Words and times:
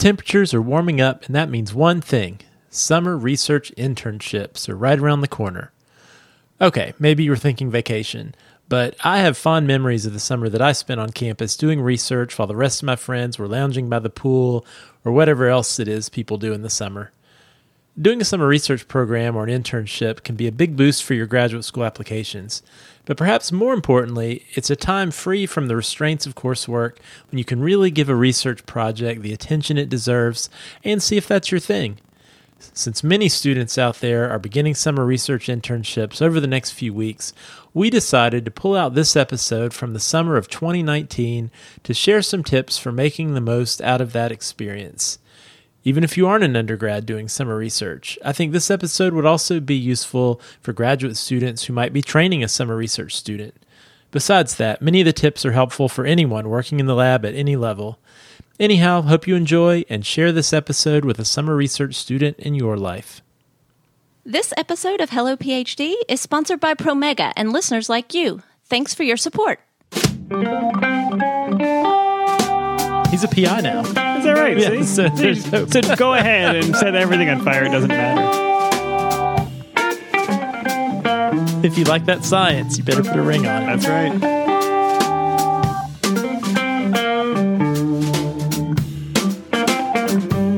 temperatures 0.00 0.54
are 0.54 0.62
warming 0.62 1.00
up, 1.00 1.26
and 1.26 1.34
that 1.34 1.50
means 1.50 1.74
one 1.74 2.00
thing 2.00 2.40
summer 2.70 3.16
research 3.16 3.72
internships 3.76 4.68
are 4.68 4.76
right 4.76 4.98
around 4.98 5.20
the 5.20 5.28
corner. 5.28 5.72
Okay, 6.60 6.94
maybe 6.98 7.22
you're 7.22 7.36
thinking 7.36 7.70
vacation, 7.70 8.34
but 8.68 8.94
I 9.04 9.18
have 9.18 9.36
fond 9.36 9.66
memories 9.66 10.06
of 10.06 10.12
the 10.12 10.20
summer 10.20 10.48
that 10.48 10.62
I 10.62 10.72
spent 10.72 11.00
on 11.00 11.10
campus 11.10 11.56
doing 11.56 11.80
research 11.80 12.38
while 12.38 12.48
the 12.48 12.56
rest 12.56 12.82
of 12.82 12.86
my 12.86 12.96
friends 12.96 13.38
were 13.38 13.48
lounging 13.48 13.88
by 13.88 13.98
the 13.98 14.08
pool 14.10 14.64
or 15.04 15.12
whatever 15.12 15.48
else 15.48 15.78
it 15.78 15.88
is 15.88 16.08
people 16.08 16.38
do 16.38 16.52
in 16.52 16.62
the 16.62 16.70
summer. 16.70 17.12
Doing 17.98 18.20
a 18.20 18.24
summer 18.24 18.46
research 18.46 18.86
program 18.86 19.34
or 19.34 19.44
an 19.44 19.62
internship 19.62 20.22
can 20.22 20.36
be 20.36 20.46
a 20.46 20.52
big 20.52 20.76
boost 20.76 21.02
for 21.02 21.14
your 21.14 21.26
graduate 21.26 21.64
school 21.64 21.84
applications. 21.84 22.62
But 23.04 23.16
perhaps 23.16 23.50
more 23.50 23.74
importantly, 23.74 24.46
it's 24.52 24.70
a 24.70 24.76
time 24.76 25.10
free 25.10 25.44
from 25.44 25.66
the 25.66 25.74
restraints 25.74 26.24
of 26.24 26.36
coursework 26.36 26.98
when 27.30 27.38
you 27.38 27.44
can 27.44 27.60
really 27.60 27.90
give 27.90 28.08
a 28.08 28.14
research 28.14 28.64
project 28.64 29.22
the 29.22 29.32
attention 29.32 29.76
it 29.76 29.88
deserves 29.88 30.48
and 30.84 31.02
see 31.02 31.16
if 31.16 31.26
that's 31.26 31.50
your 31.50 31.58
thing. 31.58 31.98
Since 32.60 33.02
many 33.02 33.28
students 33.28 33.76
out 33.76 33.96
there 33.96 34.30
are 34.30 34.38
beginning 34.38 34.76
summer 34.76 35.04
research 35.04 35.48
internships 35.48 36.22
over 36.22 36.38
the 36.38 36.46
next 36.46 36.70
few 36.70 36.94
weeks, 36.94 37.32
we 37.74 37.90
decided 37.90 38.44
to 38.44 38.50
pull 38.52 38.76
out 38.76 38.94
this 38.94 39.16
episode 39.16 39.74
from 39.74 39.94
the 39.94 40.00
summer 40.00 40.36
of 40.36 40.48
2019 40.48 41.50
to 41.82 41.94
share 41.94 42.22
some 42.22 42.44
tips 42.44 42.78
for 42.78 42.92
making 42.92 43.34
the 43.34 43.40
most 43.40 43.82
out 43.82 44.00
of 44.00 44.12
that 44.12 44.30
experience. 44.30 45.18
Even 45.82 46.04
if 46.04 46.16
you 46.16 46.26
aren't 46.26 46.44
an 46.44 46.56
undergrad 46.56 47.06
doing 47.06 47.26
summer 47.28 47.56
research, 47.56 48.18
I 48.24 48.32
think 48.32 48.52
this 48.52 48.70
episode 48.70 49.14
would 49.14 49.24
also 49.24 49.60
be 49.60 49.76
useful 49.76 50.40
for 50.60 50.74
graduate 50.74 51.16
students 51.16 51.64
who 51.64 51.72
might 51.72 51.92
be 51.92 52.02
training 52.02 52.44
a 52.44 52.48
summer 52.48 52.76
research 52.76 53.16
student. 53.16 53.54
Besides 54.10 54.56
that, 54.56 54.82
many 54.82 55.00
of 55.00 55.06
the 55.06 55.12
tips 55.12 55.46
are 55.46 55.52
helpful 55.52 55.88
for 55.88 56.04
anyone 56.04 56.50
working 56.50 56.80
in 56.80 56.86
the 56.86 56.94
lab 56.94 57.24
at 57.24 57.34
any 57.34 57.56
level. 57.56 57.98
Anyhow, 58.58 59.02
hope 59.02 59.26
you 59.26 59.36
enjoy 59.36 59.84
and 59.88 60.04
share 60.04 60.32
this 60.32 60.52
episode 60.52 61.04
with 61.04 61.18
a 61.18 61.24
summer 61.24 61.56
research 61.56 61.94
student 61.94 62.38
in 62.38 62.54
your 62.54 62.76
life. 62.76 63.22
This 64.22 64.52
episode 64.58 65.00
of 65.00 65.10
Hello 65.10 65.34
PhD 65.34 65.94
is 66.08 66.20
sponsored 66.20 66.60
by 66.60 66.74
Promega 66.74 67.32
and 67.36 67.52
listeners 67.52 67.88
like 67.88 68.12
you. 68.12 68.42
Thanks 68.66 68.92
for 68.92 69.02
your 69.02 69.16
support. 69.16 69.60
He's 73.10 73.24
a 73.24 73.28
PI 73.28 73.60
now. 73.62 73.80
Is 73.80 73.92
that 73.94 74.36
right? 74.36 74.56
Yeah, 74.56 74.68
See? 74.68 74.84
so 74.84 75.34
so, 75.34 75.66
so 75.66 75.96
go 75.96 76.14
ahead 76.14 76.54
and 76.54 76.76
set 76.76 76.94
everything 76.94 77.28
on 77.28 77.44
fire. 77.44 77.64
It 77.64 77.70
doesn't 77.70 77.88
matter. 77.88 78.38
If 81.64 81.76
you 81.76 81.84
like 81.84 82.06
that 82.06 82.24
science, 82.24 82.78
you 82.78 82.84
better 82.84 83.02
put 83.02 83.16
a 83.16 83.22
ring 83.22 83.46
on 83.48 83.64
it. 83.64 83.66
That's 83.66 83.88
right. 83.88 84.40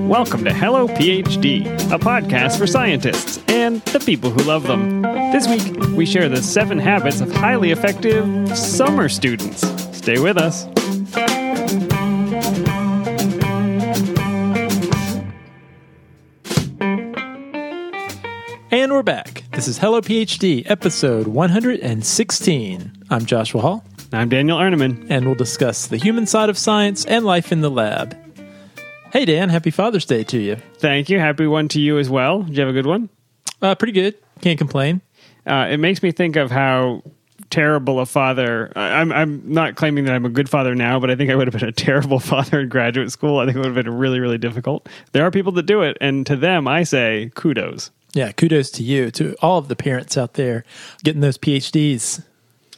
Welcome 0.06 0.44
to 0.44 0.52
Hello 0.52 0.88
PhD, 0.88 1.64
a 1.90 1.98
podcast 1.98 2.58
for 2.58 2.66
scientists 2.66 3.42
and 3.48 3.80
the 3.86 3.98
people 4.00 4.30
who 4.30 4.42
love 4.42 4.64
them. 4.64 5.00
This 5.32 5.48
week, 5.48 5.74
we 5.96 6.04
share 6.04 6.28
the 6.28 6.42
seven 6.42 6.78
habits 6.78 7.22
of 7.22 7.32
highly 7.32 7.70
effective 7.70 8.54
summer 8.56 9.08
students. 9.08 9.66
Stay 9.96 10.18
with 10.18 10.36
us. 10.36 10.66
And 18.92 18.98
we're 18.98 19.02
back. 19.04 19.44
This 19.52 19.68
is 19.68 19.78
Hello 19.78 20.02
PhD, 20.02 20.68
episode 20.70 21.26
116. 21.26 22.92
I'm 23.08 23.24
Joshua 23.24 23.62
Hall, 23.62 23.84
I'm 24.12 24.28
Daniel 24.28 24.58
Arneman. 24.58 25.06
and 25.08 25.24
we'll 25.24 25.34
discuss 25.34 25.86
the 25.86 25.96
human 25.96 26.26
side 26.26 26.50
of 26.50 26.58
science 26.58 27.06
and 27.06 27.24
life 27.24 27.52
in 27.52 27.62
the 27.62 27.70
lab. 27.70 28.14
Hey, 29.10 29.24
Dan, 29.24 29.48
happy 29.48 29.70
Father's 29.70 30.04
Day 30.04 30.24
to 30.24 30.38
you. 30.38 30.56
Thank 30.76 31.08
you. 31.08 31.18
Happy 31.18 31.46
one 31.46 31.68
to 31.68 31.80
you 31.80 31.96
as 31.98 32.10
well. 32.10 32.42
Did 32.42 32.54
you 32.54 32.60
have 32.60 32.68
a 32.68 32.74
good 32.74 32.84
one? 32.84 33.08
Uh, 33.62 33.74
pretty 33.76 33.94
good. 33.94 34.14
Can't 34.42 34.58
complain. 34.58 35.00
Uh, 35.46 35.68
it 35.70 35.78
makes 35.78 36.02
me 36.02 36.12
think 36.12 36.36
of 36.36 36.50
how 36.50 37.02
terrible 37.48 37.98
a 37.98 38.04
father. 38.04 38.72
I- 38.76 39.00
I'm 39.00 39.10
I'm 39.10 39.42
not 39.50 39.74
claiming 39.76 40.04
that 40.04 40.14
I'm 40.14 40.26
a 40.26 40.30
good 40.30 40.50
father 40.50 40.74
now, 40.74 41.00
but 41.00 41.10
I 41.10 41.16
think 41.16 41.30
I 41.30 41.34
would 41.34 41.46
have 41.50 41.58
been 41.58 41.66
a 41.66 41.72
terrible 41.72 42.18
father 42.20 42.60
in 42.60 42.68
graduate 42.68 43.10
school. 43.10 43.38
I 43.38 43.46
think 43.46 43.56
it 43.56 43.60
would 43.60 43.74
have 43.74 43.84
been 43.86 43.96
really 43.96 44.20
really 44.20 44.36
difficult. 44.38 44.86
There 45.12 45.24
are 45.24 45.30
people 45.30 45.52
that 45.52 45.62
do 45.64 45.80
it, 45.80 45.96
and 46.02 46.26
to 46.26 46.36
them 46.36 46.68
I 46.68 46.82
say 46.82 47.30
kudos. 47.34 47.90
Yeah, 48.14 48.32
kudos 48.32 48.70
to 48.72 48.82
you, 48.82 49.10
to 49.12 49.34
all 49.40 49.58
of 49.58 49.68
the 49.68 49.76
parents 49.76 50.16
out 50.16 50.34
there 50.34 50.64
getting 51.02 51.20
those 51.20 51.38
PhDs. 51.38 52.24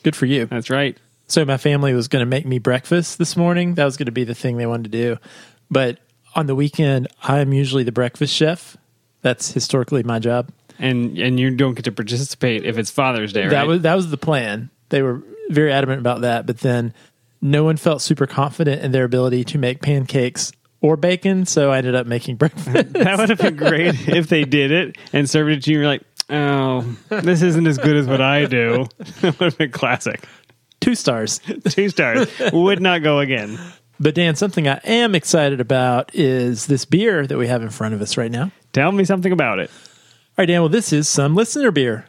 Good 0.03 0.15
for 0.15 0.27
you. 0.27 0.47
That's 0.47 0.71
right. 0.71 0.97
So 1.27 1.45
my 1.45 1.57
family 1.57 1.95
was 1.95 2.09
going 2.09 2.21
to 2.21 2.27
make 2.27 2.47
me 2.47 2.59
breakfast 2.59 3.19
this 3.19 3.37
morning. 3.37 3.75
That 3.75 3.85
was 3.85 3.97
going 3.97 4.07
to 4.07 4.13
be 4.13 4.25
the 4.25 4.35
thing 4.35 4.57
they 4.57 4.67
wanted 4.67 4.93
to 4.93 4.99
do. 4.99 5.19
But 5.71 5.99
on 6.35 6.47
the 6.47 6.55
weekend, 6.55 7.09
I'm 7.23 7.53
usually 7.53 7.83
the 7.83 7.93
breakfast 7.93 8.35
chef. 8.35 8.77
That's 9.23 9.53
historically 9.53 10.03
my 10.03 10.19
job. 10.19 10.51
And 10.79 11.17
and 11.19 11.39
you 11.39 11.51
don't 11.51 11.75
get 11.75 11.85
to 11.85 11.93
participate 11.93 12.65
if 12.65 12.79
it's 12.79 12.91
Father's 12.91 13.33
Day, 13.33 13.43
right? 13.43 13.51
That 13.51 13.67
was 13.67 13.83
that 13.83 13.95
was 13.95 14.11
the 14.11 14.17
plan. 14.17 14.71
They 14.89 15.03
were 15.03 15.23
very 15.49 15.73
adamant 15.73 16.01
about 16.01 16.23
that, 16.23 16.47
but 16.47 16.59
then 16.59 16.93
no 17.41 17.63
one 17.63 17.77
felt 17.77 18.03
super 18.03 18.27
confident 18.27 18.83
in 18.83 18.93
their 18.93 19.05
ability 19.05 19.45
to 19.45 19.59
make 19.59 19.83
pancakes 19.83 20.53
or 20.85 20.99
bacon, 20.99 21.47
so 21.47 21.73
I 21.73 21.79
ended 21.79 21.95
up 21.95 22.07
making 22.07 22.37
breakfast. 22.37 22.93
that 22.93 23.19
would 23.19 23.31
have 23.31 23.39
been 23.39 23.57
great 23.57 24.07
if 24.09 24.29
they 24.29 24.45
did 24.45 24.71
it 24.71 24.99
and 25.15 25.29
served 25.29 25.51
it 25.51 25.63
to 25.65 25.73
you. 25.73 25.79
You're 25.79 25.87
like, 25.87 26.03
oh, 26.29 26.83
this 27.09 27.41
isn't 27.41 27.67
as 27.67 27.79
good 27.79 27.97
as 27.97 28.07
what 28.07 28.21
I 28.21 28.45
do. 28.45 28.87
that 29.23 29.41
would 29.41 29.47
have 29.47 29.59
been 29.59 29.73
classic. 29.73 30.23
Two 30.81 30.95
stars. 30.95 31.41
Two 31.71 31.89
stars 31.89 32.31
would 32.53 32.83
not 32.83 33.03
go 33.03 33.21
again. 33.21 33.59
But 33.99 34.15
Dan, 34.15 34.37
something 34.37 34.69
I 34.69 34.79
am 34.85 35.15
excited 35.15 35.59
about 35.59 36.15
is 36.15 36.67
this 36.67 36.85
beer 36.85 37.27
that 37.27 37.39
we 37.39 37.47
have 37.47 37.63
in 37.63 37.71
front 37.71 37.95
of 37.95 38.03
us 38.03 38.19
right 38.19 38.31
now. 38.31 38.51
Tell 38.75 38.93
me 38.93 39.07
something 39.07 39.33
about 39.33 39.61
it. 39.61 39.71
All 39.71 40.43
right, 40.43 40.47
Dan, 40.47 40.61
well, 40.61 40.69
this 40.69 40.93
is 40.93 41.09
some 41.09 41.35
listener 41.35 41.71
beer. 41.71 42.05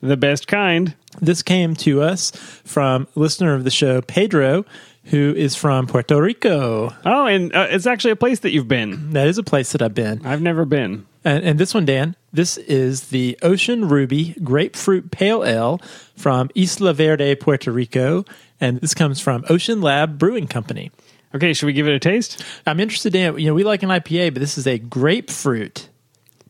The 0.00 0.16
best 0.16 0.46
kind. 0.46 0.94
This 1.20 1.42
came 1.42 1.74
to 1.76 2.00
us 2.00 2.30
from 2.64 3.06
listener 3.14 3.52
of 3.52 3.64
the 3.64 3.70
show, 3.70 4.00
Pedro, 4.00 4.64
who 5.08 5.34
is 5.34 5.54
from 5.54 5.86
Puerto 5.86 6.20
Rico. 6.20 6.94
Oh, 7.04 7.26
and 7.26 7.54
uh, 7.54 7.66
it's 7.70 7.86
actually 7.86 8.10
a 8.10 8.16
place 8.16 8.40
that 8.40 8.50
you've 8.50 8.68
been. 8.68 9.10
That 9.10 9.26
is 9.26 9.38
a 9.38 9.42
place 9.42 9.72
that 9.72 9.82
I've 9.82 9.94
been. 9.94 10.24
I've 10.24 10.42
never 10.42 10.64
been. 10.64 11.06
And, 11.24 11.44
and 11.44 11.58
this 11.58 11.74
one, 11.74 11.84
Dan, 11.84 12.14
this 12.32 12.56
is 12.58 13.08
the 13.08 13.38
Ocean 13.42 13.88
Ruby 13.88 14.34
Grapefruit 14.42 15.10
Pale 15.10 15.44
Ale 15.44 15.80
from 16.16 16.50
Isla 16.54 16.92
Verde, 16.94 17.34
Puerto 17.36 17.72
Rico. 17.72 18.24
And 18.60 18.80
this 18.80 18.94
comes 18.94 19.20
from 19.20 19.44
Ocean 19.48 19.80
Lab 19.80 20.18
Brewing 20.18 20.46
Company. 20.46 20.90
Okay, 21.34 21.52
should 21.52 21.66
we 21.66 21.72
give 21.72 21.86
it 21.86 21.94
a 21.94 21.98
taste? 21.98 22.44
I'm 22.66 22.80
interested 22.80 23.14
in, 23.14 23.38
you 23.38 23.46
know, 23.46 23.54
we 23.54 23.62
like 23.62 23.82
an 23.82 23.90
IPA, 23.90 24.34
but 24.34 24.40
this 24.40 24.56
is 24.56 24.66
a 24.66 24.78
grapefruit 24.78 25.88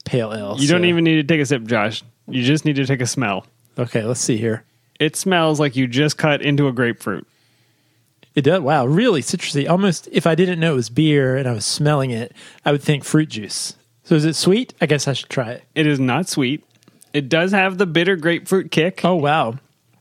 pale 0.05 0.33
ale. 0.33 0.57
You 0.59 0.69
don't 0.69 0.85
even 0.85 1.05
need 1.05 1.17
to 1.17 1.25
take 1.25 1.41
a 1.41 1.47
sip, 1.47 1.65
Josh. 1.65 2.03
You 2.29 2.43
just 2.43 2.65
need 2.65 2.77
to 2.77 2.87
take 2.87 3.01
a 3.01 3.07
smell. 3.07 3.47
Okay, 3.79 4.05
let's 4.05 4.21
see 4.21 4.37
here. 4.37 4.65
It 4.99 5.17
smells 5.17 5.61
like 5.61 5.77
you 5.77 5.87
just 5.87 6.19
cut 6.19 6.43
into 6.43 6.67
a 6.67 6.73
grapefruit. 6.73 7.27
It 8.39 8.43
does. 8.43 8.61
Wow, 8.61 8.87
really 8.87 9.21
citrusy. 9.21 9.69
Almost, 9.69 10.09
if 10.13 10.25
I 10.25 10.37
didn't 10.37 10.61
know 10.61 10.75
it 10.75 10.77
was 10.77 10.91
beer 10.91 11.37
and 11.37 11.49
I 11.49 11.53
was 11.53 11.67
smelling 11.67 12.13
it, 12.13 12.33
I 12.65 12.71
would 12.71 12.83
think 12.83 13.03
fruit 13.03 13.31
juice. 13.31 13.75
So 14.05 14.15
is 14.15 14.25
it 14.25 14.37
sweet? 14.37 14.75
I 14.81 14.87
guess 14.87 15.09
I 15.09 15.13
should 15.13 15.29
try 15.29 15.51
it. 15.51 15.65
It 15.75 15.89
is 15.89 15.99
not 15.99 16.29
sweet. 16.29 16.65
It 17.13 17.29
does 17.29 17.51
have 17.51 17.79
the 17.79 17.85
bitter 17.87 18.15
grapefruit 18.15 18.71
kick. 18.71 19.01
Oh 19.05 19.17
wow, 19.17 19.59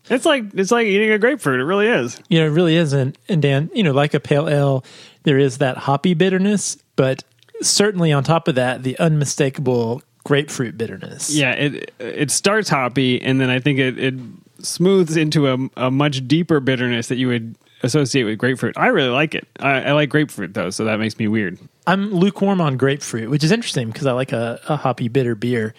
It's 0.07 0.23
like 0.23 0.43
it's 0.53 0.69
like 0.69 0.85
eating 0.85 1.09
a 1.09 1.17
grapefruit. 1.17 1.59
It 1.59 1.63
really 1.63 1.87
is. 1.87 2.21
you 2.29 2.39
know, 2.39 2.45
it 2.45 2.51
really 2.51 2.75
isn't. 2.75 3.17
And 3.27 3.41
Dan, 3.41 3.71
you 3.73 3.81
know, 3.81 3.91
like 3.91 4.13
a 4.13 4.19
pale 4.19 4.47
ale, 4.47 4.85
there 5.23 5.39
is 5.39 5.57
that 5.57 5.77
hoppy 5.77 6.13
bitterness, 6.13 6.77
but 6.95 7.23
certainly 7.61 8.11
on 8.11 8.23
top 8.23 8.47
of 8.47 8.53
that, 8.53 8.83
the 8.83 8.99
unmistakable 8.99 10.03
grapefruit 10.23 10.77
bitterness. 10.77 11.33
Yeah, 11.33 11.53
it 11.53 11.91
it 11.97 12.29
starts 12.29 12.69
hoppy, 12.69 13.19
and 13.19 13.41
then 13.41 13.49
I 13.49 13.59
think 13.59 13.79
it 13.79 13.97
it 13.97 14.13
smooths 14.59 15.17
into 15.17 15.47
a, 15.47 15.85
a 15.87 15.89
much 15.89 16.27
deeper 16.27 16.59
bitterness 16.59 17.07
that 17.07 17.17
you 17.17 17.29
would 17.29 17.55
associate 17.83 18.23
with 18.23 18.37
grapefruit. 18.37 18.77
I 18.77 18.87
really 18.87 19.09
like 19.09 19.35
it. 19.35 19.47
I, 19.59 19.81
I 19.83 19.91
like 19.93 20.09
grapefruit 20.09 20.53
though, 20.53 20.69
so 20.69 20.85
that 20.85 20.99
makes 20.99 21.17
me 21.17 21.27
weird. 21.27 21.59
I'm 21.85 22.13
lukewarm 22.13 22.59
on 22.59 22.77
grapefruit, 22.77 23.29
which 23.29 23.43
is 23.43 23.51
interesting 23.51 23.87
because 23.87 24.05
I 24.05 24.11
like 24.11 24.31
a, 24.31 24.59
a 24.67 24.75
hoppy 24.75 25.07
bitter 25.07 25.35
beer. 25.35 25.73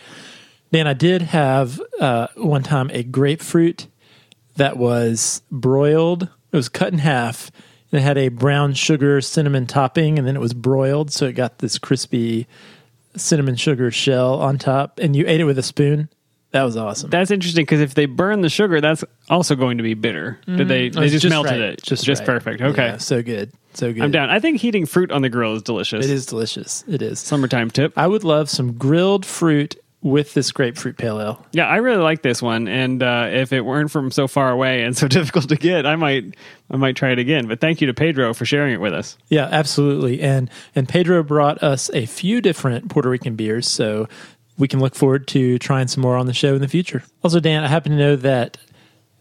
Dan, 0.73 0.87
I 0.87 0.93
did 0.93 1.23
have 1.23 1.81
uh, 2.01 2.29
one 2.37 2.63
time 2.63 2.91
a 2.93 3.03
grapefruit 3.03 3.87
that 4.57 4.77
was 4.77 5.43
broiled. 5.51 6.25
It 6.53 6.57
was 6.57 6.69
cut 6.69 6.93
in 6.93 6.99
half. 6.99 7.51
And 7.91 8.01
it 8.01 8.03
had 8.03 8.19
a 8.19 8.29
brown 8.29 8.75
sugar 8.75 9.21
cinnamon 9.23 9.67
topping, 9.67 10.19
and 10.19 10.29
then 10.29 10.37
it 10.37 10.41
was 10.41 10.53
broiled, 10.53 11.11
so 11.11 11.25
it 11.25 11.33
got 11.33 11.59
this 11.59 11.79
crispy 11.79 12.47
cinnamon 13.17 13.57
sugar 13.57 13.91
shell 13.91 14.35
on 14.41 14.59
top. 14.59 14.99
And 14.99 15.17
you 15.17 15.25
ate 15.27 15.41
it 15.41 15.45
with 15.45 15.59
a 15.59 15.63
spoon. 15.63 16.11
That 16.51 16.63
was 16.63 16.77
awesome. 16.77 17.11
That's 17.11 17.31
interesting 17.31 17.63
because 17.63 17.81
if 17.81 17.95
they 17.95 18.07
burn 18.07 18.41
the 18.41 18.49
sugar, 18.49 18.81
that's 18.81 19.05
also 19.29 19.55
going 19.55 19.77
to 19.79 19.83
be 19.83 19.95
bitter. 19.95 20.39
Did 20.47 20.69
they? 20.69 20.89
They 20.89 21.05
It's 21.07 21.21
just, 21.21 21.29
melted 21.29 21.53
right. 21.53 21.61
it. 21.61 21.83
Just 21.83 22.05
just 22.05 22.21
right. 22.21 22.27
perfect. 22.27 22.63
Okay, 22.63 22.87
Yeah, 22.87 22.97
so 22.97 23.23
good. 23.23 23.53
So 23.75 23.93
good. 23.93 24.03
I'm 24.03 24.11
down. 24.11 24.31
I 24.31 24.41
think 24.41 24.61
heating 24.61 24.87
fruit 24.87 25.13
on 25.13 25.21
the 25.23 25.29
grill 25.29 25.55
is 25.55 25.63
delicious. 25.63 26.05
It 26.05 26.11
is 26.11 26.25
delicious. 26.25 26.85
It 26.89 27.03
is. 27.03 27.21
Summertime 27.21 27.71
tip. 27.71 27.93
I 27.97 28.07
would 28.07 28.25
love 28.25 28.49
some 28.49 28.73
grilled 28.73 29.27
fruit 29.27 29.77
with 30.01 30.33
this 30.33 30.53
grapefruit 30.53 30.97
pale 30.97 31.21
ale. 31.21 31.45
Yeah, 31.53 31.67
I 31.67 31.77
really 31.77 32.03
like 32.03 32.23
this 32.23 32.41
one, 32.41 32.69
and 32.69 33.03
uh, 33.03 33.29
if 33.31 33.53
it 33.53 33.63
weren't 33.63 33.91
from 33.91 34.11
so 34.11 34.29
far 34.29 34.51
away 34.51 34.85
and 34.85 34.97
so 34.97 35.09
difficult 35.09 35.49
to 35.49 35.57
get, 35.57 35.87
I 35.87 35.97
might 35.97 36.35
I 36.71 36.77
might 36.77 36.97
try 36.97 37.11
it 37.11 37.19
again. 37.19 37.47
But 37.47 37.61
thank 37.61 37.81
you 37.81 37.89
to 37.89 37.95
Pedro 37.95 38.33
for 38.33 38.45
sharing 38.45 38.73
it 38.73 38.81
with 38.81 38.95
us. 38.95 39.19
Yeah, 39.29 39.49
absolutely. 39.51 40.21
And 40.21 40.51
and 40.75 40.89
Pedro 40.89 41.23
brought 41.23 41.63
us 41.63 41.91
a 41.93 42.07
few 42.07 42.41
different 42.41 42.89
Puerto 42.89 43.09
Rican 43.09 43.37
beers, 43.37 43.69
so 43.69 44.09
we 44.59 44.69
can 44.69 44.81
look 44.81 44.95
forward 44.95 45.27
to 45.29 45.59
trying 45.59 45.89
some 45.89 46.03
more 46.03 46.17
on 46.17 46.27
the 46.27 46.35
show 46.35 46.55
in 46.55 46.61
the 46.61 46.69
future. 46.69 47.03
Also, 47.23 47.41
Dan, 47.41 47.65
I 47.65 47.69
happen 47.69 47.93
to 47.93 47.99
know 47.99 48.17
that 48.17 48.59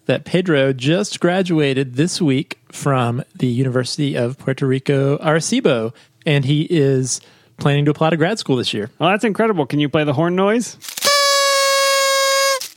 that 0.06 0.24
Pedro 0.24 0.72
just 0.74 1.20
graduated 1.20 1.96
this 1.96 2.22
week 2.22 2.60
from 2.72 3.24
the 3.36 3.48
University 3.48 4.16
of 4.16 4.38
Puerto 4.38 4.66
Rico 4.66 5.18
Arecibo, 5.18 5.94
and 6.26 6.46
he 6.46 6.62
is 6.70 7.20
planning 7.58 7.86
to 7.86 7.92
apply 7.92 8.12
to 8.12 8.18
grad 8.18 8.40
school 8.40 8.56
this 8.56 8.74
year. 8.74 8.90
Well, 9.00 9.10
that's 9.10 9.26
incredible. 9.26 9.66
Can 9.66 9.80
you 9.80 9.90
play 9.90 10.06
the 10.06 10.14
horn 10.14 10.36
noise? 10.36 10.78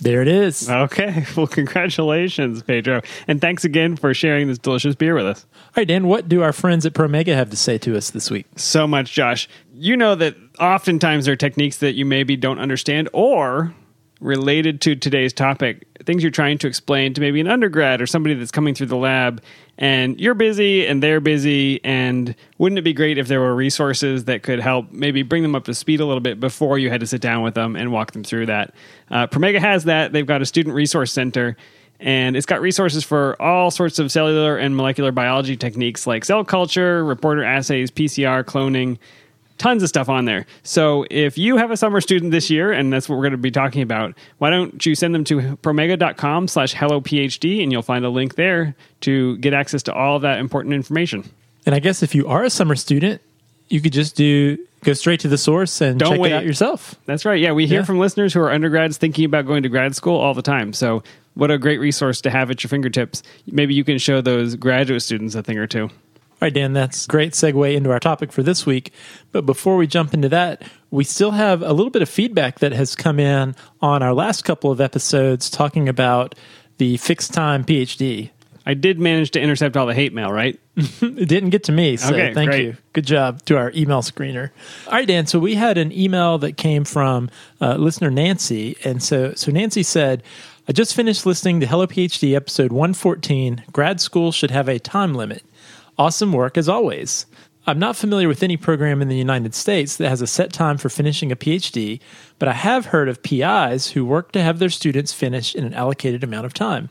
There 0.01 0.23
it 0.23 0.29
is. 0.29 0.69
Okay. 0.69 1.27
Well, 1.37 1.47
congratulations, 1.47 2.63
Pedro. 2.63 3.03
And 3.29 3.41
thanks 3.41 3.65
again 3.65 3.97
for 3.97 4.13
sharing 4.13 4.49
this 4.49 4.59
delicious 4.59 4.95
beer 4.95 5.15
with 5.15 5.27
us. 5.27 5.47
All 5.55 5.73
right, 5.77 5.89
Dan, 5.89 6.07
what 6.07 6.29
do 6.29 6.43
our 6.43 6.53
friends 6.53 6.85
at 6.85 6.93
Promega 6.93 7.35
have 7.35 7.51
to 7.51 7.57
say 7.57 7.79
to 7.79 7.97
us 7.97 8.11
this 8.11 8.31
week? 8.31 8.47
So 8.57 8.87
much, 8.87 9.13
Josh. 9.13 9.49
You 9.73 9.97
know 9.97 10.15
that 10.17 10.37
oftentimes 10.59 11.25
there 11.25 11.33
are 11.33 11.37
techniques 11.37 11.79
that 11.79 11.93
you 11.93 12.05
maybe 12.05 12.37
don't 12.37 12.59
understand 12.59 13.09
or 13.13 13.75
related 14.21 14.81
to 14.83 14.95
today's 14.97 15.33
topic, 15.33 15.87
things 16.05 16.23
you're 16.23 16.31
trying 16.31 16.59
to 16.59 16.67
explain 16.67 17.15
to 17.15 17.21
maybe 17.21 17.41
an 17.41 17.49
undergrad 17.49 18.03
or 18.03 18.07
somebody 18.07 18.35
that's 18.35 18.51
coming 18.51 18.75
through 18.75 18.87
the 18.87 18.97
lab, 18.97 19.43
and 19.81 20.21
you're 20.21 20.35
busy 20.35 20.87
and 20.87 21.03
they're 21.03 21.21
busy, 21.21 21.83
and 21.83 22.37
wouldn't 22.59 22.79
it 22.79 22.83
be 22.83 22.93
great 22.93 23.17
if 23.17 23.29
there 23.29 23.41
were 23.41 23.55
resources 23.55 24.27
that 24.27 24.43
could 24.43 24.61
help 24.61 24.93
maybe 24.93 25.23
bring 25.23 25.43
them 25.43 25.55
up 25.55 25.65
to 25.65 25.75
speed 25.75 26.01
a 26.01 26.05
little 26.05 26.21
bit 26.21 26.39
before 26.39 26.79
you 26.79 26.91
had 26.91 27.01
to 27.01 27.07
sit 27.07 27.23
down 27.23 27.43
with 27.43 27.55
them 27.55 27.75
and 27.77 27.91
walk 27.91 28.13
them 28.13 28.23
through 28.23 28.47
that? 28.47 28.75
Uh, 29.11 29.27
Promega 29.27 29.59
has 29.59 29.85
that. 29.85 30.13
They've 30.13 30.27
got 30.27 30.43
a 30.43 30.47
student 30.47 30.75
resource 30.75 31.13
center. 31.13 31.57
And 31.99 32.35
it's 32.35 32.47
got 32.47 32.63
resources 32.63 33.05
for 33.05 33.41
all 33.41 33.71
sorts 33.71 33.99
of 33.99 34.11
cellular 34.11 34.57
and 34.57 34.75
molecular 34.75 35.13
biology 35.13 35.55
techniques 35.55 36.07
like 36.07 36.25
cell 36.25 36.45
culture, 36.45 37.05
reporter 37.05 37.45
assays, 37.45 37.91
PCR, 37.91 38.43
cloning, 38.43 38.97
tons 39.61 39.83
of 39.83 39.89
stuff 39.91 40.09
on 40.09 40.25
there. 40.25 40.47
So 40.63 41.05
if 41.11 41.37
you 41.39 41.59
have 41.59 41.71
a 41.71 41.77
summer 41.77 42.01
student 42.01 42.33
this 42.33 42.49
year, 42.51 42.73
and 42.73 42.93
that's 42.93 43.09
what 43.09 43.17
we're 43.17 43.23
going 43.25 43.33
to 43.33 43.37
be 43.39 43.51
talking 43.51 43.83
about, 43.83 44.15
why 44.39 44.49
don't 44.51 44.85
you 44.85 44.95
send 44.95 45.15
them 45.15 45.23
to 45.25 45.57
promega.com 45.59 46.49
slash 46.49 46.73
hello 46.73 47.01
PhD 47.01 47.63
and 47.63 47.71
you'll 47.71 47.83
find 47.83 48.05
a 48.05 48.09
link 48.09 48.35
there 48.37 48.75
to 49.03 49.37
get 49.39 49.53
access 49.55 49.83
to 49.85 49.93
all 49.95 50.19
that 50.21 50.39
important 50.39 50.75
information. 50.75 51.29
And 51.67 51.75
I 51.75 51.79
guess 51.79 52.03
if 52.03 52.15
you 52.15 52.27
are 52.27 52.43
a 52.43 52.51
summer 52.51 52.75
student, 52.75 53.21
you 53.69 53.81
could 53.81 53.93
just 53.93 54.17
do 54.17 54.59
go 54.83 54.95
straight 54.95 55.21
to 55.21 55.29
the 55.29 55.37
source 55.39 55.81
and 55.83 55.99
Don't 56.01 56.13
check 56.13 56.21
wait. 56.21 56.33
it 56.33 56.37
out 56.37 56.45
yourself. 56.47 56.95
That's 57.05 57.27
right. 57.27 57.39
Yeah, 57.39 57.53
we 57.53 57.67
hear 57.67 57.81
Yeah. 57.81 57.85
from 57.85 57.99
listeners 57.99 58.33
who 58.33 58.41
are 58.41 58.51
undergrads 58.51 58.97
thinking 58.97 59.27
about 59.27 59.47
going 59.47 59.63
to 59.63 59.69
grad 59.69 59.95
school 59.95 60.17
all 60.17 60.33
the 60.33 60.41
time. 60.43 60.73
So 60.73 61.03
what 61.35 61.51
a 61.51 61.59
great 61.59 61.79
resource 61.81 62.23
to 62.23 62.31
have 62.31 62.51
at 62.51 62.65
your 62.65 62.69
fingertips. 62.71 63.23
Maybe 63.47 63.75
you 63.75 63.85
can 63.85 63.99
show 63.99 64.23
those 64.23 64.57
graduate 64.57 65.03
students 65.03 65.35
a 65.35 65.43
thing 65.43 65.59
or 65.59 65.67
two. 65.67 65.91
All 66.43 66.47
right, 66.47 66.55
Dan, 66.55 66.73
that's 66.73 67.07
great 67.07 67.33
segue 67.33 67.75
into 67.75 67.91
our 67.91 68.01
topic 68.01 68.33
for 68.33 68.43
this 68.43 68.65
week. 68.65 68.93
But 69.31 69.45
before 69.45 69.77
we 69.77 69.87
jump 69.87 70.15
into 70.15 70.29
that, 70.31 70.63
we 70.91 71.05
still 71.05 71.33
have 71.33 71.61
a 71.63 71.73
little 71.75 71.91
bit 71.91 72.01
of 72.01 72.09
feedback 72.09 72.61
that 72.61 72.73
has 72.73 72.97
come 72.97 73.21
in 73.21 73.55
on 73.83 74.03
our 74.03 74.15
last 74.15 74.43
couple 74.47 74.71
of 74.73 74.81
episodes 74.81 75.51
talking 75.51 75.87
about 75.89 76.35
the 76.79 76.97
fixed 76.97 77.35
time 77.35 77.63
PhD. 77.63 78.31
I 78.65 78.73
did 78.75 78.99
manage 78.99 79.33
to 79.33 79.41
intercept 79.41 79.77
all 79.77 79.87
the 79.87 79.95
hate 79.95 80.15
mail, 80.15 80.33
right? 80.33 80.59
It 81.03 81.29
didn't 81.29 81.51
get 81.51 81.65
to 81.65 81.73
me, 81.73 81.99
so 81.99 82.15
Okay, 82.15 82.33
thank 82.33 82.51
great. 82.51 82.65
you. 82.65 82.77
Good 82.95 83.07
job 83.07 83.43
to 83.47 83.59
our 83.59 83.71
email 83.75 84.01
screener. 84.01 84.51
All 84.87 84.93
right, 84.95 85.07
Dan. 85.07 85.27
So 85.27 85.39
we 85.39 85.55
had 85.57 85.77
an 85.77 85.93
email 85.93 86.39
that 86.39 86.57
came 86.57 86.85
from 86.85 87.29
uh, 87.61 87.75
listener 87.75 88.11
Nancy, 88.11 88.77
and 88.83 89.03
so 89.03 89.35
so 89.35 89.51
Nancy 89.51 89.83
said, 89.83 90.23
"I 90.69 90.73
just 90.73 90.95
finished 90.95 91.27
listening 91.27 91.61
to 91.61 91.67
Hello 91.67 91.87
PhD 91.87 92.35
episode 92.35 92.73
114. 92.73 93.65
Grad 93.73 94.01
school 94.01 94.33
should 94.33 94.51
have 94.51 94.69
a 94.69 94.79
time 94.79 95.15
limit. 95.15 95.43
Awesome 96.01 96.33
work 96.33 96.57
as 96.57 96.67
always." 96.67 97.27
I'm 97.67 97.79
not 97.79 97.95
familiar 97.95 98.27
with 98.27 98.43
any 98.43 98.57
program 98.57 99.03
in 99.03 99.09
the 99.09 99.19
United 99.19 99.55
States 99.55 99.99
that 99.99 100.09
has 100.09 100.23
a 100.23 100.27
set 100.27 100.51
time 100.51 100.79
for 100.79 100.89
finishing 100.89 101.31
a 101.31 101.37
PhD, 101.37 102.01
but 102.39 102.49
I 102.49 102.55
have 102.55 102.87
heard 102.87 103.11
of 103.11 103.23
PIs 103.23 103.89
who 103.89 104.07
work 104.07 104.33
to 104.33 104.41
have 104.41 104.59
their 104.59 104.71
students 104.71 105.13
finish 105.13 105.55
in 105.55 105.63
an 105.63 105.75
allocated 105.75 106.25
amount 106.25 106.47
of 106.47 106.55
time. 106.55 106.89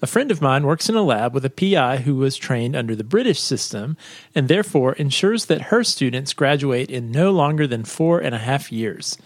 A 0.00 0.06
friend 0.06 0.30
of 0.30 0.40
mine 0.40 0.64
works 0.64 0.88
in 0.88 0.94
a 0.94 1.02
lab 1.02 1.34
with 1.34 1.44
a 1.44 1.50
PI 1.50 1.96
who 1.98 2.14
was 2.14 2.36
trained 2.36 2.76
under 2.76 2.94
the 2.94 3.02
British 3.02 3.40
system 3.40 3.96
and 4.32 4.46
therefore 4.46 4.92
ensures 4.92 5.46
that 5.46 5.62
her 5.62 5.82
students 5.82 6.32
graduate 6.32 6.88
in 6.88 7.10
no 7.10 7.32
longer 7.32 7.66
than 7.66 7.82
four 7.82 8.20
and 8.20 8.32
a 8.32 8.38
half 8.38 8.70
years. 8.70 9.18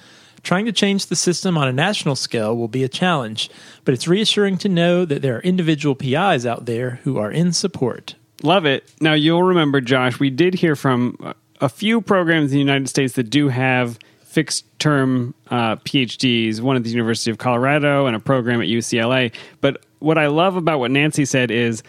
Trying 0.42 0.64
to 0.64 0.72
change 0.72 1.06
the 1.06 1.14
system 1.14 1.58
on 1.58 1.68
a 1.68 1.74
national 1.74 2.16
scale 2.16 2.56
will 2.56 2.68
be 2.68 2.84
a 2.84 2.88
challenge, 2.88 3.50
but 3.84 3.92
it's 3.92 4.08
reassuring 4.08 4.56
to 4.58 4.70
know 4.70 5.04
that 5.04 5.20
there 5.20 5.36
are 5.36 5.42
individual 5.42 5.94
PIs 5.94 6.46
out 6.46 6.64
there 6.64 7.00
who 7.04 7.18
are 7.18 7.30
in 7.30 7.52
support. 7.52 8.14
Love 8.42 8.66
it. 8.66 8.90
Now, 9.00 9.14
you'll 9.14 9.42
remember, 9.42 9.80
Josh, 9.80 10.20
we 10.20 10.30
did 10.30 10.54
hear 10.54 10.76
from 10.76 11.34
a 11.60 11.68
few 11.68 12.00
programs 12.00 12.50
in 12.52 12.56
the 12.56 12.58
United 12.58 12.88
States 12.88 13.14
that 13.14 13.24
do 13.24 13.48
have 13.48 13.98
fixed 14.36 14.66
term 14.78 15.34
uh, 15.50 15.76
PhDs, 15.76 16.60
one 16.60 16.76
at 16.76 16.84
the 16.84 16.90
University 16.90 17.30
of 17.30 17.38
Colorado 17.38 18.06
and 18.06 18.14
a 18.14 18.20
program 18.20 18.60
at 18.60 18.66
UCLA. 18.66 19.32
But 19.62 19.82
what 20.00 20.18
I 20.18 20.26
love 20.26 20.56
about 20.56 20.78
what 20.78 20.90
Nancy 20.90 21.24
said 21.24 21.50
is, 21.50 21.82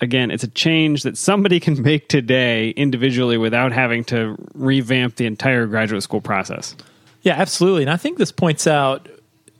again, 0.00 0.30
it's 0.30 0.44
a 0.44 0.48
change 0.48 1.02
that 1.02 1.18
somebody 1.18 1.60
can 1.66 1.82
make 1.82 2.08
today 2.08 2.70
individually 2.70 3.36
without 3.36 3.72
having 3.72 4.04
to 4.04 4.36
revamp 4.54 5.16
the 5.16 5.26
entire 5.26 5.66
graduate 5.66 6.02
school 6.02 6.22
process. 6.22 6.74
Yeah, 7.20 7.34
absolutely. 7.34 7.82
And 7.82 7.90
I 7.90 7.96
think 7.96 8.18
this 8.18 8.32
points 8.32 8.66
out, 8.66 9.08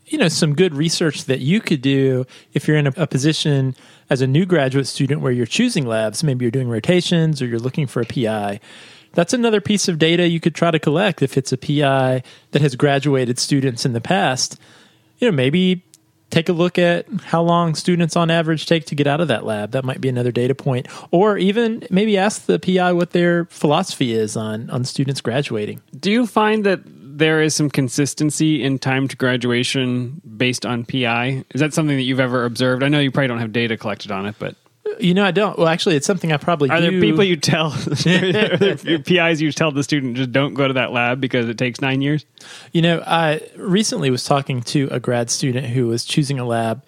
you 0.07 0.19
know, 0.19 0.29
some 0.29 0.55
good 0.55 0.75
research 0.75 1.25
that 1.25 1.41
you 1.41 1.61
could 1.61 1.81
do 1.81 2.27
if 2.53 2.69
you're 2.69 2.77
in 2.77 2.87
a, 2.87 2.93
a 2.97 3.07
position 3.07 3.75
as 4.11 4.21
a 4.21 4.27
new 4.27 4.45
graduate 4.45 4.87
student 4.87 5.21
where 5.21 5.33
you're 5.33 5.47
choosing 5.47 5.87
labs. 5.87 6.23
Maybe 6.23 6.45
you're 6.45 6.51
doing 6.51 6.69
rotations 6.69 7.41
or 7.41 7.47
you're 7.47 7.59
looking 7.59 7.87
for 7.87 8.03
a 8.03 8.07
PI. 8.07 8.61
That's 9.13 9.33
another 9.33 9.61
piece 9.61 9.89
of 9.89 9.99
data 9.99 10.29
you 10.29 10.41
could 10.41 10.55
try 10.55 10.71
to 10.71 10.79
collect 10.79 11.23
if 11.23 11.39
it's 11.39 11.53
a 11.53 11.57
PI 11.57 12.23
that 12.51 12.63
has 12.63 12.77
graduated 12.77 13.39
students 13.39 13.87
in 13.87 13.93
the 13.93 14.01
past. 14.01 14.59
You 15.19 15.31
know, 15.31 15.37
maybe 15.37 15.85
take 16.31 16.49
a 16.49 16.53
look 16.53 16.79
at 16.79 17.07
how 17.27 17.41
long 17.41 17.77
students 17.77 18.17
on 18.17 18.29
average 18.31 18.67
take 18.67 18.85
to 18.87 18.95
get 18.97 19.07
out 19.07 19.21
of 19.21 19.29
that 19.29 19.45
lab. 19.45 19.71
That 19.71 19.85
might 19.85 20.01
be 20.01 20.09
another 20.09 20.33
data 20.33 20.55
point. 20.55 20.89
Or 21.13 21.39
even 21.39 21.87
maybe 21.91 22.19
ask 22.19 22.47
the 22.47 22.59
PI 22.59 22.93
what 22.93 23.13
their 23.13 23.45
philosophy 23.47 24.13
is 24.13 24.37
on, 24.37 24.69
on 24.71 24.85
students 24.85 25.21
graduating. 25.21 25.81
Do 25.99 26.11
you 26.11 26.27
find 26.27 26.65
that 26.67 26.81
there 27.17 27.41
is 27.41 27.55
some 27.55 27.71
consistency 27.71 28.63
in 28.63 28.79
time 28.79 29.09
to 29.09 29.17
graduation 29.17 30.21
based 30.37 30.67
on 30.67 30.85
PI? 30.85 31.45
Is 31.55 31.61
that 31.61 31.73
something 31.73 31.97
that 31.97 32.03
you've 32.03 32.21
ever 32.21 32.45
observed? 32.45 32.83
I 32.83 32.89
know 32.89 32.99
you 32.99 33.11
probably 33.11 33.29
don't 33.29 33.39
have 33.39 33.53
data 33.53 33.77
collected 33.77 34.11
on 34.11 34.27
it, 34.27 34.35
but 34.39 34.57
You 34.99 35.15
know, 35.15 35.25
I 35.25 35.31
don't. 35.31 35.59
Well, 35.59 35.69
actually, 35.69 35.97
it's 35.97 36.07
something 36.07 36.33
I 36.33 36.37
probably 36.37 36.71
are 36.71 36.81
do. 36.81 36.91
there 36.91 37.01
people 37.01 37.25
you 37.25 37.37
tell, 37.37 37.71
your 38.05 38.99
PIs 38.99 39.41
you 39.41 39.53
tell 39.53 39.73
the 39.73 39.83
student 39.83 40.17
just 40.17 40.33
don't 40.33 40.55
go 40.55 40.67
to 40.69 40.75
that 40.75 40.93
lab 40.93 41.21
because 41.21 41.49
it 41.49 41.57
takes 41.57 41.81
nine 41.81 42.03
years? 42.03 42.27
You 42.73 42.83
know, 42.83 43.03
I 43.07 43.41
recently 43.57 44.11
was 44.11 44.25
talking 44.25 44.61
to 44.63 44.89
a 44.91 45.01
grad 45.01 45.31
student 45.31 45.67
who 45.67 45.87
was 45.87 46.05
choosing 46.05 46.39
a 46.39 46.45
lab, 46.45 46.85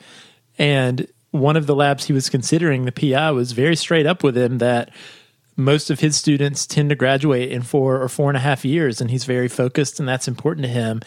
and 0.59 1.09
one 1.31 1.57
of 1.57 1.67
the 1.67 1.75
labs 1.75 2.05
he 2.05 2.13
was 2.13 2.29
considering, 2.29 2.85
the 2.85 2.93
PI, 2.93 3.31
was 3.31 3.53
very 3.53 3.77
straight 3.77 4.07
up 4.07 4.23
with 4.23 4.37
him 4.37 4.59
that 4.59 4.91
most 5.57 5.91
of 5.91 6.01
his 6.01 6.17
students 6.17 6.67
tend 6.67 6.91
to 6.91 6.95
graduate 6.95 7.51
in 7.51 7.63
four 7.63 8.01
or 8.01 8.09
four 8.09 8.29
and 8.29 8.37
a 8.37 8.41
half 8.41 8.65
years, 8.65 9.01
and 9.01 9.11
he's 9.11 9.25
very 9.25 9.49
focused, 9.49 9.99
and 9.99 10.09
that's 10.09 10.29
important 10.29 10.65
to 10.65 10.71
him. 10.71 11.01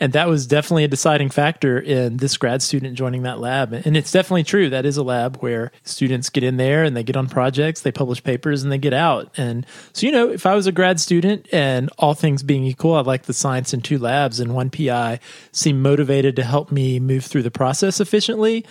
And 0.00 0.14
that 0.14 0.28
was 0.28 0.48
definitely 0.48 0.82
a 0.82 0.88
deciding 0.88 1.30
factor 1.30 1.78
in 1.78 2.16
this 2.16 2.36
grad 2.36 2.60
student 2.60 2.96
joining 2.96 3.22
that 3.22 3.38
lab. 3.38 3.72
And 3.72 3.96
it's 3.96 4.10
definitely 4.10 4.42
true. 4.42 4.68
That 4.68 4.84
is 4.84 4.96
a 4.96 5.02
lab 5.04 5.36
where 5.36 5.70
students 5.84 6.28
get 6.28 6.42
in 6.42 6.56
there 6.56 6.82
and 6.82 6.96
they 6.96 7.04
get 7.04 7.16
on 7.16 7.28
projects, 7.28 7.82
they 7.82 7.92
publish 7.92 8.24
papers, 8.24 8.64
and 8.64 8.72
they 8.72 8.78
get 8.78 8.94
out. 8.94 9.30
And 9.36 9.64
so, 9.92 10.04
you 10.04 10.10
know, 10.10 10.28
if 10.28 10.44
I 10.44 10.56
was 10.56 10.66
a 10.66 10.72
grad 10.72 10.98
student 10.98 11.46
and 11.52 11.88
all 11.98 12.14
things 12.14 12.42
being 12.42 12.64
equal, 12.64 12.96
I'd 12.96 13.06
like 13.06 13.24
the 13.24 13.32
science 13.32 13.72
in 13.72 13.80
two 13.80 13.98
labs 13.98 14.40
and 14.40 14.54
one 14.54 14.70
PI 14.70 15.20
seem 15.52 15.80
motivated 15.80 16.34
to 16.34 16.42
help 16.42 16.72
me 16.72 16.98
move 16.98 17.24
through 17.24 17.44
the 17.44 17.52
process 17.52 18.00
efficiently, 18.00 18.66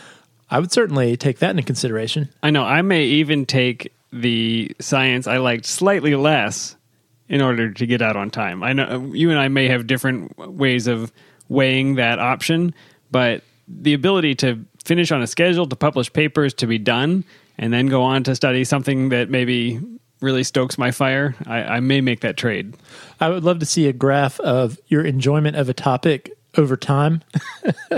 I 0.50 0.60
would 0.60 0.74
certainly 0.74 1.16
take 1.16 1.40
that 1.40 1.52
into 1.52 1.64
consideration. 1.64 2.28
I 2.44 2.50
know. 2.50 2.66
I 2.66 2.82
may 2.82 3.06
even 3.06 3.46
take 3.46 3.94
the 4.12 4.76
science 4.80 5.28
I 5.28 5.38
liked 5.38 5.66
slightly 5.66 6.16
less 6.16 6.76
in 7.30 7.42
order 7.42 7.72
to 7.72 7.86
get 7.86 8.02
out 8.02 8.16
on 8.16 8.30
time. 8.30 8.62
I 8.62 8.74
know 8.74 9.12
you 9.14 9.30
and 9.30 9.40
I 9.40 9.48
may 9.48 9.68
have 9.68 9.88
different 9.88 10.38
ways 10.38 10.88
of 10.88 11.12
weighing 11.48 11.96
that 11.96 12.20
option, 12.20 12.74
but 13.10 13.44
the 13.68 13.94
ability 13.94 14.36
to 14.36 14.66
finish 14.84 15.12
on 15.12 15.22
a 15.22 15.28
schedule, 15.28 15.66
to 15.68 15.76
publish 15.76 16.12
papers, 16.12 16.54
to 16.56 16.68
be 16.68 16.78
done, 16.78 17.24
and 17.58 17.72
then 17.72 17.88
go 17.88 18.02
on 18.02 18.24
to 18.24 18.36
study 18.36 18.64
something 18.64 19.10
that 19.10 19.30
maybe 19.30 19.80
really 20.20 20.44
stokes 20.44 20.78
my 20.78 20.92
fire, 20.92 21.36
I, 21.48 21.64
I 21.64 21.80
may 21.80 22.02
make 22.02 22.22
that 22.22 22.38
trade. 22.38 22.76
I 23.20 23.30
would 23.30 23.44
love 23.44 23.60
to 23.60 23.66
see 23.66 23.88
a 23.88 23.94
graph 23.94 24.40
of 24.40 24.80
your 24.88 25.04
enjoyment 25.04 25.56
of 25.56 25.70
a 25.70 25.74
topic 25.74 26.32
over 26.58 26.76
time 26.76 27.22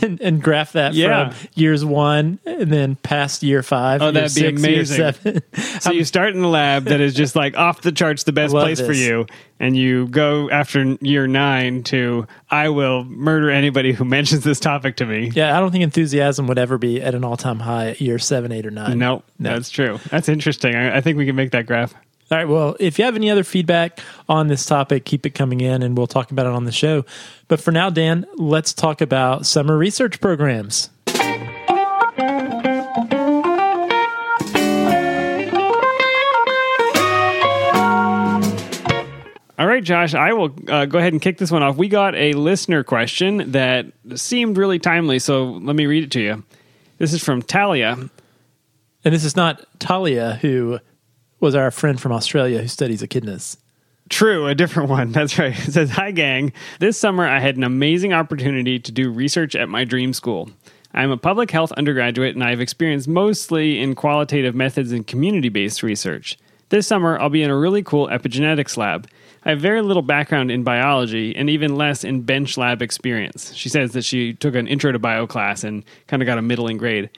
and, 0.00 0.20
and 0.20 0.42
graph 0.42 0.72
that 0.72 0.94
Yeah. 0.94 1.30
from 1.30 1.48
years 1.54 1.84
one 1.84 2.38
and 2.46 2.72
then 2.72 2.96
past 2.96 3.42
year 3.42 3.62
five. 3.62 4.00
Oh, 4.00 4.10
that'd 4.10 4.34
be 4.34 4.40
six, 4.40 4.62
year 4.62 5.08
amazing. 5.08 5.42
So 5.80 5.90
you 5.92 6.04
start 6.04 6.34
in 6.34 6.40
the 6.42 6.48
lab 6.48 6.84
that 6.84 7.00
is 7.00 7.12
just 7.14 7.34
like 7.36 7.56
off 7.56 7.82
the 7.82 7.92
charts, 7.92 8.22
the 8.24 8.32
best 8.32 8.52
place 8.52 8.80
for 8.80 8.92
you, 8.92 9.26
and 9.58 9.76
you 9.76 10.06
go 10.08 10.48
after 10.50 10.96
year 11.00 11.26
nine 11.26 11.82
to 11.84 12.26
I 12.50 12.68
will 12.68 13.04
murder 13.04 13.50
anybody 13.50 13.92
who 13.92 14.04
mentions 14.04 14.44
this 14.44 14.60
topic 14.60 14.96
to 14.96 15.06
me. 15.06 15.30
yeah, 15.34 15.56
I 15.56 15.60
don't 15.60 15.70
think 15.72 15.82
enthusiasm 15.84 16.46
would 16.46 16.58
ever 16.58 16.78
be 16.78 17.02
at 17.02 17.14
an 17.14 17.24
all 17.24 17.36
time 17.36 17.58
high 17.60 17.90
at 17.90 18.00
year 18.00 18.18
seven, 18.18 18.52
eight, 18.52 18.64
or 18.66 18.70
nine. 18.70 18.98
No, 18.98 19.22
that's 19.40 19.70
true. 19.70 19.98
That's 20.10 20.28
interesting. 20.28 20.74
I, 20.74 20.98
I 20.98 21.00
think 21.00 21.18
we 21.18 21.26
can 21.26 21.36
make 21.36 21.50
that 21.50 21.66
graph. 21.66 21.94
All 22.32 22.38
right. 22.38 22.48
Well, 22.48 22.76
if 22.80 22.98
you 22.98 23.04
have 23.04 23.14
any 23.14 23.30
other 23.30 23.44
feedback 23.44 24.00
on 24.26 24.48
this 24.48 24.64
topic, 24.64 25.04
keep 25.04 25.26
it 25.26 25.34
coming 25.34 25.60
in 25.60 25.82
and 25.82 25.98
we'll 25.98 26.06
talk 26.06 26.30
about 26.30 26.46
it 26.46 26.52
on 26.52 26.64
the 26.64 26.72
show. 26.72 27.04
But 27.46 27.60
for 27.60 27.72
now, 27.72 27.90
Dan, 27.90 28.24
let's 28.36 28.72
talk 28.72 29.02
about 29.02 29.44
summer 29.44 29.76
research 29.76 30.18
programs. 30.18 30.88
All 39.58 39.66
right, 39.66 39.84
Josh, 39.84 40.14
I 40.14 40.32
will 40.32 40.54
uh, 40.68 40.86
go 40.86 40.98
ahead 40.98 41.12
and 41.12 41.20
kick 41.20 41.36
this 41.36 41.50
one 41.50 41.62
off. 41.62 41.76
We 41.76 41.88
got 41.88 42.14
a 42.14 42.32
listener 42.32 42.82
question 42.82 43.52
that 43.52 43.84
seemed 44.14 44.56
really 44.56 44.78
timely, 44.78 45.18
so 45.18 45.44
let 45.50 45.76
me 45.76 45.84
read 45.84 46.04
it 46.04 46.10
to 46.12 46.20
you. 46.22 46.44
This 46.96 47.12
is 47.12 47.22
from 47.22 47.42
Talia. 47.42 48.08
And 49.04 49.14
this 49.14 49.24
is 49.24 49.36
not 49.36 49.66
Talia, 49.78 50.38
who 50.40 50.78
was 51.42 51.56
our 51.56 51.72
friend 51.72 52.00
from 52.00 52.12
Australia 52.12 52.62
who 52.62 52.68
studies 52.68 53.02
echidnas. 53.02 53.56
True, 54.08 54.46
a 54.46 54.54
different 54.54 54.88
one. 54.88 55.10
That's 55.12 55.38
right. 55.38 55.58
It 55.58 55.72
says, 55.72 55.90
Hi, 55.90 56.12
gang. 56.12 56.52
This 56.78 56.96
summer, 56.96 57.26
I 57.26 57.40
had 57.40 57.56
an 57.56 57.64
amazing 57.64 58.12
opportunity 58.12 58.78
to 58.78 58.92
do 58.92 59.10
research 59.10 59.56
at 59.56 59.68
my 59.68 59.84
dream 59.84 60.12
school. 60.12 60.50
I'm 60.94 61.10
a 61.10 61.16
public 61.16 61.50
health 61.50 61.72
undergraduate, 61.72 62.34
and 62.34 62.44
I've 62.44 62.60
experienced 62.60 63.08
mostly 63.08 63.80
in 63.80 63.94
qualitative 63.94 64.54
methods 64.54 64.92
and 64.92 65.06
community 65.06 65.48
based 65.48 65.82
research. 65.82 66.38
This 66.68 66.86
summer, 66.86 67.18
I'll 67.18 67.28
be 67.28 67.42
in 67.42 67.50
a 67.50 67.56
really 67.56 67.82
cool 67.82 68.08
epigenetics 68.08 68.76
lab. 68.76 69.08
I 69.44 69.50
have 69.50 69.60
very 69.60 69.82
little 69.82 70.02
background 70.02 70.52
in 70.52 70.62
biology 70.62 71.34
and 71.34 71.50
even 71.50 71.74
less 71.74 72.04
in 72.04 72.22
bench 72.22 72.56
lab 72.56 72.80
experience. 72.80 73.52
She 73.54 73.68
says 73.68 73.92
that 73.92 74.04
she 74.04 74.34
took 74.34 74.54
an 74.54 74.68
intro 74.68 74.92
to 74.92 74.98
bio 74.98 75.26
class 75.26 75.64
and 75.64 75.84
kind 76.06 76.22
of 76.22 76.26
got 76.26 76.38
a 76.38 76.42
middling 76.42 76.76
grade. 76.76 77.10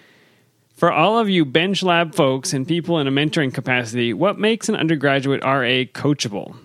For 0.74 0.90
all 0.90 1.18
of 1.18 1.28
you 1.28 1.44
bench 1.44 1.82
lab 1.82 2.14
folks 2.14 2.52
and 2.52 2.66
people 2.66 2.98
in 2.98 3.06
a 3.06 3.10
mentoring 3.10 3.54
capacity, 3.54 4.12
what 4.12 4.38
makes 4.38 4.68
an 4.68 4.74
undergraduate 4.74 5.42
RA 5.44 5.86
coachable? 5.92 6.56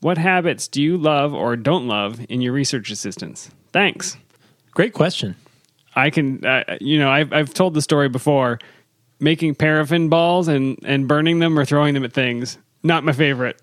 What 0.00 0.16
habits 0.16 0.66
do 0.66 0.80
you 0.82 0.96
love 0.96 1.34
or 1.34 1.56
don't 1.56 1.86
love 1.86 2.24
in 2.30 2.40
your 2.40 2.54
research 2.54 2.90
assistants? 2.90 3.50
Thanks. 3.72 4.16
Great 4.70 4.94
question. 4.94 5.36
I 5.94 6.08
can, 6.08 6.44
uh, 6.44 6.78
you 6.80 6.98
know, 6.98 7.10
I've, 7.10 7.32
I've 7.34 7.52
told 7.52 7.74
the 7.74 7.82
story 7.82 8.08
before. 8.08 8.58
Making 9.22 9.54
parafilm 9.54 10.08
balls 10.08 10.48
and, 10.48 10.78
and 10.82 11.06
burning 11.06 11.40
them 11.40 11.58
or 11.58 11.66
throwing 11.66 11.92
them 11.92 12.04
at 12.04 12.14
things, 12.14 12.56
not 12.82 13.04
my 13.04 13.12
favorite, 13.12 13.60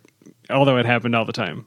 although 0.52 0.78
it 0.78 0.86
happened 0.86 1.16
all 1.16 1.26
the 1.26 1.34
time. 1.34 1.66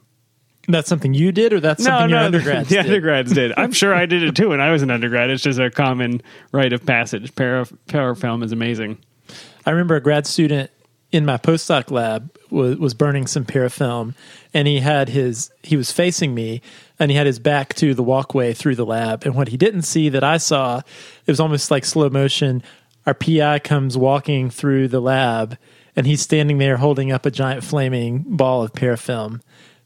That's 0.67 0.87
something 0.87 1.13
you 1.13 1.31
did, 1.31 1.53
or 1.53 1.59
that's 1.59 1.83
something 1.83 2.11
your 2.11 2.19
undergrads 2.19 2.69
the 2.69 2.75
did? 2.75 2.85
undergrads 2.85 3.33
did. 3.33 3.53
I'm 3.57 3.71
sure 3.71 3.93
I 3.93 4.05
did 4.05 4.23
it 4.23 4.35
too 4.35 4.49
when 4.49 4.61
I 4.61 4.71
was 4.71 4.83
an 4.83 4.91
undergrad. 4.91 5.29
It's 5.29 5.43
just 5.43 5.59
a 5.59 5.71
common 5.71 6.21
rite 6.51 6.73
of 6.73 6.85
passage. 6.85 7.33
Para, 7.35 7.65
parafilm 7.87 8.43
is 8.43 8.51
amazing. 8.51 8.99
I 9.65 9.71
remember 9.71 9.95
a 9.95 10.01
grad 10.01 10.27
student 10.27 10.69
in 11.11 11.25
my 11.25 11.37
postdoc 11.37 11.91
lab 11.91 12.35
was, 12.49 12.77
was 12.77 12.93
burning 12.93 13.27
some 13.27 13.45
parafilm, 13.45 14.13
and 14.53 14.67
he 14.67 14.79
had 14.79 15.09
his 15.09 15.51
he 15.63 15.75
was 15.75 15.91
facing 15.91 16.33
me, 16.33 16.61
and 16.99 17.11
he 17.11 17.17
had 17.17 17.27
his 17.27 17.39
back 17.39 17.73
to 17.75 17.93
the 17.93 18.03
walkway 18.03 18.53
through 18.53 18.75
the 18.75 18.85
lab. 18.85 19.25
And 19.25 19.35
what 19.35 19.49
he 19.49 19.57
didn't 19.57 19.83
see 19.83 20.09
that 20.09 20.23
I 20.23 20.37
saw, 20.37 20.77
it 20.77 21.31
was 21.31 21.39
almost 21.39 21.71
like 21.71 21.85
slow 21.85 22.09
motion. 22.09 22.63
Our 23.05 23.13
PI 23.13 23.59
comes 23.59 23.97
walking 23.97 24.49
through 24.49 24.89
the 24.89 25.01
lab, 25.01 25.57
and 25.95 26.05
he's 26.05 26.21
standing 26.21 26.59
there 26.59 26.77
holding 26.77 27.11
up 27.11 27.25
a 27.25 27.31
giant 27.31 27.63
flaming 27.63 28.19
ball 28.19 28.63
of 28.63 28.73
parafilm, 28.73 29.41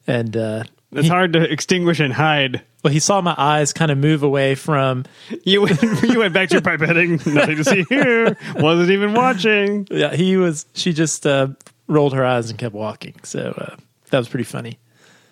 and 0.08 0.36
uh, 0.38 0.64
It's 0.92 1.08
hard 1.08 1.34
to 1.34 1.42
extinguish 1.42 2.00
and 2.00 2.14
hide. 2.14 2.62
well, 2.84 2.94
he 2.94 3.00
saw 3.00 3.22
my 3.22 3.36
eyes 3.38 3.74
kind 3.74 3.92
of 3.92 3.98
move 3.98 4.24
away 4.24 4.56
from 4.56 5.06
You 5.44 5.62
went, 5.64 5.82
you 6.04 6.20
went 6.20 6.34
back 6.34 6.50
to 6.50 6.56
your 6.56 6.62
pipetting. 6.62 7.26
Nothing 7.34 7.58
to 7.58 7.64
see 7.64 7.84
here. 7.90 8.38
Wasn't 8.56 8.90
even 8.92 9.14
watching. 9.14 9.88
yeah. 9.92 10.16
He 10.16 10.38
was 10.38 10.66
she 10.74 10.94
just 10.94 11.26
uh, 11.26 11.48
rolled 11.88 12.14
her 12.14 12.24
eyes 12.26 12.50
and 12.50 12.58
kept 12.60 12.76
walking. 12.76 13.16
So 13.24 13.54
uh, 13.58 13.76
that 14.12 14.18
was 14.18 14.30
pretty 14.30 14.44
funny. 14.46 14.80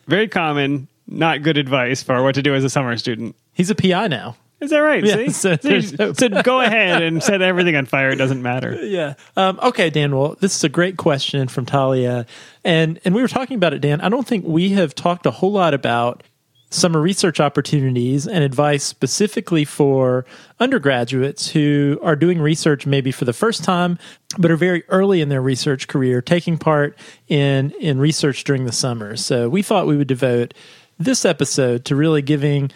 Very 0.08 0.28
common. 0.28 0.88
Not 1.08 1.44
good 1.44 1.58
advice 1.58 2.02
for 2.02 2.22
what 2.24 2.36
to 2.36 2.42
do 2.42 2.56
as 2.56 2.64
a 2.64 2.70
summer 2.70 2.96
student. 2.98 3.36
He's 3.54 3.70
a 3.70 3.76
PI 3.76 4.08
now. 4.08 4.36
Is 4.64 4.70
that 4.70 4.80
right? 4.80 5.04
Yeah, 5.04 5.16
See? 5.16 5.30
so 5.30 5.58
See? 5.58 5.82
so 5.82 6.30
go 6.44 6.62
ahead 6.62 7.02
and 7.02 7.22
set 7.22 7.42
everything 7.42 7.76
on 7.76 7.86
fire. 7.86 8.10
It 8.10 8.16
doesn't 8.16 8.42
matter. 8.42 8.74
Yeah. 8.84 9.16
Um, 9.36 9.60
okay, 9.62 9.90
Dan. 9.90 10.16
Well, 10.16 10.38
this 10.40 10.56
is 10.56 10.64
a 10.64 10.70
great 10.70 10.98
question 10.98 11.48
from 11.48 11.66
Talia, 11.66 12.26
and 12.64 13.00
and 13.04 13.14
we 13.14 13.22
were 13.22 13.28
talking 13.28 13.56
about 13.56 13.74
it, 13.74 13.80
Dan. 13.80 14.02
I 14.02 14.10
don't 14.10 14.28
think 14.28 14.46
we 14.46 14.70
have 14.70 14.96
talked 14.96 15.26
a 15.26 15.32
whole 15.32 15.52
lot 15.52 15.74
about 15.74 16.24
summer 16.70 17.00
research 17.00 17.40
opportunities 17.40 18.28
and 18.28 18.44
advice 18.44 18.84
specifically 18.84 19.64
for 19.64 20.26
undergraduates 20.60 21.50
who 21.50 22.00
are 22.02 22.16
doing 22.16 22.42
research 22.42 22.88
maybe 22.88 23.12
for 23.12 23.26
the 23.26 23.34
first 23.34 23.64
time, 23.64 24.00
but 24.40 24.50
are 24.50 24.58
very 24.58 24.84
early 24.90 25.22
in 25.22 25.30
their 25.30 25.42
research 25.42 25.88
career, 25.88 26.22
taking 26.22 26.58
part 26.58 26.98
in 27.28 27.72
in 27.80 28.00
research 28.00 28.44
during 28.44 28.66
the 28.66 28.72
summer. 28.72 29.16
So 29.16 29.50
we 29.50 29.62
thought 29.62 29.88
we 29.88 29.98
would 29.98 30.08
devote 30.08 30.54
this 30.98 31.26
episode 31.26 31.86
to 31.86 31.96
really 31.96 32.22
giving 32.22 32.72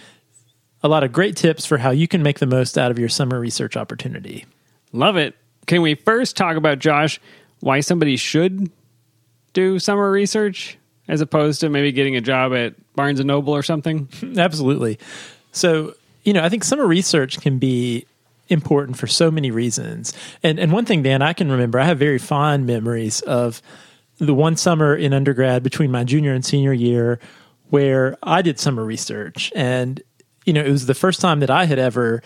a 0.84 0.88
lot 0.88 1.04
of 1.04 1.12
great 1.12 1.36
tips 1.36 1.66
for 1.66 1.78
how 1.78 1.92
you 1.92 2.08
can 2.08 2.22
make 2.24 2.40
the 2.40 2.46
most 2.46 2.78
out 2.78 2.92
of 2.92 3.00
your 3.00 3.10
summer 3.10 3.40
research 3.40 3.76
opportunity. 3.76 4.46
Love 4.94 5.18
it. 5.18 5.36
Can 5.66 5.82
we 5.82 5.96
first 5.96 6.38
talk 6.38 6.56
about, 6.56 6.80
Josh, 6.80 7.20
why 7.60 7.80
somebody 7.80 8.16
should 8.16 8.72
do 9.54 9.80
summer 9.80 10.10
research 10.12 10.78
as 11.08 11.22
opposed 11.22 11.62
to 11.62 11.70
maybe 11.70 11.92
getting 11.92 12.16
a 12.16 12.22
job 12.22 12.54
at 12.54 12.76
Barnes 12.96 13.20
and 13.20 13.28
Noble 13.28 13.54
or 13.54 13.64
something? 13.64 14.08
Absolutely. 14.38 15.00
So, 15.52 15.96
you 16.24 16.34
know, 16.34 16.44
I 16.44 16.50
think 16.50 16.64
summer 16.64 16.86
research 16.86 17.42
can 17.42 17.58
be 17.58 18.06
important 18.50 18.98
for 18.98 19.08
so 19.08 19.30
many 19.30 19.52
reasons. 19.52 20.14
And 20.42 20.60
and 20.60 20.72
one 20.72 20.86
thing, 20.86 21.04
Dan, 21.04 21.22
I 21.22 21.34
can 21.34 21.52
remember, 21.52 21.80
I 21.80 21.86
have 21.86 22.00
very 22.00 22.18
fond 22.18 22.66
memories 22.66 23.22
of 23.22 23.62
the 24.20 24.34
one 24.34 24.56
summer 24.56 24.96
in 24.96 25.14
undergrad 25.14 25.64
between 25.64 25.92
my 25.92 26.04
junior 26.04 26.34
and 26.34 26.46
senior 26.46 26.74
year 26.74 27.20
where 27.70 28.16
I 28.24 28.42
did 28.42 28.60
summer 28.60 28.84
research. 28.84 29.52
And, 29.56 30.02
you 30.48 30.54
know, 30.54 30.64
it 30.64 30.72
was 30.72 30.86
the 30.86 30.96
first 30.96 31.20
time 31.20 31.42
that 31.42 31.52
I 31.52 31.66
had 31.66 31.78
ever 31.78 32.24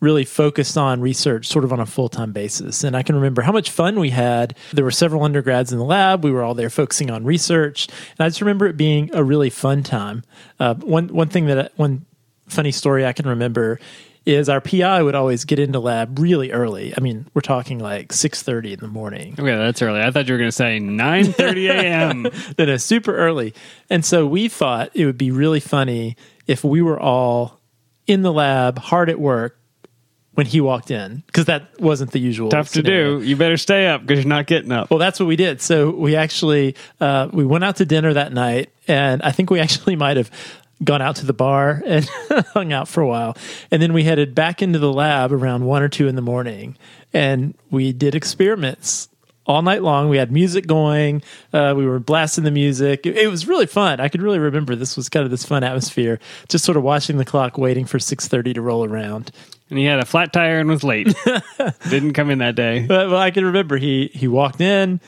really 0.00 0.24
focused 0.24 0.76
on 0.76 1.00
research 1.00 1.46
sort 1.46 1.64
of 1.64 1.72
on 1.72 1.80
a 1.80 1.86
full-time 1.86 2.32
basis. 2.32 2.84
And 2.84 2.96
i 2.96 3.02
can 3.02 3.14
remember 3.14 3.42
how 3.42 3.52
much 3.52 3.70
fun 3.70 3.98
we 3.98 4.10
had. 4.10 4.56
There 4.72 4.84
were 4.84 4.90
several 4.90 5.22
undergrads 5.22 5.72
in 5.72 5.78
the 5.78 5.84
lab. 5.84 6.24
We 6.24 6.30
were 6.30 6.42
all 6.42 6.54
there 6.54 6.70
focusing 6.70 7.10
on 7.10 7.24
research. 7.24 7.88
And 7.88 8.24
i 8.24 8.28
just 8.28 8.40
remember 8.40 8.66
it 8.66 8.76
being 8.76 9.10
a 9.14 9.24
really 9.24 9.50
fun 9.50 9.82
time. 9.82 10.22
Uh, 10.60 10.74
one 10.74 11.08
one 11.08 11.28
thing 11.28 11.46
that 11.46 11.72
one 11.76 12.04
funny 12.48 12.72
story 12.72 13.04
i 13.04 13.12
can 13.12 13.26
remember 13.26 13.80
is 14.24 14.48
our 14.48 14.60
pi 14.60 15.02
would 15.02 15.14
always 15.14 15.44
get 15.44 15.58
into 15.58 15.80
lab 15.80 16.18
really 16.18 16.52
early. 16.52 16.92
I 16.94 17.00
mean 17.00 17.26
we're 17.32 17.40
talking 17.40 17.78
like 17.78 18.08
6.30 18.08 18.74
in 18.74 18.80
the 18.80 18.88
morning. 18.88 19.34
Okay, 19.38 19.56
that's 19.56 19.80
early. 19.80 20.00
I 20.00 20.10
thought 20.10 20.28
you 20.28 20.34
were 20.34 20.38
going 20.38 20.48
to 20.48 20.52
say 20.52 20.78
9.30 20.78 21.70
a.m. 21.70 22.22
no, 22.58 22.64
no, 22.66 22.76
super 22.76 23.16
early. 23.16 23.54
And 23.88 24.04
so 24.04 24.26
we 24.26 24.48
thought 24.48 24.90
it 24.94 25.06
would 25.06 25.18
be 25.18 25.30
really 25.30 25.60
funny 25.60 26.16
if 26.46 26.64
we 26.64 26.82
were 26.82 26.98
all 26.98 27.60
in 28.06 28.22
the 28.22 28.32
lab, 28.32 28.78
hard 28.78 29.10
at 29.10 29.18
work, 29.18 29.58
when 30.36 30.46
he 30.46 30.60
walked 30.60 30.90
in, 30.90 31.22
because 31.26 31.46
that 31.46 31.80
wasn't 31.80 32.10
the 32.10 32.18
usual. 32.18 32.50
Tough 32.50 32.72
to 32.72 32.82
do. 32.82 33.22
You 33.22 33.36
better 33.36 33.56
stay 33.56 33.86
up 33.86 34.02
because 34.02 34.22
you're 34.22 34.28
not 34.28 34.46
getting 34.46 34.70
up. 34.70 34.90
Well, 34.90 34.98
that's 34.98 35.18
what 35.18 35.26
we 35.26 35.36
did. 35.36 35.62
So 35.62 35.90
we 35.90 36.14
actually 36.14 36.76
uh, 37.00 37.28
we 37.32 37.46
went 37.46 37.64
out 37.64 37.76
to 37.76 37.86
dinner 37.86 38.12
that 38.12 38.34
night, 38.34 38.70
and 38.86 39.22
I 39.22 39.32
think 39.32 39.50
we 39.50 39.60
actually 39.60 39.96
might 40.04 40.18
have 40.18 40.30
gone 40.84 41.00
out 41.00 41.16
to 41.16 41.26
the 41.26 41.32
bar 41.32 41.82
and 41.86 42.04
hung 42.52 42.70
out 42.70 42.86
for 42.86 43.00
a 43.00 43.06
while, 43.06 43.34
and 43.70 43.80
then 43.80 43.94
we 43.94 44.04
headed 44.04 44.34
back 44.34 44.60
into 44.60 44.78
the 44.78 44.92
lab 44.92 45.32
around 45.32 45.64
one 45.64 45.82
or 45.82 45.88
two 45.88 46.06
in 46.06 46.16
the 46.16 46.22
morning, 46.22 46.76
and 47.14 47.54
we 47.70 47.94
did 47.94 48.14
experiments 48.14 49.08
all 49.46 49.62
night 49.62 49.82
long. 49.82 50.08
We 50.08 50.16
had 50.18 50.30
music 50.30 50.66
going. 50.66 51.22
Uh, 51.52 51.74
we 51.76 51.86
were 51.86 51.98
blasting 51.98 52.44
the 52.44 52.50
music. 52.50 53.06
It, 53.06 53.16
it 53.16 53.28
was 53.28 53.46
really 53.46 53.66
fun. 53.66 54.00
I 54.00 54.08
could 54.08 54.22
really 54.22 54.38
remember 54.38 54.74
this 54.74 54.96
was 54.96 55.08
kind 55.08 55.24
of 55.24 55.30
this 55.30 55.44
fun 55.44 55.64
atmosphere, 55.64 56.18
just 56.48 56.64
sort 56.64 56.76
of 56.76 56.82
watching 56.82 57.16
the 57.16 57.24
clock, 57.24 57.58
waiting 57.58 57.84
for 57.84 57.98
six 57.98 58.28
thirty 58.28 58.52
to 58.52 58.60
roll 58.60 58.84
around. 58.84 59.30
And 59.68 59.78
he 59.78 59.84
had 59.84 59.98
a 59.98 60.04
flat 60.04 60.32
tire 60.32 60.60
and 60.60 60.68
was 60.68 60.84
late. 60.84 61.12
Didn't 61.88 62.12
come 62.12 62.30
in 62.30 62.38
that 62.38 62.54
day. 62.54 62.86
But 62.86 63.10
well, 63.10 63.20
I 63.20 63.30
can 63.30 63.44
remember 63.44 63.76
he 63.76 64.10
he 64.12 64.28
walked 64.28 64.60
in, 64.60 65.00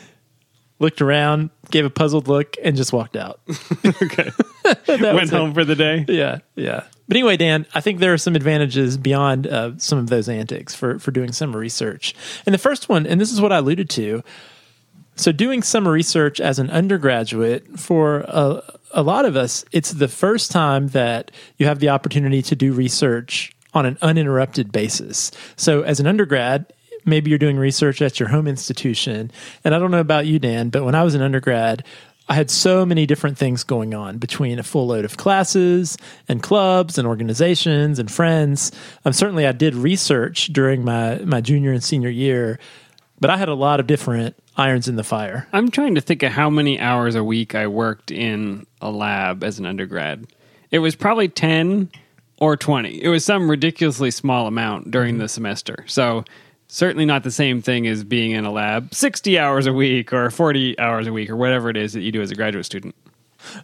looked 0.78 1.00
around, 1.02 1.50
gave 1.70 1.84
a 1.84 1.90
puzzled 1.90 2.28
look, 2.28 2.56
and 2.62 2.76
just 2.76 2.92
walked 2.92 3.16
out. 3.16 3.40
Okay. 4.02 4.30
Went 4.86 5.14
was 5.14 5.32
it. 5.32 5.36
home 5.36 5.54
for 5.54 5.64
the 5.64 5.74
day. 5.74 6.04
Yeah, 6.08 6.40
yeah. 6.54 6.84
But 7.06 7.16
anyway, 7.16 7.38
Dan, 7.38 7.64
I 7.74 7.80
think 7.80 8.00
there 8.00 8.12
are 8.12 8.18
some 8.18 8.36
advantages 8.36 8.98
beyond 8.98 9.46
uh, 9.46 9.72
some 9.78 9.98
of 9.98 10.08
those 10.08 10.28
antics 10.28 10.74
for 10.74 10.98
for 10.98 11.10
doing 11.10 11.32
summer 11.32 11.58
research. 11.58 12.14
And 12.44 12.52
the 12.52 12.58
first 12.58 12.88
one, 12.90 13.06
and 13.06 13.18
this 13.18 13.32
is 13.32 13.40
what 13.40 13.50
I 13.50 13.58
alluded 13.58 13.88
to. 13.90 14.22
So, 15.16 15.32
doing 15.32 15.62
summer 15.62 15.90
research 15.90 16.38
as 16.38 16.58
an 16.58 16.70
undergraduate 16.70 17.78
for 17.78 18.20
a, 18.28 18.62
a 18.92 19.02
lot 19.02 19.24
of 19.24 19.36
us, 19.36 19.64
it's 19.72 19.92
the 19.92 20.06
first 20.06 20.50
time 20.50 20.88
that 20.88 21.30
you 21.56 21.66
have 21.66 21.80
the 21.80 21.88
opportunity 21.88 22.42
to 22.42 22.54
do 22.54 22.72
research 22.72 23.52
on 23.74 23.84
an 23.84 23.98
uninterrupted 24.02 24.70
basis. 24.70 25.32
So, 25.56 25.82
as 25.82 25.98
an 25.98 26.06
undergrad, 26.06 26.72
maybe 27.08 27.30
you're 27.30 27.38
doing 27.38 27.56
research 27.56 28.02
at 28.02 28.20
your 28.20 28.28
home 28.28 28.46
institution. 28.46 29.30
And 29.64 29.74
I 29.74 29.78
don't 29.78 29.90
know 29.90 30.00
about 30.00 30.26
you, 30.26 30.38
Dan, 30.38 30.70
but 30.70 30.84
when 30.84 30.94
I 30.94 31.02
was 31.02 31.14
an 31.14 31.22
undergrad, 31.22 31.84
I 32.28 32.34
had 32.34 32.50
so 32.50 32.84
many 32.84 33.06
different 33.06 33.38
things 33.38 33.64
going 33.64 33.94
on 33.94 34.18
between 34.18 34.58
a 34.58 34.62
full 34.62 34.86
load 34.86 35.06
of 35.06 35.16
classes 35.16 35.96
and 36.28 36.42
clubs 36.42 36.98
and 36.98 37.08
organizations 37.08 37.98
and 37.98 38.10
friends. 38.10 38.70
Um, 39.04 39.14
certainly, 39.14 39.46
I 39.46 39.52
did 39.52 39.74
research 39.74 40.48
during 40.48 40.84
my, 40.84 41.18
my 41.18 41.40
junior 41.40 41.72
and 41.72 41.82
senior 41.82 42.10
year, 42.10 42.58
but 43.18 43.30
I 43.30 43.38
had 43.38 43.48
a 43.48 43.54
lot 43.54 43.80
of 43.80 43.86
different 43.86 44.36
irons 44.58 44.88
in 44.88 44.96
the 44.96 45.04
fire. 45.04 45.48
I'm 45.54 45.70
trying 45.70 45.94
to 45.94 46.02
think 46.02 46.22
of 46.22 46.32
how 46.32 46.50
many 46.50 46.78
hours 46.78 47.14
a 47.14 47.24
week 47.24 47.54
I 47.54 47.66
worked 47.66 48.10
in 48.10 48.66
a 48.82 48.90
lab 48.90 49.42
as 49.42 49.58
an 49.58 49.64
undergrad. 49.64 50.26
It 50.70 50.80
was 50.80 50.94
probably 50.94 51.28
10 51.28 51.90
or 52.40 52.56
20. 52.56 53.02
It 53.02 53.08
was 53.08 53.24
some 53.24 53.50
ridiculously 53.50 54.10
small 54.10 54.46
amount 54.46 54.90
during 54.90 55.16
the 55.16 55.28
semester. 55.28 55.84
So 55.86 56.24
certainly 56.68 57.04
not 57.04 57.24
the 57.24 57.30
same 57.30 57.60
thing 57.62 57.86
as 57.86 58.04
being 58.04 58.30
in 58.30 58.44
a 58.44 58.52
lab 58.52 58.94
60 58.94 59.38
hours 59.38 59.66
a 59.66 59.72
week 59.72 60.12
or 60.12 60.30
40 60.30 60.78
hours 60.78 61.06
a 61.06 61.12
week 61.12 61.30
or 61.30 61.36
whatever 61.36 61.68
it 61.68 61.76
is 61.76 61.94
that 61.94 62.02
you 62.02 62.12
do 62.12 62.22
as 62.22 62.30
a 62.30 62.34
graduate 62.34 62.64
student. 62.64 62.94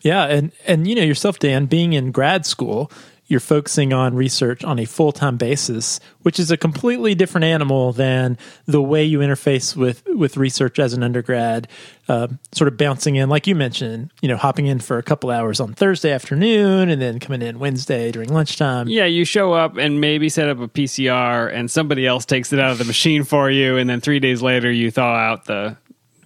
Yeah, 0.02 0.24
and 0.24 0.52
and 0.66 0.86
you 0.86 0.94
know 0.94 1.02
yourself 1.02 1.38
Dan 1.38 1.66
being 1.66 1.94
in 1.94 2.12
grad 2.12 2.46
school, 2.46 2.90
you're 3.26 3.40
focusing 3.40 3.92
on 3.92 4.14
research 4.14 4.64
on 4.64 4.78
a 4.78 4.84
full 4.84 5.12
time 5.12 5.36
basis, 5.36 6.00
which 6.22 6.38
is 6.38 6.50
a 6.50 6.56
completely 6.56 7.14
different 7.14 7.44
animal 7.44 7.92
than 7.92 8.36
the 8.66 8.82
way 8.82 9.04
you 9.04 9.20
interface 9.20 9.76
with 9.76 10.02
with 10.06 10.36
research 10.36 10.78
as 10.78 10.92
an 10.92 11.02
undergrad. 11.02 11.68
Uh, 12.06 12.28
sort 12.52 12.68
of 12.68 12.76
bouncing 12.76 13.16
in, 13.16 13.30
like 13.30 13.46
you 13.46 13.54
mentioned, 13.54 14.10
you 14.20 14.28
know, 14.28 14.36
hopping 14.36 14.66
in 14.66 14.78
for 14.78 14.98
a 14.98 15.02
couple 15.02 15.30
hours 15.30 15.58
on 15.58 15.72
Thursday 15.72 16.12
afternoon 16.12 16.90
and 16.90 17.00
then 17.00 17.18
coming 17.18 17.40
in 17.40 17.58
Wednesday 17.58 18.12
during 18.12 18.28
lunchtime. 18.28 18.88
Yeah, 18.88 19.06
you 19.06 19.24
show 19.24 19.54
up 19.54 19.78
and 19.78 20.02
maybe 20.02 20.28
set 20.28 20.50
up 20.50 20.60
a 20.60 20.68
PCR, 20.68 21.50
and 21.50 21.70
somebody 21.70 22.06
else 22.06 22.26
takes 22.26 22.52
it 22.52 22.58
out 22.58 22.72
of 22.72 22.78
the 22.78 22.84
machine 22.84 23.24
for 23.24 23.50
you, 23.50 23.78
and 23.78 23.88
then 23.88 24.02
three 24.02 24.20
days 24.20 24.42
later 24.42 24.70
you 24.70 24.90
thaw 24.90 25.14
out 25.14 25.46
the 25.46 25.78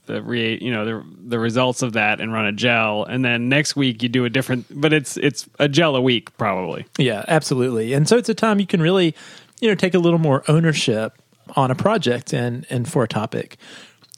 the 0.08 0.20
re, 0.20 0.58
you 0.60 0.72
know 0.72 0.84
the 0.84 1.04
the 1.28 1.38
results 1.38 1.82
of 1.82 1.92
that 1.92 2.20
and 2.20 2.32
run 2.32 2.44
a 2.44 2.52
gel 2.52 3.04
and 3.04 3.24
then 3.24 3.48
next 3.48 3.76
week 3.76 4.02
you 4.02 4.08
do 4.08 4.24
a 4.24 4.30
different 4.30 4.66
but 4.70 4.92
it's 4.92 5.16
it's 5.18 5.48
a 5.60 5.68
gel 5.68 5.94
a 5.94 6.00
week 6.00 6.36
probably 6.36 6.84
Yeah, 6.98 7.24
absolutely. 7.28 7.92
And 7.92 8.08
so 8.08 8.16
it's 8.16 8.28
a 8.28 8.34
time 8.34 8.60
you 8.60 8.66
can 8.66 8.82
really, 8.82 9.14
you 9.60 9.68
know, 9.68 9.74
take 9.74 9.94
a 9.94 9.98
little 9.98 10.18
more 10.18 10.44
ownership 10.48 11.20
on 11.56 11.70
a 11.70 11.74
project 11.74 12.32
and 12.32 12.66
and 12.70 12.90
for 12.90 13.04
a 13.04 13.08
topic. 13.08 13.56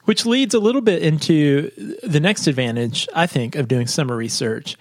Which 0.07 0.27
leads 0.27 0.55
a 0.55 0.59
little 0.59 0.81
bit 0.81 1.03
into 1.03 1.71
the 2.03 2.21
next 2.21 2.47
advantage, 2.47 3.07
I 3.15 3.27
think, 3.27 3.55
of 3.55 3.69
doing 3.69 3.87
summer 3.87 4.17
research. 4.17 4.77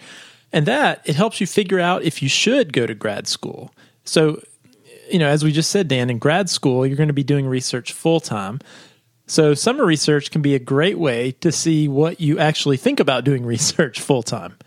And 0.52 0.66
that 0.66 1.02
it 1.06 1.16
helps 1.16 1.40
you 1.40 1.46
figure 1.46 1.80
out 1.80 2.04
if 2.04 2.24
you 2.24 2.30
should 2.30 2.74
go 2.74 2.88
to 2.88 2.96
grad 2.96 3.28
school. 3.28 3.72
So, 4.06 4.42
you 5.12 5.20
know, 5.20 5.28
as 5.28 5.44
we 5.44 5.52
just 5.52 5.70
said, 5.70 5.88
Dan, 5.88 6.10
in 6.10 6.18
grad 6.18 6.50
school, 6.50 6.88
you're 6.88 6.98
going 6.98 7.10
to 7.10 7.14
be 7.14 7.24
doing 7.24 7.46
research 7.46 7.92
full 7.92 8.20
time. 8.20 8.60
So, 9.30 9.54
summer 9.54 9.86
research 9.86 10.32
can 10.32 10.42
be 10.42 10.56
a 10.56 10.60
great 10.60 10.98
way 10.98 11.34
to 11.42 11.52
see 11.52 11.88
what 11.88 12.20
you 12.20 12.40
actually 12.40 12.78
think 12.78 13.00
about 13.00 13.24
doing 13.24 13.46
research 13.56 14.02
full 14.02 14.24
time. 14.24 14.58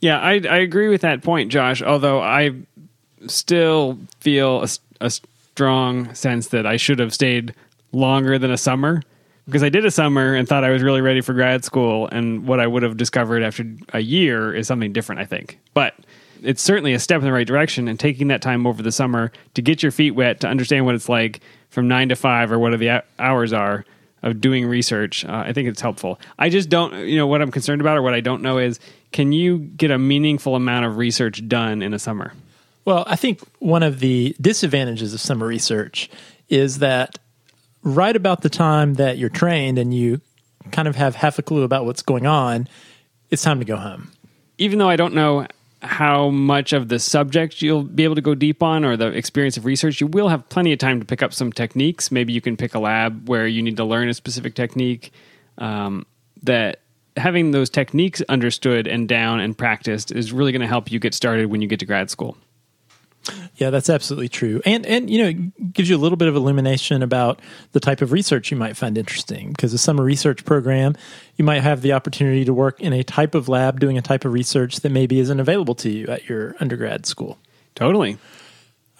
yeah 0.00 0.18
i 0.18 0.40
i 0.48 0.56
agree 0.56 0.88
with 0.88 1.02
that 1.02 1.22
point 1.22 1.52
josh 1.52 1.82
although 1.82 2.20
i 2.20 2.52
still 3.26 3.98
feel 4.20 4.62
a, 4.62 4.68
a 5.02 5.10
strong 5.10 6.14
sense 6.14 6.48
that 6.48 6.66
i 6.66 6.78
should 6.78 6.98
have 6.98 7.12
stayed 7.12 7.54
longer 7.92 8.38
than 8.38 8.50
a 8.50 8.56
summer 8.56 9.02
because 9.44 9.62
i 9.62 9.68
did 9.68 9.84
a 9.84 9.90
summer 9.90 10.34
and 10.34 10.48
thought 10.48 10.64
i 10.64 10.70
was 10.70 10.82
really 10.82 11.02
ready 11.02 11.20
for 11.20 11.34
grad 11.34 11.62
school 11.62 12.08
and 12.08 12.46
what 12.46 12.58
i 12.58 12.66
would 12.66 12.82
have 12.82 12.96
discovered 12.96 13.42
after 13.42 13.64
a 13.92 14.00
year 14.00 14.54
is 14.54 14.66
something 14.66 14.94
different 14.94 15.20
i 15.20 15.26
think 15.26 15.58
but 15.74 15.94
it's 16.42 16.62
certainly 16.62 16.94
a 16.94 16.98
step 16.98 17.18
in 17.18 17.26
the 17.26 17.32
right 17.32 17.46
direction 17.46 17.86
and 17.86 18.00
taking 18.00 18.28
that 18.28 18.40
time 18.40 18.66
over 18.66 18.82
the 18.82 18.92
summer 18.92 19.30
to 19.52 19.60
get 19.60 19.82
your 19.82 19.92
feet 19.92 20.12
wet 20.12 20.40
to 20.40 20.48
understand 20.48 20.86
what 20.86 20.94
it's 20.94 21.10
like 21.10 21.40
from 21.70 21.88
nine 21.88 22.08
to 22.10 22.16
five 22.16 22.52
or 22.52 22.58
what 22.58 22.78
the 22.78 23.02
hours 23.18 23.52
are 23.52 23.84
of 24.22 24.40
doing 24.40 24.66
research 24.66 25.24
uh, 25.24 25.44
i 25.46 25.52
think 25.52 25.66
it's 25.68 25.80
helpful 25.80 26.20
i 26.38 26.48
just 26.50 26.68
don't 26.68 26.94
you 27.08 27.16
know 27.16 27.26
what 27.26 27.40
i'm 27.40 27.50
concerned 27.50 27.80
about 27.80 27.96
or 27.96 28.02
what 28.02 28.12
i 28.14 28.20
don't 28.20 28.42
know 28.42 28.58
is 28.58 28.78
can 29.12 29.32
you 29.32 29.58
get 29.58 29.90
a 29.90 29.98
meaningful 29.98 30.54
amount 30.56 30.84
of 30.84 30.96
research 30.98 31.46
done 31.48 31.82
in 31.82 31.94
a 31.94 31.98
summer 31.98 32.32
Well, 32.84 33.04
I 33.06 33.16
think 33.16 33.40
one 33.58 33.82
of 33.82 34.00
the 34.00 34.34
disadvantages 34.40 35.12
of 35.14 35.20
summer 35.20 35.46
research 35.46 36.08
is 36.48 36.78
that 36.78 37.18
right 37.82 38.16
about 38.16 38.40
the 38.42 38.48
time 38.48 38.94
that 38.94 39.16
you're 39.18 39.28
trained 39.30 39.78
and 39.78 39.92
you 39.94 40.20
kind 40.72 40.88
of 40.88 40.96
have 40.96 41.14
half 41.16 41.38
a 41.38 41.42
clue 41.42 41.62
about 41.62 41.84
what's 41.84 42.02
going 42.02 42.26
on, 42.26 42.68
it's 43.30 43.42
time 43.42 43.58
to 43.58 43.64
go 43.64 43.76
home. 43.76 44.10
even 44.58 44.78
though 44.78 44.88
i 44.88 44.96
don't 44.96 45.14
know 45.14 45.46
how 45.82 46.28
much 46.28 46.72
of 46.72 46.88
the 46.88 46.98
subject 46.98 47.62
you'll 47.62 47.82
be 47.82 48.04
able 48.04 48.14
to 48.14 48.20
go 48.20 48.34
deep 48.34 48.62
on 48.62 48.84
or 48.84 48.96
the 48.96 49.06
experience 49.08 49.56
of 49.56 49.64
research 49.64 50.00
you 50.00 50.06
will 50.06 50.28
have 50.28 50.46
plenty 50.48 50.72
of 50.72 50.78
time 50.78 51.00
to 51.00 51.06
pick 51.06 51.22
up 51.22 51.32
some 51.32 51.52
techniques. 51.52 52.10
Maybe 52.10 52.32
you 52.32 52.40
can 52.40 52.56
pick 52.56 52.74
a 52.74 52.78
lab 52.78 53.28
where 53.28 53.46
you 53.46 53.62
need 53.62 53.76
to 53.78 53.84
learn 53.84 54.08
a 54.08 54.14
specific 54.14 54.54
technique 54.54 55.12
um, 55.58 56.04
that 56.42 56.80
having 57.16 57.50
those 57.50 57.70
techniques 57.70 58.22
understood 58.28 58.86
and 58.86 59.08
down 59.08 59.40
and 59.40 59.56
practiced 59.56 60.12
is 60.12 60.32
really 60.32 60.52
going 60.52 60.60
to 60.60 60.66
help 60.66 60.92
you 60.92 60.98
get 60.98 61.14
started 61.14 61.46
when 61.46 61.62
you 61.62 61.68
get 61.68 61.80
to 61.80 61.86
grad 61.86 62.10
school 62.10 62.36
Yeah, 63.56 63.70
that's 63.70 63.90
absolutely 63.90 64.28
true. 64.28 64.62
And 64.64 64.86
and 64.86 65.10
you 65.10 65.22
know, 65.22 65.28
it 65.28 65.72
gives 65.72 65.88
you 65.88 65.96
a 65.96 65.98
little 65.98 66.16
bit 66.16 66.28
of 66.28 66.36
illumination 66.36 67.02
about 67.02 67.40
the 67.72 67.80
type 67.80 68.00
of 68.00 68.12
research 68.12 68.50
you 68.50 68.56
might 68.56 68.76
find 68.76 68.96
interesting 68.96 69.50
because 69.50 69.72
a 69.74 69.78
summer 69.78 70.02
research 70.02 70.44
program, 70.44 70.96
you 71.36 71.44
might 71.44 71.60
have 71.60 71.82
the 71.82 71.92
opportunity 71.92 72.44
to 72.44 72.54
work 72.54 72.80
in 72.80 72.92
a 72.92 73.02
type 73.02 73.34
of 73.34 73.48
lab 73.48 73.78
doing 73.78 73.98
a 73.98 74.02
type 74.02 74.24
of 74.24 74.32
research 74.32 74.80
that 74.80 74.90
maybe 74.90 75.20
isn't 75.20 75.40
available 75.40 75.74
to 75.76 75.90
you 75.90 76.06
at 76.06 76.28
your 76.28 76.54
undergrad 76.60 77.06
school. 77.06 77.38
totally 77.74 78.12
All 78.12 78.18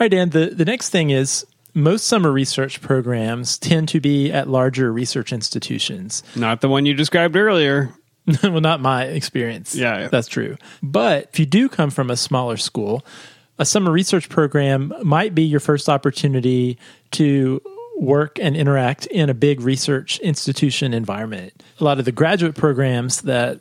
right, 0.00 0.11
Dan, 0.11 0.30
the, 0.30 0.46
the 0.46 0.64
next 0.64 0.90
thing 0.90 1.11
is 1.11 1.46
most 1.72 2.06
summer 2.06 2.30
research 2.30 2.80
programs 2.80 3.56
tend 3.56 3.88
to 3.88 4.00
be 4.00 4.30
at 4.30 4.48
larger 4.48 4.92
research 4.92 5.33
institutions. 5.33 6.22
not 6.37 6.61
the 6.61 6.68
one 6.68 6.85
you 6.85 6.94
described 6.94 7.37
earlier 7.37 7.94
well, 8.42 8.61
not 8.61 8.80
my 8.80 9.04
experience. 9.04 9.74
Yeah, 9.74 10.00
yeah. 10.00 10.09
That's 10.09 10.28
true. 10.28 10.56
But 10.83 11.30
if 11.33 11.38
you 11.38 11.46
do 11.46 11.68
come 11.68 11.90
from 11.90 12.11
a 12.11 12.16
smaller 12.16 12.56
school, 12.56 13.04
a 13.61 13.66
summer 13.66 13.92
research 13.92 14.31
program 14.31 14.92
might 15.03 15.35
be 15.35 15.42
your 15.42 15.61
first 15.61 15.90
opportunity 15.90 16.79
to 17.12 17.61
work 17.99 18.38
and 18.40 18.57
interact 18.57 19.07
in 19.07 19.29
a 19.29 19.35
big 19.35 19.61
research 19.61 20.18
institution 20.20 20.94
environment. 20.94 21.62
A 21.79 21.85
lot 21.85 21.99
of 21.99 22.07
the 22.07 22.12
graduate 22.12 22.57
programs 22.57 23.23
that 23.23 23.61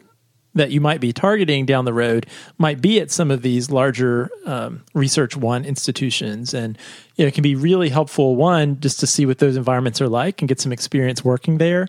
that 0.55 0.71
you 0.71 0.81
might 0.81 0.99
be 0.99 1.13
targeting 1.13 1.65
down 1.65 1.85
the 1.85 1.93
road 1.93 2.25
might 2.57 2.81
be 2.81 2.99
at 2.99 3.11
some 3.11 3.29
of 3.29 3.43
these 3.43 3.69
larger 3.69 4.31
um, 4.45 4.83
research 4.95 5.37
one 5.37 5.63
institutions 5.63 6.55
and 6.55 6.77
you 7.15 7.23
know, 7.23 7.27
it 7.27 7.35
can 7.35 7.43
be 7.43 7.55
really 7.55 7.89
helpful 7.89 8.35
one 8.35 8.79
just 8.79 8.99
to 9.01 9.05
see 9.05 9.27
what 9.27 9.37
those 9.37 9.55
environments 9.55 10.01
are 10.01 10.09
like 10.09 10.41
and 10.41 10.49
get 10.49 10.59
some 10.59 10.71
experience 10.71 11.23
working 11.23 11.59
there 11.59 11.87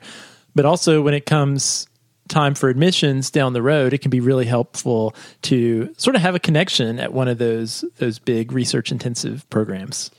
but 0.55 0.67
also 0.67 1.01
when 1.01 1.15
it 1.15 1.25
comes 1.25 1.89
time 2.31 2.55
for 2.55 2.71
admissions 2.71 3.31
down 3.31 3.53
the 3.53 3.63
road, 3.63 3.93
it 3.93 3.99
can 3.99 4.11
be 4.11 4.21
really 4.21 4.47
helpful 4.47 5.15
to 5.43 5.93
sort 5.99 6.17
of 6.17 6.23
have 6.23 6.35
a 6.35 6.39
connection 6.39 6.99
at 6.99 7.13
one 7.13 7.29
of 7.29 7.37
those 7.37 7.85
those 7.99 8.19
big 8.19 8.53
research 8.53 8.91
intensive 8.91 9.49
programs. 9.51 10.11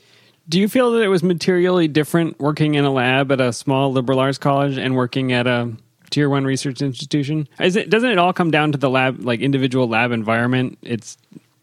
Do 0.48 0.60
you 0.60 0.68
feel 0.68 0.92
that 0.92 1.02
it 1.02 1.08
was 1.08 1.22
materially 1.22 1.88
different 1.88 2.38
working 2.38 2.74
in 2.74 2.84
a 2.84 2.92
lab 2.92 3.32
at 3.32 3.40
a 3.40 3.52
small 3.52 3.92
liberal 3.92 4.18
arts 4.20 4.38
college 4.38 4.76
and 4.76 4.94
working 4.94 5.32
at 5.32 5.46
a 5.46 5.72
tier 6.10 6.28
one 6.28 6.44
research 6.44 6.82
institution? 6.82 7.48
Is 7.60 7.74
it 7.74 7.90
doesn't 7.90 8.10
it 8.10 8.18
all 8.18 8.32
come 8.32 8.50
down 8.50 8.72
to 8.72 8.78
the 8.78 8.90
lab 8.90 9.24
like 9.24 9.40
individual 9.40 9.88
lab 9.88 10.12
environment? 10.12 10.78
It's 10.82 11.16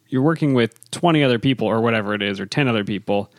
you're 0.07 0.23
working 0.23 0.53
with 0.53 0.89
twenty 0.91 1.23
other 1.23 1.39
people 1.39 1.67
or 1.67 1.81
whatever 1.81 2.13
it 2.13 2.21
is, 2.21 2.39
or 2.39 2.45
ten 2.45 2.67
other 2.67 2.83
people. 2.83 3.31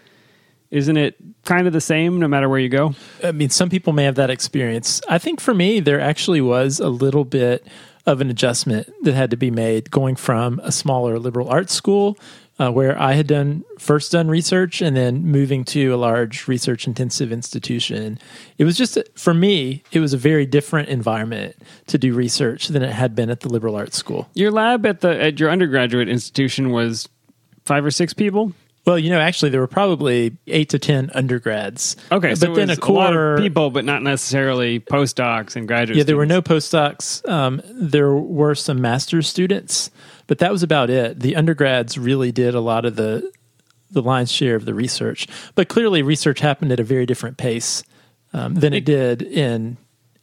Isn't 0.71 0.97
it 0.97 1.17
kind 1.45 1.67
of 1.67 1.73
the 1.73 1.81
same 1.81 2.19
no 2.21 2.29
matter 2.29 2.49
where 2.49 2.61
you 2.61 2.69
go? 2.69 2.95
I 3.25 3.33
mean, 3.33 3.51
some 3.51 3.69
people 3.69 3.93
may 3.93 4.05
have 4.05 4.15
that 4.17 4.31
experience. 4.31 5.01
I 5.09 5.19
think 5.19 5.41
for 5.41 5.53
me, 5.53 5.81
there 5.81 6.01
actually 6.01 6.41
was 6.41 6.79
a 6.79 6.89
little 6.89 7.25
bit 7.25 7.67
of 8.07 8.21
an 8.21 8.31
adjustment 8.31 8.89
that 9.03 9.15
had 9.15 9.31
to 9.31 9.37
be 9.37 9.51
made 9.51 9.91
going 9.91 10.17
from 10.17 10.61
a 10.63 10.73
smaller 10.73 11.19
liberal 11.19 11.49
arts 11.49 11.75
school 11.75 12.17
uh, 12.61 12.71
where 12.71 13.01
I 13.01 13.15
had 13.15 13.27
done 13.27 13.65
first 13.79 14.13
done 14.13 14.29
research 14.29 14.83
and 14.83 14.95
then 14.95 15.25
moving 15.25 15.65
to 15.67 15.95
a 15.95 15.97
large 15.97 16.47
research 16.47 16.87
intensive 16.87 17.33
institution. 17.33 18.19
It 18.59 18.65
was 18.65 18.77
just 18.77 18.99
for 19.17 19.33
me, 19.33 19.83
it 19.93 20.01
was 20.01 20.13
a 20.13 20.19
very 20.19 20.45
different 20.45 20.91
environment 20.91 21.57
to 21.87 21.97
do 21.97 22.13
research 22.13 22.69
than 22.69 22.83
it 22.83 22.93
had 22.93 23.15
been 23.15 23.31
at 23.31 23.41
the 23.41 23.49
liberal 23.49 23.77
arts 23.77 23.97
school. 23.97 24.29
Your 24.35 24.51
lab 24.51 24.85
at 24.85 25.01
the 25.01 25.19
at 25.21 25.41
your 25.41 25.51
undergraduate 25.51 26.09
institution 26.09 26.71
was 26.71 27.09
five 27.65 27.85
or 27.85 27.91
six 27.91 28.13
people. 28.13 28.53
Well, 28.91 28.99
you 28.99 29.11
know, 29.11 29.21
actually, 29.21 29.53
there 29.53 29.61
were 29.61 29.69
probably 29.69 30.37
eight 30.49 30.71
to 30.71 30.79
ten 30.81 31.13
undergrads. 31.15 31.95
Okay, 32.11 32.31
but 32.31 32.39
so 32.39 32.55
then 32.57 32.71
a 32.71 32.77
core 32.77 32.97
lot 32.97 33.17
of 33.17 33.39
people, 33.39 33.71
but 33.71 33.85
not 33.85 34.03
necessarily 34.03 34.81
postdocs 34.81 35.55
and 35.55 35.69
graduate. 35.69 35.97
Yeah, 35.97 36.03
there 36.03 36.17
were 36.17 36.27
no 36.27 36.43
postdocs. 36.43 37.25
Um, 37.29 37.63
there 37.67 38.13
were 38.13 38.57
some 38.57 38.81
master's 38.81 39.29
students, 39.29 39.93
but 40.27 40.39
that 40.41 40.51
was 40.51 40.65
about 40.65 40.91
it. 40.91 41.21
The 41.21 41.37
undergrads 41.37 41.99
really 41.99 42.33
did 42.33 42.57
a 42.57 42.61
lot 42.61 42.85
of 42.85 42.97
the 42.97 43.31
the 43.93 44.03
lion's 44.03 44.33
share 44.33 44.57
of 44.57 44.65
the 44.65 44.75
research. 44.75 45.29
But 45.55 45.69
clearly, 45.69 46.03
research 46.03 46.41
happened 46.41 46.73
at 46.73 46.81
a 46.81 46.85
very 46.85 47.07
different 47.07 47.37
pace 47.37 47.85
um, 48.33 48.57
than 48.57 48.75
it 48.75 48.85
did 48.85 49.23
in 49.23 49.77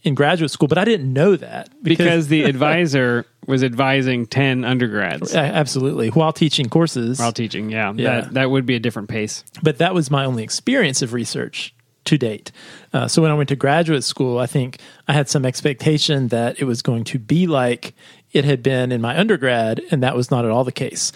in 0.04 0.14
graduate 0.14 0.52
school. 0.52 0.68
But 0.68 0.78
I 0.78 0.84
didn't 0.84 1.14
know 1.14 1.38
that 1.38 1.70
because 1.82 2.28
the 2.28 2.44
advisor 2.44 3.26
was 3.48 3.64
advising 3.64 4.28
10 4.28 4.64
undergrads 4.64 5.34
A- 5.34 5.40
Absolutely. 5.40 6.10
While 6.10 6.34
teaching 6.34 6.70
courses. 6.70 7.18
while 7.18 7.32
teaching. 7.32 7.70
Yeah, 7.72 7.94
Yeah. 7.96 8.22
That, 8.22 8.34
that 8.36 8.52
would 8.52 8.66
be 8.68 8.76
a 8.76 8.80
different 8.80 9.10
pace. 9.10 9.44
but 9.64 9.80
that 9.80 9.94
was 9.96 10.12
my 10.12 10.26
only 10.26 10.44
experience 10.44 11.02
of 11.02 11.14
research 11.14 11.74
to 12.06 12.18
date. 12.18 12.52
Uh, 12.94 13.08
so 13.08 13.22
when 13.22 13.32
I 13.32 13.34
went 13.34 13.50
to 13.50 13.56
graduate 13.56 14.04
school, 14.04 14.38
I 14.38 14.46
think 14.46 14.80
I 15.08 15.14
had 15.14 15.28
some 15.28 15.46
expectation 15.46 16.28
that 16.30 16.60
it 16.60 16.66
was 16.66 16.82
going 16.82 17.04
to 17.06 17.20
be 17.20 17.48
like 17.48 17.94
it 18.32 18.46
had 18.46 18.62
been 18.64 18.92
in 18.92 19.02
my 19.02 19.18
undergrad, 19.18 19.82
and 19.92 20.04
that 20.04 20.16
was 20.16 20.30
not 20.32 20.46
at 20.46 20.52
all 20.52 20.64
the 20.64 20.72
case. 20.72 21.12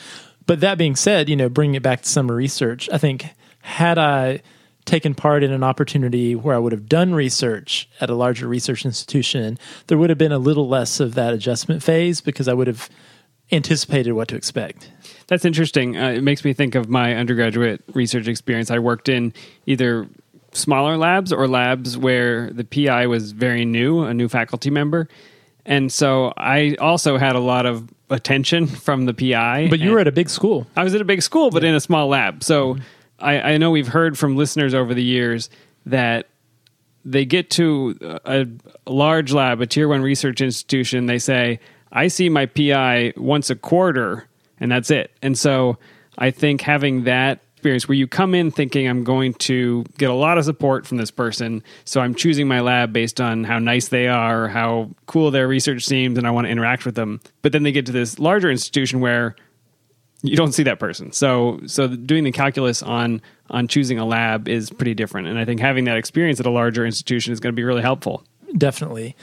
But 0.48 0.60
that 0.62 0.78
being 0.78 0.96
said, 0.96 1.30
you 1.30 1.36
know, 1.36 1.48
bringing 1.50 1.76
it 1.76 1.84
back 1.84 2.02
to 2.02 2.10
summer 2.10 2.34
research, 2.36 2.90
I 2.92 2.98
think 2.98 3.26
had 3.62 3.98
I 3.98 4.42
taken 4.86 5.14
part 5.14 5.44
in 5.44 5.52
an 5.52 5.64
opportunity 5.64 6.36
where 6.36 6.56
I 6.56 6.60
would 6.60 6.72
have 6.72 6.88
done 6.88 7.14
research 7.14 7.90
at 8.00 8.10
a 8.10 8.16
larger 8.16 8.48
research 8.48 8.86
institution, 8.86 9.58
there 9.88 9.98
would 9.98 10.10
have 10.10 10.18
been 10.18 10.32
a 10.32 10.40
little 10.40 10.68
less 10.68 11.00
of 11.00 11.14
that 11.16 11.34
adjustment 11.34 11.84
phase 11.84 12.22
because 12.22 12.48
I 12.48 12.54
would 12.54 12.68
have 12.68 12.90
anticipated 13.52 14.14
what 14.14 14.28
to 14.30 14.36
expect. 14.36 14.92
That's 15.28 15.46
interesting. 15.46 15.98
Uh, 15.98 16.10
it 16.10 16.24
makes 16.24 16.44
me 16.44 16.54
think 16.54 16.76
of 16.76 16.90
my 16.90 17.16
undergraduate 17.16 17.84
research 17.94 18.28
experience. 18.28 18.72
I 18.72 18.80
worked 18.80 19.10
in 19.10 19.34
either 19.66 20.08
smaller 20.54 20.98
labs 20.98 21.32
or 21.32 21.48
labs 21.48 21.98
where 21.98 22.50
the 22.52 22.64
PI 22.64 23.08
was 23.08 23.32
very 23.32 23.66
new, 23.66 24.04
a 24.04 24.14
new 24.14 24.28
faculty 24.28 24.70
member. 24.70 25.08
And 25.66 25.92
so 25.92 26.34
I 26.38 26.76
also 26.80 27.18
had 27.18 27.36
a 27.36 27.40
lot 27.40 27.66
of 27.66 27.90
attention 28.10 28.68
from 28.86 29.06
the 29.06 29.14
PI. 29.14 29.68
But 29.70 29.80
you 29.80 29.92
were 29.92 30.00
at 30.00 30.08
a 30.08 30.12
big 30.12 30.30
school. 30.30 30.68
I 30.76 30.84
was 30.84 30.96
at 30.96 31.02
a 31.02 31.06
big 31.06 31.22
school, 31.22 31.50
but 31.52 31.64
in 31.64 31.76
a 31.76 31.80
small 31.80 32.08
lab. 32.08 32.44
So 32.44 32.78
I, 33.22 33.54
I 33.54 33.58
know 33.58 33.72
we've 33.72 33.88
heard 33.88 34.18
from 34.18 34.36
listeners 34.36 34.74
over 34.74 34.94
the 34.94 35.04
years 35.04 35.50
that 35.86 36.28
they 37.04 37.26
get 37.26 37.50
to 37.52 37.98
a, 38.02 38.48
a 38.86 38.92
large 38.92 39.34
lab, 39.34 39.62
a 39.62 39.66
tier 39.66 39.88
one 39.88 40.02
research 40.02 40.42
institution. 40.42 41.06
They 41.06 41.20
say, 41.20 41.60
I 41.92 42.08
see 42.08 42.30
my 42.30 42.46
PI 42.46 43.14
once 43.18 43.50
a 43.50 43.56
quarter, 43.56 44.28
and 44.60 44.72
that's 44.72 44.92
it. 44.92 45.12
And 45.22 45.38
so 45.38 45.78
I 46.18 46.32
think 46.32 46.62
having 46.62 47.04
that 47.06 47.42
experience 47.56 47.88
where 47.88 47.96
you 47.96 48.08
come 48.08 48.34
in 48.34 48.50
thinking 48.50 48.88
I'm 48.88 49.04
going 49.04 49.36
to 49.36 49.84
get 50.00 50.10
a 50.10 50.16
lot 50.16 50.40
of 50.40 50.46
support 50.46 50.88
from 50.88 50.98
this 50.98 51.12
person, 51.12 51.64
so 51.86 52.02
I'm 52.02 52.16
choosing 52.16 52.48
my 52.48 52.60
lab 52.60 52.92
based 52.92 53.22
on 53.22 53.44
how 53.44 53.60
nice 53.60 53.90
they 53.90 54.08
are, 54.08 54.48
how 54.48 54.90
cool 55.06 55.30
their 55.30 55.48
research 55.48 55.86
seems, 55.86 56.18
and 56.18 56.26
I 56.26 56.32
want 56.32 56.46
to 56.46 56.52
interact 56.52 56.86
with 56.86 56.96
them. 56.96 57.20
But 57.44 57.52
then 57.52 57.62
they 57.64 57.72
get 57.72 57.86
to 57.86 57.92
this 57.92 58.18
larger 58.18 58.50
institution 58.50 59.00
where 59.00 59.36
you 60.24 60.36
don't 60.36 60.52
see 60.52 60.64
that 60.64 60.80
person. 60.80 61.12
So 61.12 61.60
so 61.66 61.88
doing 61.88 62.24
the 62.24 62.32
calculus 62.32 62.84
on 62.84 63.22
on 63.50 63.68
choosing 63.68 64.00
a 64.00 64.06
lab 64.06 64.48
is 64.48 64.70
pretty 64.70 64.94
different. 64.94 65.28
And 65.28 65.40
I 65.40 65.46
think 65.46 65.60
having 65.60 65.86
that 65.86 65.98
experience 65.98 66.40
at 66.40 66.46
a 66.46 66.52
larger 66.52 66.86
institution 66.86 67.34
is 67.34 67.40
going 67.40 67.54
to 67.54 67.56
be 67.56 67.64
really 67.64 67.82
helpful. 67.82 68.24
definitely 68.58 69.16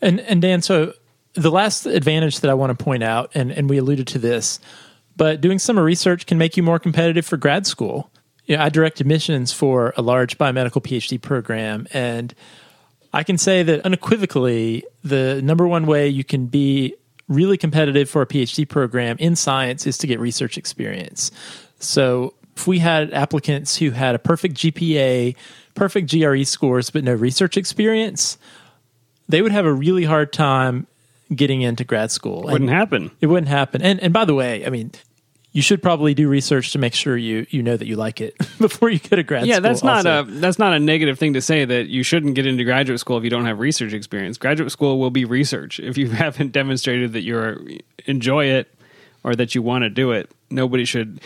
and 0.00 0.20
and 0.20 0.42
dan 0.42 0.62
so 0.62 0.92
the 1.34 1.50
last 1.50 1.86
advantage 1.86 2.40
that 2.40 2.50
i 2.50 2.54
want 2.54 2.76
to 2.76 2.84
point 2.84 3.02
out 3.02 3.30
and 3.34 3.50
and 3.50 3.68
we 3.68 3.78
alluded 3.78 4.06
to 4.06 4.18
this 4.18 4.60
but 5.16 5.40
doing 5.40 5.58
summer 5.58 5.82
research 5.82 6.26
can 6.26 6.38
make 6.38 6.56
you 6.56 6.62
more 6.62 6.78
competitive 6.78 7.24
for 7.24 7.36
grad 7.36 7.66
school 7.66 8.10
you 8.44 8.56
know, 8.56 8.62
i 8.62 8.68
direct 8.68 9.00
admissions 9.00 9.52
for 9.52 9.94
a 9.96 10.02
large 10.02 10.36
biomedical 10.38 10.82
phd 10.82 11.20
program 11.22 11.86
and 11.92 12.34
i 13.12 13.22
can 13.22 13.38
say 13.38 13.62
that 13.62 13.80
unequivocally 13.86 14.84
the 15.02 15.40
number 15.42 15.66
one 15.66 15.86
way 15.86 16.08
you 16.08 16.24
can 16.24 16.46
be 16.46 16.94
really 17.28 17.56
competitive 17.56 18.08
for 18.08 18.22
a 18.22 18.26
phd 18.26 18.68
program 18.68 19.16
in 19.18 19.34
science 19.36 19.86
is 19.86 19.98
to 19.98 20.06
get 20.06 20.20
research 20.20 20.58
experience 20.58 21.30
so 21.78 22.34
if 22.56 22.66
we 22.66 22.78
had 22.78 23.12
applicants 23.12 23.76
who 23.76 23.90
had 23.90 24.14
a 24.14 24.18
perfect 24.18 24.54
gpa 24.56 25.34
perfect 25.74 26.10
gre 26.10 26.42
scores 26.42 26.90
but 26.90 27.04
no 27.04 27.14
research 27.14 27.56
experience 27.56 28.38
they 29.28 29.42
would 29.42 29.52
have 29.52 29.64
a 29.64 29.72
really 29.72 30.04
hard 30.04 30.32
time 30.32 30.86
getting 31.34 31.62
into 31.62 31.84
grad 31.84 32.10
school. 32.10 32.42
And 32.42 32.52
Wouldn't 32.52 32.70
happen. 32.70 33.10
It 33.20 33.26
wouldn't 33.26 33.48
happen. 33.48 33.82
And 33.82 34.00
and 34.00 34.12
by 34.12 34.24
the 34.24 34.34
way, 34.34 34.66
I 34.66 34.70
mean, 34.70 34.92
you 35.54 35.62
should 35.62 35.80
probably 35.82 36.12
do 36.14 36.28
research 36.28 36.72
to 36.72 36.78
make 36.78 36.92
sure 36.94 37.16
you 37.16 37.46
you 37.48 37.62
know 37.62 37.76
that 37.76 37.86
you 37.86 37.96
like 37.96 38.20
it 38.20 38.36
before 38.58 38.90
you 38.90 38.98
go 38.98 39.16
to 39.16 39.22
grad 39.22 39.46
Yeah, 39.46 39.54
school. 39.54 39.62
that's 39.62 39.82
not 39.82 40.06
also. 40.06 40.30
a 40.30 40.34
that's 40.40 40.58
not 40.58 40.74
a 40.74 40.78
negative 40.80 41.18
thing 41.18 41.32
to 41.34 41.40
say 41.40 41.64
that 41.64 41.86
you 41.86 42.02
shouldn't 42.02 42.34
get 42.34 42.44
into 42.46 42.64
graduate 42.64 43.00
school 43.00 43.16
if 43.16 43.24
you 43.24 43.30
don't 43.30 43.46
have 43.46 43.58
research 43.60 43.92
experience. 43.94 44.36
Graduate 44.36 44.70
school 44.72 44.98
will 44.98 45.10
be 45.10 45.24
research. 45.24 45.80
If 45.80 45.96
you 45.96 46.10
haven't 46.10 46.52
demonstrated 46.52 47.14
that 47.14 47.22
you 47.22 47.78
enjoy 48.04 48.46
it 48.46 48.74
or 49.22 49.34
that 49.36 49.54
you 49.54 49.62
want 49.62 49.84
to 49.84 49.90
do 49.90 50.10
it, 50.10 50.30
nobody 50.50 50.84
should 50.84 51.20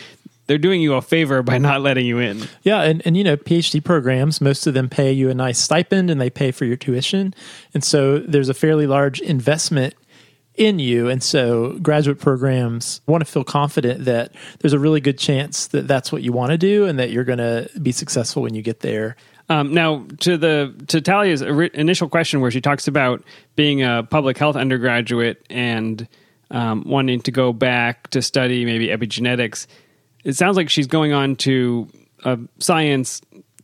they're 0.45 0.57
doing 0.57 0.81
you 0.81 0.95
a 0.95 1.01
favor 1.01 1.43
by 1.43 1.59
not 1.59 1.81
letting 1.81 2.07
you 2.07 2.17
in. 2.17 2.41
Yeah, 2.63 2.81
and, 2.81 3.03
and 3.05 3.15
you 3.15 3.23
know, 3.23 3.37
PhD 3.37 3.83
programs, 3.83 4.41
most 4.41 4.65
of 4.65 4.73
them 4.73 4.89
pay 4.89 5.11
you 5.11 5.29
a 5.29 5.35
nice 5.35 5.59
stipend 5.59 6.09
and 6.09 6.19
they 6.19 6.31
pay 6.31 6.49
for 6.49 6.65
your 6.65 6.75
tuition. 6.75 7.35
And 7.75 7.83
so 7.83 8.17
there's 8.17 8.49
a 8.49 8.55
fairly 8.55 8.87
large 8.87 9.19
investment 9.21 9.93
in 10.59 10.77
you. 10.77 11.07
And 11.07 11.23
so 11.23 11.79
graduate 11.81 12.19
programs 12.19 12.99
want 13.07 13.25
to 13.25 13.31
feel 13.31 13.45
confident 13.45 14.05
that 14.05 14.33
there's 14.59 14.73
a 14.73 14.79
really 14.79 14.99
good 14.99 15.17
chance 15.17 15.67
that 15.67 15.87
that's 15.87 16.11
what 16.11 16.21
you 16.21 16.33
want 16.33 16.51
to 16.51 16.57
do 16.57 16.85
and 16.85 16.99
that 16.99 17.11
you're 17.11 17.23
going 17.23 17.39
to 17.39 17.69
be 17.81 17.93
successful 17.93 18.43
when 18.43 18.53
you 18.53 18.61
get 18.61 18.81
there. 18.81 19.15
Um, 19.47 19.73
now, 19.73 20.05
to 20.19 20.37
the 20.37 20.75
to 20.87 21.01
Talia's 21.01 21.41
initial 21.41 22.07
question, 22.07 22.39
where 22.39 22.51
she 22.51 22.61
talks 22.61 22.87
about 22.87 23.23
being 23.55 23.81
a 23.81 24.03
public 24.07 24.37
health 24.37 24.55
undergraduate 24.55 25.43
and 25.49 26.07
um, 26.51 26.83
wanting 26.85 27.21
to 27.21 27.31
go 27.31 27.51
back 27.51 28.09
to 28.09 28.21
study 28.21 28.63
maybe 28.63 28.87
epigenetics, 28.89 29.65
it 30.23 30.33
sounds 30.33 30.55
like 30.55 30.69
she's 30.69 30.85
going 30.85 31.13
on 31.13 31.35
to 31.37 31.87
a 32.25 32.37
science 32.59 33.21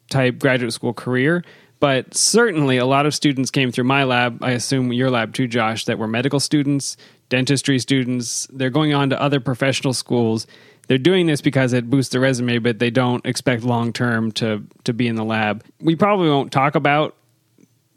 type 0.10 0.40
graduate 0.40 0.74
school 0.74 0.94
career. 0.94 1.44
But 1.80 2.16
certainly, 2.16 2.78
a 2.78 2.86
lot 2.86 3.06
of 3.06 3.14
students 3.14 3.52
came 3.52 3.72
through 3.72 3.84
my 3.84 4.04
lab. 4.04 4.44
I 4.44 4.52
assume 4.52 4.94
your 4.94 5.12
lab 5.12 5.34
too, 5.34 5.48
Josh, 5.48 5.86
that 5.86 6.00
were 6.00 6.08
medical 6.08 6.40
students, 6.40 6.98
dentistry 7.30 7.80
students. 7.80 8.48
They're 8.52 8.70
going 8.70 8.94
on 8.94 9.10
to 9.10 9.22
other 9.22 9.40
professional 9.40 9.94
schools. 9.94 10.48
They're 10.88 10.98
doing 10.98 11.26
this 11.26 11.42
because 11.42 11.74
it 11.74 11.90
boosts 11.90 12.12
their 12.12 12.22
resume, 12.22 12.60
but 12.60 12.80
they 12.80 12.90
don't 12.90 13.26
expect 13.26 13.64
long 13.64 13.92
term 13.92 14.32
to 14.34 14.64
to 14.84 14.94
be 14.94 15.08
in 15.08 15.16
the 15.16 15.26
lab. 15.26 15.64
We 15.82 15.96
probably 15.96 16.30
won't 16.30 16.52
talk 16.52 16.76
about 16.76 17.16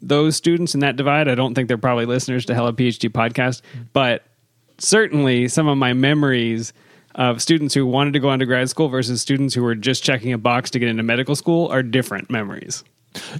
those 0.01 0.35
students 0.35 0.73
in 0.73 0.79
that 0.81 0.95
divide. 0.95 1.27
I 1.27 1.35
don't 1.35 1.53
think 1.53 1.67
they're 1.67 1.77
probably 1.77 2.05
listeners 2.05 2.45
to 2.45 2.55
Hello 2.55 2.71
PhD 2.71 3.09
podcast, 3.09 3.61
but 3.93 4.23
certainly 4.77 5.47
some 5.47 5.67
of 5.67 5.77
my 5.77 5.93
memories 5.93 6.73
of 7.15 7.41
students 7.41 7.73
who 7.73 7.85
wanted 7.85 8.13
to 8.13 8.19
go 8.19 8.29
on 8.29 8.39
to 8.39 8.45
grad 8.45 8.69
school 8.69 8.87
versus 8.87 9.21
students 9.21 9.53
who 9.53 9.61
were 9.61 9.75
just 9.75 10.03
checking 10.03 10.31
a 10.31 10.37
box 10.37 10.69
to 10.71 10.79
get 10.79 10.89
into 10.89 11.03
medical 11.03 11.35
school 11.35 11.67
are 11.67 11.83
different 11.83 12.29
memories. 12.29 12.83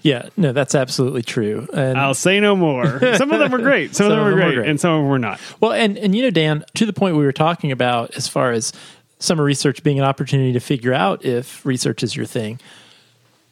Yeah, 0.01 0.29
no, 0.36 0.51
that's 0.51 0.73
absolutely 0.75 1.21
true. 1.21 1.67
And 1.73 1.97
I'll 1.97 2.13
say 2.13 2.39
no 2.39 2.55
more. 2.55 2.99
Some 3.15 3.32
of 3.32 3.39
them 3.39 3.51
were 3.51 3.60
great. 3.60 3.95
Some, 3.95 4.12
of 4.12 4.12
them 4.17 4.25
were 4.25 4.34
great, 4.34 4.67
and 4.67 4.79
some 4.79 4.93
of 4.93 5.01
them 5.01 5.10
were 5.10 5.19
not. 5.19 5.39
Well, 5.60 5.71
and 5.71 5.97
and 5.97 6.15
you 6.15 6.23
know, 6.23 6.32
Dan, 6.32 6.65
to 6.75 6.86
the 6.86 6.93
point 6.93 7.15
we 7.15 7.23
were 7.23 7.32
talking 7.32 7.71
about 7.71 8.15
as 8.15 8.27
far 8.27 8.51
as 8.51 8.73
summer 9.19 9.43
research 9.43 9.84
being 9.84 9.99
an 9.99 10.05
opportunity 10.05 10.53
to 10.53 10.60
figure 10.60 10.93
out 10.93 11.23
if 11.23 11.65
research 11.65 12.03
is 12.03 12.15
your 12.15 12.25
thing. 12.25 12.60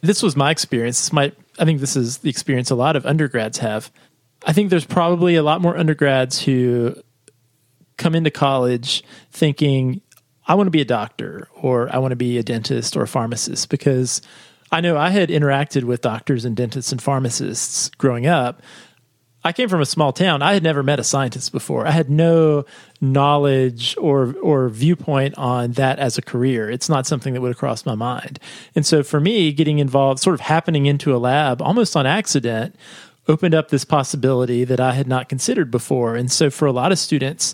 This 0.01 0.23
was 0.23 0.35
my 0.35 0.51
experience. 0.51 0.99
This 0.99 1.13
might 1.13 1.35
I 1.59 1.65
think 1.65 1.79
this 1.79 1.95
is 1.95 2.19
the 2.19 2.29
experience 2.29 2.71
a 2.71 2.75
lot 2.75 2.95
of 2.95 3.05
undergrads 3.05 3.59
have. 3.59 3.91
I 4.45 4.53
think 4.53 4.69
there's 4.69 4.85
probably 4.85 5.35
a 5.35 5.43
lot 5.43 5.61
more 5.61 5.77
undergrads 5.77 6.41
who 6.41 6.95
come 7.97 8.15
into 8.15 8.31
college 8.31 9.03
thinking 9.31 10.01
I 10.47 10.55
want 10.55 10.67
to 10.67 10.71
be 10.71 10.81
a 10.81 10.85
doctor 10.85 11.49
or 11.55 11.93
I 11.93 11.97
want 11.97 12.11
to 12.11 12.15
be 12.15 12.37
a 12.37 12.43
dentist 12.43 12.95
or 12.95 13.03
a 13.03 13.07
pharmacist 13.07 13.69
because 13.69 14.21
I 14.71 14.81
know 14.81 14.97
I 14.97 15.09
had 15.11 15.29
interacted 15.29 15.83
with 15.83 16.01
doctors 16.01 16.45
and 16.45 16.55
dentists 16.55 16.91
and 16.91 17.01
pharmacists 17.01 17.89
growing 17.97 18.27
up. 18.27 18.61
I 19.43 19.53
came 19.53 19.69
from 19.69 19.79
a 19.79 19.85
small 19.85 20.11
town. 20.11 20.41
I 20.41 20.53
had 20.53 20.63
never 20.63 20.83
met 20.83 20.99
a 20.99 21.05
scientist 21.05 21.53
before. 21.53 21.87
I 21.87 21.91
had 21.91 22.09
no 22.09 22.65
knowledge 22.99 23.95
or 23.97 24.35
or 24.41 24.67
viewpoint 24.67 25.37
on 25.37 25.71
that 25.73 25.99
as 25.99 26.17
a 26.17 26.21
career. 26.21 26.69
It's 26.69 26.89
not 26.89 27.07
something 27.07 27.33
that 27.33 27.39
would 27.39 27.49
have 27.49 27.57
crossed 27.57 27.85
my 27.85 27.95
mind. 27.95 28.39
And 28.75 28.85
so 28.85 29.03
for 29.03 29.21
me, 29.21 29.53
getting 29.53 29.79
involved, 29.79 30.19
sort 30.19 30.33
of 30.33 30.41
happening 30.41 30.85
into 30.85 31.15
a 31.15 31.17
lab 31.17 31.61
almost 31.61 31.95
on 31.95 32.05
accident, 32.05 32.75
opened 33.27 33.55
up 33.55 33.69
this 33.69 33.85
possibility 33.85 34.65
that 34.65 34.81
I 34.81 34.93
had 34.93 35.07
not 35.07 35.29
considered 35.29 35.71
before. 35.71 36.15
And 36.15 36.29
so 36.29 36.49
for 36.49 36.65
a 36.65 36.73
lot 36.73 36.91
of 36.91 36.99
students, 36.99 37.53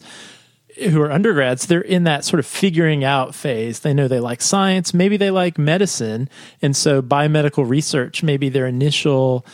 who 0.75 1.01
are 1.01 1.11
undergrads, 1.11 1.67
they're 1.67 1.81
in 1.81 2.03
that 2.05 2.25
sort 2.25 2.39
of 2.39 2.45
figuring 2.45 3.03
out 3.03 3.35
phase. 3.35 3.81
They 3.81 3.93
know 3.93 4.07
they 4.07 4.19
like 4.19 4.41
science, 4.41 4.93
maybe 4.93 5.17
they 5.17 5.31
like 5.31 5.57
medicine. 5.57 6.29
And 6.61 6.75
so 6.75 7.01
biomedical 7.01 7.67
research, 7.67 8.23
maybe 8.23 8.49
their 8.49 8.67
initial 8.67 9.45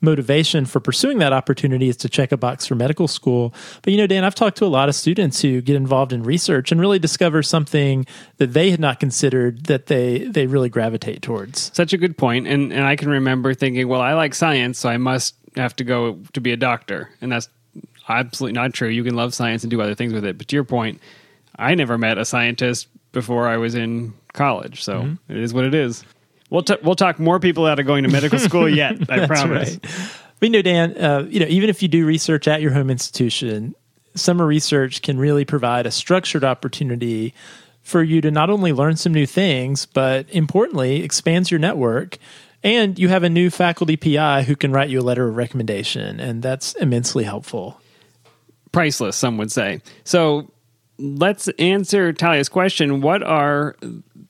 motivation 0.00 0.66
for 0.66 0.80
pursuing 0.80 1.18
that 1.18 1.32
opportunity 1.32 1.88
is 1.88 1.96
to 1.96 2.08
check 2.08 2.32
a 2.32 2.36
box 2.36 2.66
for 2.66 2.74
medical 2.74 3.08
school. 3.08 3.54
But 3.82 3.92
you 3.92 3.98
know, 3.98 4.06
Dan, 4.06 4.24
I've 4.24 4.34
talked 4.34 4.58
to 4.58 4.64
a 4.64 4.68
lot 4.68 4.88
of 4.88 4.94
students 4.94 5.40
who 5.40 5.60
get 5.60 5.76
involved 5.76 6.12
in 6.12 6.22
research 6.22 6.70
and 6.70 6.80
really 6.80 6.98
discover 6.98 7.42
something 7.42 8.06
that 8.36 8.52
they 8.52 8.70
had 8.70 8.80
not 8.80 9.00
considered 9.00 9.64
that 9.66 9.86
they 9.86 10.18
they 10.24 10.46
really 10.46 10.68
gravitate 10.68 11.22
towards. 11.22 11.70
Such 11.74 11.92
a 11.92 11.98
good 11.98 12.16
point. 12.16 12.46
And 12.46 12.72
and 12.72 12.84
I 12.86 12.96
can 12.96 13.08
remember 13.08 13.54
thinking, 13.54 13.88
well, 13.88 14.00
I 14.00 14.12
like 14.12 14.34
science, 14.34 14.78
so 14.78 14.88
I 14.88 14.96
must 14.96 15.34
have 15.56 15.74
to 15.76 15.84
go 15.84 16.20
to 16.34 16.40
be 16.40 16.52
a 16.52 16.56
doctor. 16.56 17.10
And 17.20 17.32
that's 17.32 17.48
absolutely 18.08 18.54
not 18.54 18.72
true. 18.72 18.88
You 18.88 19.04
can 19.04 19.14
love 19.14 19.34
science 19.34 19.64
and 19.64 19.70
do 19.70 19.80
other 19.80 19.94
things 19.94 20.12
with 20.12 20.24
it. 20.24 20.38
But 20.38 20.48
to 20.48 20.56
your 20.56 20.64
point, 20.64 21.00
I 21.58 21.74
never 21.74 21.98
met 21.98 22.18
a 22.18 22.24
scientist 22.24 22.88
before 23.12 23.48
I 23.48 23.56
was 23.56 23.74
in 23.74 24.14
college. 24.32 24.82
So 24.82 25.16
it 25.28 25.36
is 25.36 25.54
what 25.54 25.64
it 25.64 25.74
is. 25.74 26.04
We'll, 26.50 26.62
t- 26.62 26.76
we'll 26.82 26.94
talk 26.94 27.18
more 27.18 27.40
people 27.40 27.66
out 27.66 27.78
of 27.78 27.86
going 27.86 28.04
to 28.04 28.10
medical 28.10 28.38
school 28.38 28.68
yet, 28.74 29.10
I 29.10 29.26
promise. 29.26 29.78
right. 29.82 30.20
But 30.38 30.48
you 30.48 30.50
know, 30.50 30.62
Dan, 30.62 30.96
uh, 30.96 31.26
you 31.28 31.40
know, 31.40 31.46
even 31.46 31.70
if 31.70 31.82
you 31.82 31.88
do 31.88 32.06
research 32.06 32.46
at 32.46 32.60
your 32.60 32.72
home 32.72 32.90
institution, 32.90 33.74
summer 34.14 34.46
research 34.46 35.02
can 35.02 35.18
really 35.18 35.44
provide 35.44 35.86
a 35.86 35.90
structured 35.90 36.44
opportunity 36.44 37.34
for 37.82 38.02
you 38.02 38.20
to 38.20 38.30
not 38.30 38.50
only 38.50 38.72
learn 38.72 38.96
some 38.96 39.14
new 39.14 39.26
things, 39.26 39.86
but 39.86 40.28
importantly, 40.30 41.02
expands 41.02 41.50
your 41.50 41.60
network. 41.60 42.18
And 42.62 42.98
you 42.98 43.08
have 43.08 43.22
a 43.22 43.30
new 43.30 43.48
faculty 43.48 43.96
PI 43.96 44.42
who 44.42 44.56
can 44.56 44.72
write 44.72 44.90
you 44.90 45.00
a 45.00 45.02
letter 45.02 45.28
of 45.28 45.36
recommendation, 45.36 46.18
and 46.18 46.42
that's 46.42 46.74
immensely 46.74 47.24
helpful. 47.24 47.80
Priceless, 48.76 49.16
some 49.16 49.38
would 49.38 49.50
say. 49.50 49.80
So 50.04 50.50
let's 50.98 51.48
answer 51.58 52.12
Talia's 52.12 52.50
question. 52.50 53.00
What 53.00 53.22
are 53.22 53.74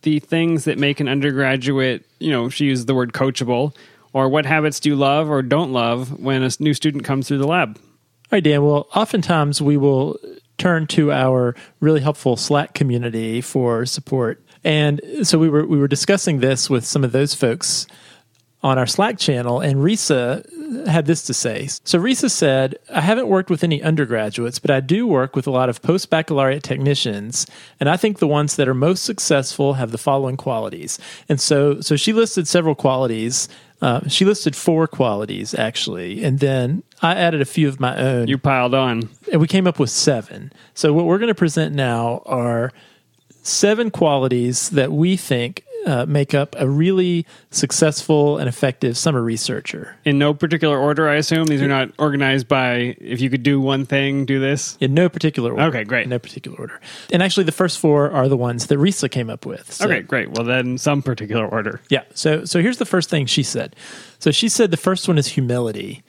the 0.03 0.21
things 0.21 0.67
that 0.67 0.79
make 0.79 1.01
an 1.01 1.09
undergraduate, 1.09 2.07
you 2.21 2.31
know, 2.31 2.49
she 2.49 2.67
used 2.67 2.87
the 2.87 2.95
word 2.95 3.13
coachable, 3.13 3.75
or 4.13 4.29
what 4.29 4.47
habits 4.47 4.79
do 4.79 4.91
you 4.91 4.95
love 4.95 5.29
or 5.29 5.43
don't 5.43 5.73
love 5.73 6.21
when 6.21 6.45
a 6.45 6.51
new 6.61 6.75
student 6.75 7.03
comes 7.03 7.27
through 7.27 7.39
the 7.39 7.47
lab? 7.49 7.77
All 7.77 7.83
right, 8.31 8.45
Dan. 8.45 8.63
Well, 8.63 8.87
oftentimes 8.95 9.61
we 9.61 9.77
will 9.77 10.17
turn 10.59 10.87
to 10.87 11.11
our 11.11 11.57
really 11.81 12.01
helpful 12.01 12.37
Slack 12.37 12.73
community 12.73 13.41
for 13.41 13.85
support. 13.85 14.47
And 14.63 15.01
so 15.25 15.41
we 15.41 15.49
were 15.49 15.67
we 15.67 15.77
were 15.77 15.89
discussing 15.89 16.39
this 16.39 16.71
with 16.71 16.85
some 16.85 17.03
of 17.03 17.11
those 17.11 17.35
folks 17.35 17.89
on 18.63 18.79
our 18.79 18.87
Slack 18.87 19.19
channel, 19.19 19.59
and 19.59 19.81
Risa 19.81 20.49
had 20.87 21.07
this 21.07 21.23
to 21.23 21.35
say. 21.35 21.69
So 21.85 21.99
Risa 21.99 22.31
said, 22.31 22.77
I 22.93 23.01
haven't 23.01 23.29
worked 23.29 23.51
with 23.51 23.65
any 23.65 23.83
undergraduates, 23.83 24.59
but 24.59 24.71
I 24.71 24.81
do 24.81 25.07
work 25.07 25.37
with 25.37 25.47
a 25.47 25.51
lot 25.51 25.69
of 25.69 25.83
post 25.83 26.11
baccalaureate 26.11 26.63
technicians, 26.63 27.47
and 27.81 27.89
I 27.89 27.97
think 27.97 28.19
the 28.19 28.27
ones 28.27 28.57
that 28.57 28.69
are 28.69 28.75
most 28.75 29.05
successful 29.05 29.75
have 29.75 29.91
the 29.91 29.99
following 29.99 30.37
qualities. 30.37 30.99
And 31.29 31.41
so 31.41 31.81
so 31.81 31.97
she 31.97 32.13
listed 32.13 32.49
several 32.49 32.75
qualities. 32.75 33.49
Uh, 33.83 34.09
she 34.09 34.25
listed 34.25 34.57
four 34.57 34.87
qualities 34.87 35.55
actually, 35.55 36.25
and 36.25 36.39
then 36.39 36.83
I 37.03 37.15
added 37.15 37.41
a 37.41 37.45
few 37.45 37.69
of 37.69 37.79
my 37.79 37.97
own. 37.97 38.27
You 38.27 38.39
piled 38.39 38.75
on. 38.75 39.09
and 39.31 39.41
we 39.41 39.47
came 39.47 39.67
up 39.67 39.79
with 39.79 39.91
seven. 39.91 40.53
So 40.75 40.93
what 40.93 41.05
we're 41.05 41.19
going 41.19 41.29
to 41.29 41.35
present 41.35 41.75
now 41.75 42.23
are 42.25 42.73
seven 43.47 43.91
qualities 43.91 44.71
that 44.71 44.93
we 44.93 45.17
think 45.17 45.63
uh, 45.87 46.05
make 46.05 46.35
up 46.35 46.57
a 46.59 46.69
really 46.69 47.25
successful 47.51 48.39
and 48.39 48.49
effective 48.49 48.99
summer 48.99 49.23
researcher. 49.23 49.95
In 50.05 50.19
no 50.19 50.35
particular 50.35 50.77
order, 50.77 51.09
I 51.09 51.15
assume. 51.15 51.45
These 51.47 51.63
are 51.63 51.69
not 51.69 51.91
organized 51.97 52.49
by 52.49 52.97
if 53.01 53.21
you 53.21 53.31
could 53.31 53.45
do 53.45 53.61
one 53.61 53.87
thing, 53.87 54.25
do 54.27 54.41
this. 54.41 54.77
In 54.81 54.95
no 54.95 55.09
particular 55.09 55.53
order. 55.53 55.63
Okay, 55.67 55.85
great. 55.85 56.05
In 56.05 56.11
no 56.11 56.19
particular 56.19 56.59
order. 56.59 56.81
And 57.13 57.23
actually, 57.23 57.45
the 57.45 57.53
first 57.53 57.79
four 57.79 58.11
are 58.11 58.29
the 58.29 58.37
ones 58.37 58.67
that 58.67 58.79
Risa 58.79 59.09
came 59.09 59.31
up 59.31 59.47
with. 59.47 59.73
So- 59.73 59.85
Okay, 59.87 60.01
great. 60.03 60.31
Well, 60.33 60.45
then 60.45 60.77
some 60.77 61.03
particular 61.03 61.47
order. 61.47 61.81
Yeah. 61.89 62.03
So 62.15 62.45
so 62.45 62.61
here's 62.61 62.79
the 62.79 62.85
first 62.85 63.09
thing 63.09 63.27
she 63.27 63.45
said. 63.45 63.77
So 64.19 64.33
she 64.33 64.49
said 64.49 64.73
the 64.73 64.77
first 64.77 65.07
one 65.07 65.19
is 65.19 65.29
humility. 65.29 66.03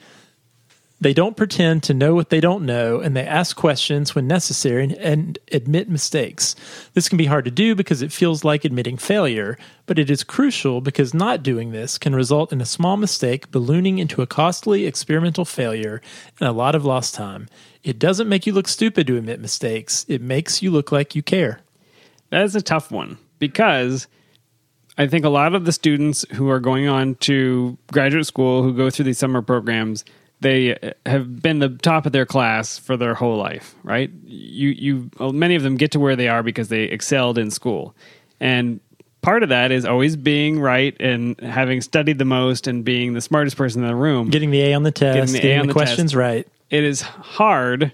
They 0.99 1.13
don't 1.13 1.37
pretend 1.37 1.83
to 1.83 1.93
know 1.93 2.15
what 2.15 2.31
they 2.31 2.39
don't 2.39 2.65
know, 2.65 2.99
and 2.99 3.15
they 3.15 3.25
ask 3.25 3.55
questions 3.55 4.15
when 4.15 4.25
necessary 4.25 4.95
and, 4.99 5.37
admit 5.51 5.89
mistakes. 5.89 6.55
This 6.93 7.07
can 7.07 7.17
be 7.17 7.25
hard 7.25 7.45
to 7.45 7.51
do 7.51 7.75
because 7.75 8.01
it 8.01 8.11
feels 8.11 8.43
like 8.43 8.65
admitting 8.65 8.97
failure, 8.97 9.59
but 9.85 9.99
it 9.99 10.09
is 10.09 10.23
crucial 10.23 10.81
because 10.81 11.13
not 11.13 11.43
doing 11.43 11.71
this 11.71 11.99
can 11.99 12.15
result 12.15 12.51
in 12.51 12.61
a 12.61 12.65
small 12.65 12.97
mistake 12.97 13.51
ballooning 13.51 13.99
into 13.99 14.23
a 14.23 14.27
costly 14.27 14.87
experimental 14.87 15.45
failure 15.45 16.01
and 16.39 16.49
a 16.49 16.51
lot 16.51 16.73
of 16.73 16.83
lost 16.83 17.13
time. 17.13 17.47
It 17.83 17.99
doesn't 17.99 18.27
make 18.27 18.47
you 18.47 18.53
look 18.53 18.67
stupid 18.67 19.05
to 19.07 19.17
admit 19.17 19.39
mistakes, 19.39 20.03
it 20.07 20.21
makes 20.21 20.63
you 20.63 20.71
look 20.71 20.91
like 20.91 21.15
you 21.15 21.21
care. 21.21 21.61
That 22.31 22.43
is 22.43 22.55
a 22.55 22.61
tough 22.61 22.91
one 22.91 23.19
because 23.37 24.07
I 24.97 25.05
think 25.05 25.25
a 25.25 25.29
lot 25.29 25.53
of 25.53 25.65
the 25.65 25.71
students 25.71 26.25
who 26.33 26.49
are 26.49 26.59
going 26.59 26.87
on 26.87 27.15
to 27.15 27.77
graduate 27.91 28.25
school 28.25 28.63
who 28.63 28.73
go 28.73 28.89
through 28.89 29.05
these 29.05 29.19
summer 29.19 29.43
programs, 29.43 30.03
they 30.39 30.93
have 31.05 31.41
been 31.41 31.59
the 31.59 31.69
top 31.69 32.05
of 32.05 32.11
their 32.11 32.25
class 32.25 32.77
for 32.77 32.95
their 32.95 33.13
whole 33.13 33.37
life, 33.37 33.75
right? 33.83 34.11
You 34.25 34.69
you 34.69 35.09
well, 35.19 35.33
many 35.33 35.55
of 35.55 35.63
them 35.63 35.77
get 35.77 35.91
to 35.91 35.99
where 35.99 36.15
they 36.15 36.27
are 36.27 36.43
because 36.43 36.69
they 36.69 36.83
excelled 36.83 37.37
in 37.37 37.51
school. 37.51 37.95
And 38.39 38.79
part 39.21 39.43
of 39.43 39.49
that 39.49 39.71
is 39.71 39.85
always 39.85 40.15
being 40.15 40.59
right 40.59 40.95
and 40.99 41.39
having 41.41 41.81
studied 41.81 42.19
the 42.19 42.25
most 42.25 42.67
and 42.67 42.85
being 42.85 43.13
the 43.13 43.21
smartest 43.21 43.57
person 43.57 43.81
in 43.81 43.87
the 43.87 43.95
room. 43.95 44.29
Getting 44.29 44.51
the 44.51 44.61
A 44.61 44.73
on 44.73 44.83
the 44.83 44.91
test, 44.91 45.33
the 45.33 45.39
A 45.39 45.41
getting 45.41 45.61
the, 45.61 45.67
the 45.67 45.73
questions 45.73 46.15
right. 46.15 46.47
it 46.69 46.83
is 46.83 47.01
hard 47.01 47.91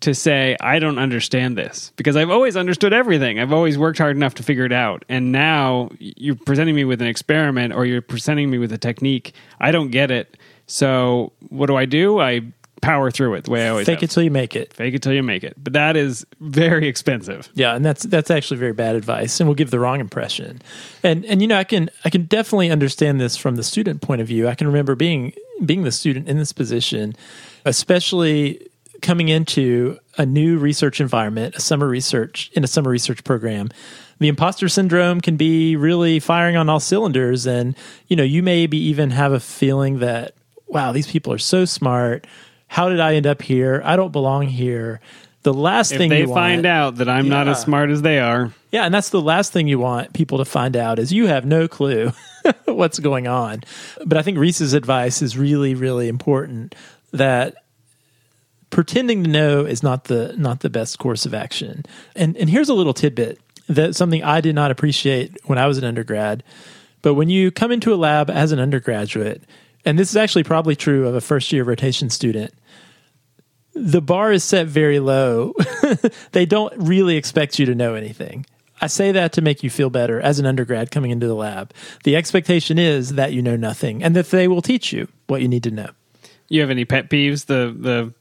to 0.00 0.14
say 0.14 0.56
I 0.60 0.78
don't 0.78 0.98
understand 0.98 1.56
this 1.56 1.92
because 1.96 2.16
I've 2.16 2.30
always 2.30 2.56
understood 2.56 2.92
everything. 2.92 3.38
I've 3.38 3.52
always 3.52 3.78
worked 3.78 3.98
hard 3.98 4.16
enough 4.16 4.34
to 4.36 4.42
figure 4.42 4.64
it 4.64 4.72
out. 4.72 5.04
And 5.08 5.30
now 5.32 5.90
you're 5.98 6.36
presenting 6.36 6.74
me 6.74 6.84
with 6.84 7.02
an 7.02 7.08
experiment 7.08 7.74
or 7.74 7.84
you're 7.84 8.02
presenting 8.02 8.50
me 8.50 8.58
with 8.58 8.72
a 8.72 8.78
technique. 8.78 9.34
I 9.60 9.70
don't 9.72 9.90
get 9.90 10.10
it. 10.10 10.36
So 10.70 11.32
what 11.48 11.66
do 11.66 11.76
I 11.76 11.84
do? 11.84 12.20
I 12.20 12.42
power 12.80 13.10
through 13.10 13.34
it 13.34 13.44
the 13.44 13.50
way 13.50 13.66
I 13.66 13.70
always 13.70 13.86
Fake 13.86 14.00
have. 14.00 14.04
it 14.04 14.10
till 14.10 14.22
you 14.22 14.30
make 14.30 14.56
it. 14.56 14.72
Fake 14.72 14.94
it 14.94 15.02
till 15.02 15.12
you 15.12 15.22
make 15.22 15.44
it. 15.44 15.54
But 15.58 15.74
that 15.74 15.96
is 15.96 16.24
very 16.40 16.88
expensive. 16.88 17.50
Yeah, 17.54 17.74
and 17.74 17.84
that's 17.84 18.04
that's 18.04 18.30
actually 18.30 18.58
very 18.58 18.72
bad 18.72 18.94
advice 18.94 19.40
and 19.40 19.48
will 19.48 19.54
give 19.54 19.70
the 19.70 19.80
wrong 19.80 20.00
impression. 20.00 20.62
And 21.02 21.24
and 21.26 21.42
you 21.42 21.48
know, 21.48 21.58
I 21.58 21.64
can 21.64 21.90
I 22.04 22.10
can 22.10 22.24
definitely 22.24 22.70
understand 22.70 23.20
this 23.20 23.36
from 23.36 23.56
the 23.56 23.62
student 23.62 24.00
point 24.00 24.20
of 24.20 24.28
view. 24.28 24.48
I 24.48 24.54
can 24.54 24.66
remember 24.66 24.94
being 24.94 25.32
being 25.64 25.82
the 25.82 25.92
student 25.92 26.28
in 26.28 26.38
this 26.38 26.52
position, 26.52 27.16
especially 27.64 28.66
coming 29.02 29.28
into 29.28 29.98
a 30.18 30.24
new 30.26 30.58
research 30.58 31.00
environment, 31.00 31.56
a 31.56 31.60
summer 31.60 31.88
research 31.88 32.50
in 32.54 32.62
a 32.64 32.66
summer 32.66 32.90
research 32.90 33.24
program. 33.24 33.70
The 34.18 34.28
imposter 34.28 34.68
syndrome 34.68 35.22
can 35.22 35.36
be 35.36 35.76
really 35.76 36.20
firing 36.20 36.56
on 36.56 36.68
all 36.68 36.80
cylinders 36.80 37.46
and 37.46 37.74
you 38.06 38.16
know, 38.16 38.22
you 38.22 38.42
maybe 38.42 38.76
even 38.76 39.10
have 39.10 39.32
a 39.32 39.40
feeling 39.40 39.98
that 40.00 40.34
wow, 40.70 40.92
these 40.92 41.10
people 41.10 41.32
are 41.32 41.38
so 41.38 41.64
smart. 41.64 42.26
How 42.68 42.88
did 42.88 43.00
I 43.00 43.14
end 43.14 43.26
up 43.26 43.42
here? 43.42 43.82
I 43.84 43.96
don't 43.96 44.12
belong 44.12 44.46
here. 44.46 45.00
The 45.42 45.54
last 45.54 45.92
If 45.92 45.98
thing 45.98 46.10
they 46.10 46.26
find 46.26 46.64
want, 46.64 46.66
out 46.66 46.96
that 46.96 47.08
I'm 47.08 47.28
not 47.28 47.48
as 47.48 47.60
smart 47.60 47.90
as 47.90 48.02
they 48.02 48.18
are, 48.18 48.52
yeah, 48.70 48.84
and 48.84 48.94
that's 48.94 49.08
the 49.08 49.22
last 49.22 49.52
thing 49.52 49.68
you 49.68 49.78
want 49.78 50.12
people 50.12 50.38
to 50.38 50.44
find 50.44 50.76
out 50.76 50.98
is 50.98 51.12
you 51.12 51.26
have 51.26 51.44
no 51.46 51.66
clue 51.66 52.12
what's 52.66 52.98
going 52.98 53.26
on. 53.26 53.64
But 54.04 54.18
I 54.18 54.22
think 54.22 54.38
Risa's 54.38 54.74
advice 54.74 55.22
is 55.22 55.38
really, 55.38 55.74
really 55.74 56.08
important 56.08 56.74
that 57.12 57.54
pretending 58.68 59.24
to 59.24 59.30
know 59.30 59.64
is 59.64 59.82
not 59.82 60.04
the 60.04 60.34
not 60.36 60.60
the 60.60 60.70
best 60.70 60.98
course 60.98 61.26
of 61.26 61.34
action. 61.34 61.84
And 62.14 62.36
and 62.36 62.48
here's 62.48 62.68
a 62.68 62.74
little 62.74 62.94
tidbit 62.94 63.40
that 63.68 63.96
something 63.96 64.22
I 64.22 64.40
did 64.40 64.54
not 64.54 64.70
appreciate 64.70 65.38
when 65.44 65.58
I 65.58 65.66
was 65.66 65.78
an 65.78 65.84
undergrad. 65.84 66.42
But 67.02 67.14
when 67.14 67.30
you 67.30 67.50
come 67.50 67.72
into 67.72 67.94
a 67.94 67.96
lab 67.96 68.28
as 68.28 68.52
an 68.52 68.58
undergraduate, 68.58 69.42
and 69.84 69.98
this 69.98 70.10
is 70.10 70.16
actually 70.16 70.44
probably 70.44 70.76
true 70.76 71.06
of 71.06 71.14
a 71.14 71.20
first 71.20 71.52
year 71.52 71.64
rotation 71.64 72.10
student, 72.10 72.52
the 73.74 74.00
bar 74.00 74.32
is 74.32 74.44
set 74.44 74.66
very 74.66 75.00
low. 75.00 75.54
they 76.32 76.46
don't 76.46 76.74
really 76.76 77.16
expect 77.16 77.58
you 77.58 77.66
to 77.66 77.74
know 77.74 77.94
anything. 77.94 78.44
I 78.80 78.86
say 78.86 79.12
that 79.12 79.32
to 79.34 79.42
make 79.42 79.62
you 79.62 79.70
feel 79.70 79.90
better 79.90 80.20
as 80.20 80.38
an 80.38 80.46
undergrad 80.46 80.90
coming 80.90 81.10
into 81.10 81.26
the 81.26 81.34
lab. 81.34 81.72
The 82.04 82.16
expectation 82.16 82.78
is 82.78 83.14
that 83.14 83.32
you 83.32 83.42
know 83.42 83.56
nothing 83.56 84.02
and 84.02 84.16
that 84.16 84.30
they 84.30 84.48
will 84.48 84.62
teach 84.62 84.92
you 84.92 85.08
what 85.26 85.42
you 85.42 85.48
need 85.48 85.62
to 85.64 85.70
know. 85.70 85.90
you 86.48 86.60
have 86.62 86.70
any 86.70 86.84
pet 86.84 87.10
peeves? 87.10 87.46
The 87.46 87.74
the 87.78 88.14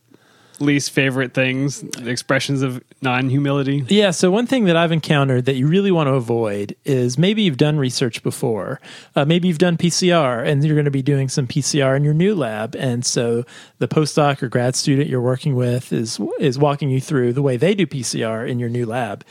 least 0.62 0.92
favorite 0.92 1.34
things, 1.34 1.84
expressions 2.06 2.62
of 2.62 2.84
non 3.02 3.30
humility? 3.30 3.86
Yeah, 3.88 4.12
so 4.12 4.32
one 4.32 4.48
thing 4.48 4.66
that 4.66 4.76
I've 4.76 4.92
encountered 4.92 5.46
that 5.46 5.56
you 5.56 5.68
really 5.68 5.92
want 5.92 6.08
to 6.08 6.14
avoid 6.14 6.76
is 6.86 7.18
maybe 7.18 7.44
you've 7.44 7.58
done 7.58 7.78
research 7.78 8.24
before. 8.24 8.80
Uh, 9.16 9.26
maybe 9.26 9.48
you've 9.48 9.58
done 9.58 9.78
PCR 9.78 10.46
and 10.46 10.64
you're 10.64 10.76
going 10.76 10.86
to 10.86 10.92
be 10.92 11.02
doing 11.02 11.30
some 11.30 11.48
PCR 11.48 11.96
in 11.96 12.04
your 12.04 12.14
new 12.14 12.36
lab. 12.36 12.76
And 12.76 13.06
so 13.06 13.44
the 13.80 13.88
postdoc 13.88 14.44
or 14.44 14.50
grad 14.50 14.76
student 14.76 15.10
you're 15.10 15.22
working 15.22 15.56
with 15.56 15.92
is, 15.94 16.20
is 16.40 16.58
walking 16.58 16.90
you 16.90 17.02
through 17.02 17.34
the 17.34 17.42
way 17.42 17.58
they 17.58 17.76
do 17.76 17.88
PCR 17.88 18.48
in 18.48 18.60
your 18.60 18.70
new 18.70 18.86
lab. 18.86 19.26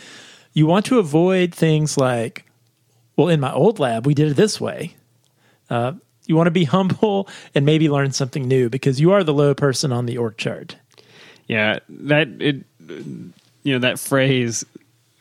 You 0.52 0.66
want 0.66 0.86
to 0.86 0.98
avoid 0.98 1.54
things 1.54 1.96
like, 1.96 2.44
well, 3.16 3.28
in 3.28 3.40
my 3.40 3.52
old 3.52 3.78
lab, 3.78 4.06
we 4.06 4.14
did 4.14 4.30
it 4.30 4.34
this 4.34 4.60
way. 4.60 4.96
Uh, 5.70 5.92
you 6.28 6.36
want 6.36 6.46
to 6.46 6.52
be 6.52 6.64
humble 6.76 7.28
and 7.54 7.66
maybe 7.66 7.88
learn 7.88 8.12
something 8.12 8.46
new 8.46 8.68
because 8.68 9.00
you 9.00 9.10
are 9.10 9.24
the 9.24 9.34
low 9.34 9.54
person 9.54 9.92
on 9.92 10.06
the 10.06 10.18
org 10.18 10.36
chart. 10.36 10.76
Yeah, 11.48 11.78
that 11.88 12.28
it 12.40 12.64
you 12.88 13.72
know 13.72 13.78
that 13.80 13.98
phrase 13.98 14.64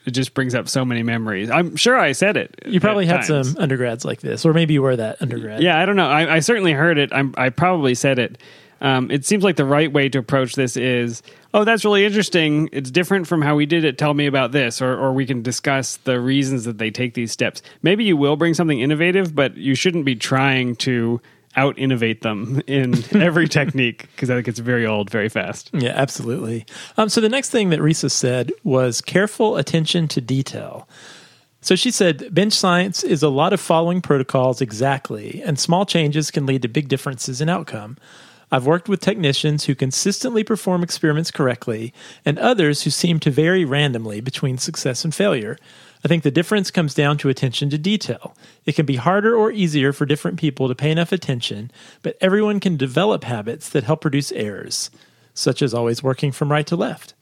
it 0.08 0.12
just 0.12 0.34
brings 0.34 0.56
up 0.56 0.70
so 0.70 0.86
many 0.86 1.04
memories. 1.04 1.50
I'm 1.50 1.76
sure 1.76 1.98
I 1.98 2.14
said 2.14 2.38
it. 2.38 2.56
You 2.66 2.80
probably 2.80 3.06
had 3.06 3.26
times. 3.26 3.52
some 3.52 3.62
undergrads 3.62 4.06
like 4.06 4.22
this, 4.22 4.46
or 4.46 4.54
maybe 4.54 4.74
you 4.74 4.82
were 4.82 4.96
that 4.96 5.22
undergrad. 5.22 5.62
Yeah, 5.62 5.78
I 5.78 5.86
don't 5.86 5.98
know. 5.98 6.08
I, 6.08 6.36
I 6.36 6.40
certainly 6.40 6.72
heard 6.72 6.98
it. 6.98 7.12
I'm, 7.12 7.36
I 7.38 7.50
probably 7.50 7.94
said 7.94 8.18
it. 8.18 8.38
Um, 8.80 9.12
it 9.12 9.26
seems 9.26 9.44
like 9.44 9.58
the 9.58 9.66
right 9.66 9.92
way 9.92 10.08
to 10.08 10.20
approach 10.20 10.54
this 10.54 10.78
is, 10.78 11.24
oh, 11.54 11.66
that's 11.66 11.84
really 11.84 12.06
interesting. 12.06 12.70
It's 12.72 12.90
different 12.90 13.28
from 13.28 13.42
how 13.42 13.56
we 13.56 13.66
did 13.66 13.84
it. 13.84 13.98
Tell 13.98 14.14
me 14.14 14.28
about 14.28 14.54
this, 14.54 14.82
or 14.82 14.98
or 14.98 15.12
we 15.12 15.26
can 15.26 15.42
discuss 15.42 15.98
the 15.98 16.22
reasons 16.22 16.64
that 16.64 16.78
they 16.78 16.90
take 16.90 17.14
these 17.14 17.34
steps. 17.34 17.62
Maybe 17.82 18.06
you 18.06 18.16
will 18.16 18.38
bring 18.38 18.54
something 18.54 18.80
innovative, 18.80 19.36
but 19.36 19.58
you 19.58 19.76
shouldn't 19.76 20.06
be 20.06 20.16
trying 20.16 20.78
to 20.78 21.20
out 21.58 21.78
innovate 21.78 22.22
them 22.22 22.62
in 22.68 23.04
every 23.22 23.48
technique 23.48 24.08
because 24.16 24.30
that 24.30 24.42
gets 24.44 24.60
very 24.60 24.86
old 24.86 25.10
very 25.10 25.28
fast. 25.28 25.70
Yeah, 25.74 25.92
absolutely. 25.96 26.66
Um, 26.96 27.10
so 27.10 27.20
the 27.20 27.30
next 27.30 27.50
thing 27.50 27.72
that 27.72 27.80
Risa 27.80 28.10
said 28.10 28.52
was 28.64 29.02
careful 29.02 29.58
attention 29.58 30.08
to 30.10 30.22
detail. 30.22 30.88
So 31.60 31.76
she 31.76 31.92
said 31.92 32.34
bench 32.34 32.54
science 32.54 33.04
is 33.04 33.24
a 33.24 33.30
lot 33.30 33.52
of 33.52 33.60
following 33.60 34.00
protocols 34.00 34.62
exactly, 34.62 35.42
and 35.44 35.60
small 35.60 35.86
changes 35.86 36.32
can 36.32 36.46
lead 36.46 36.62
to 36.62 36.70
big 36.70 36.88
differences 36.88 37.42
in 37.42 37.50
outcome. 37.50 37.98
I've 38.52 38.66
worked 38.66 38.88
with 38.88 39.02
technicians 39.02 39.66
who 39.66 39.76
consistently 39.76 40.44
perform 40.44 40.82
experiments 40.82 41.32
correctly 41.32 41.94
and 42.24 42.40
others 42.40 42.84
who 42.84 42.90
seem 42.90 43.20
to 43.22 43.32
vary 43.32 43.66
randomly 43.66 44.22
between 44.22 44.58
success 44.58 45.04
and 45.04 45.14
failure. 45.14 45.58
I 46.08 46.10
think 46.10 46.24
the 46.24 46.32
difference 46.32 46.72
comes 46.72 46.94
down 46.94 47.18
to 47.18 47.28
attention 47.28 47.70
to 47.70 47.78
detail. 47.78 48.34
It 48.66 48.76
can 48.76 48.86
be 48.86 48.96
harder 48.96 49.36
or 49.36 49.52
easier 49.52 49.92
for 49.92 50.06
different 50.06 50.40
people 50.40 50.70
to 50.70 50.74
pay 50.74 50.90
enough 50.90 51.12
attention, 51.12 51.70
but 52.02 52.16
everyone 52.22 52.62
can 52.62 52.78
develop 52.78 53.26
habits 53.26 53.68
that 53.68 53.84
help 53.84 54.06
reduce 54.06 54.32
errors, 54.32 54.90
such 55.34 55.62
as 55.62 55.74
always 55.74 56.02
working 56.02 56.32
from 56.32 56.50
right 56.50 56.66
to 56.68 56.78
left. 56.78 57.14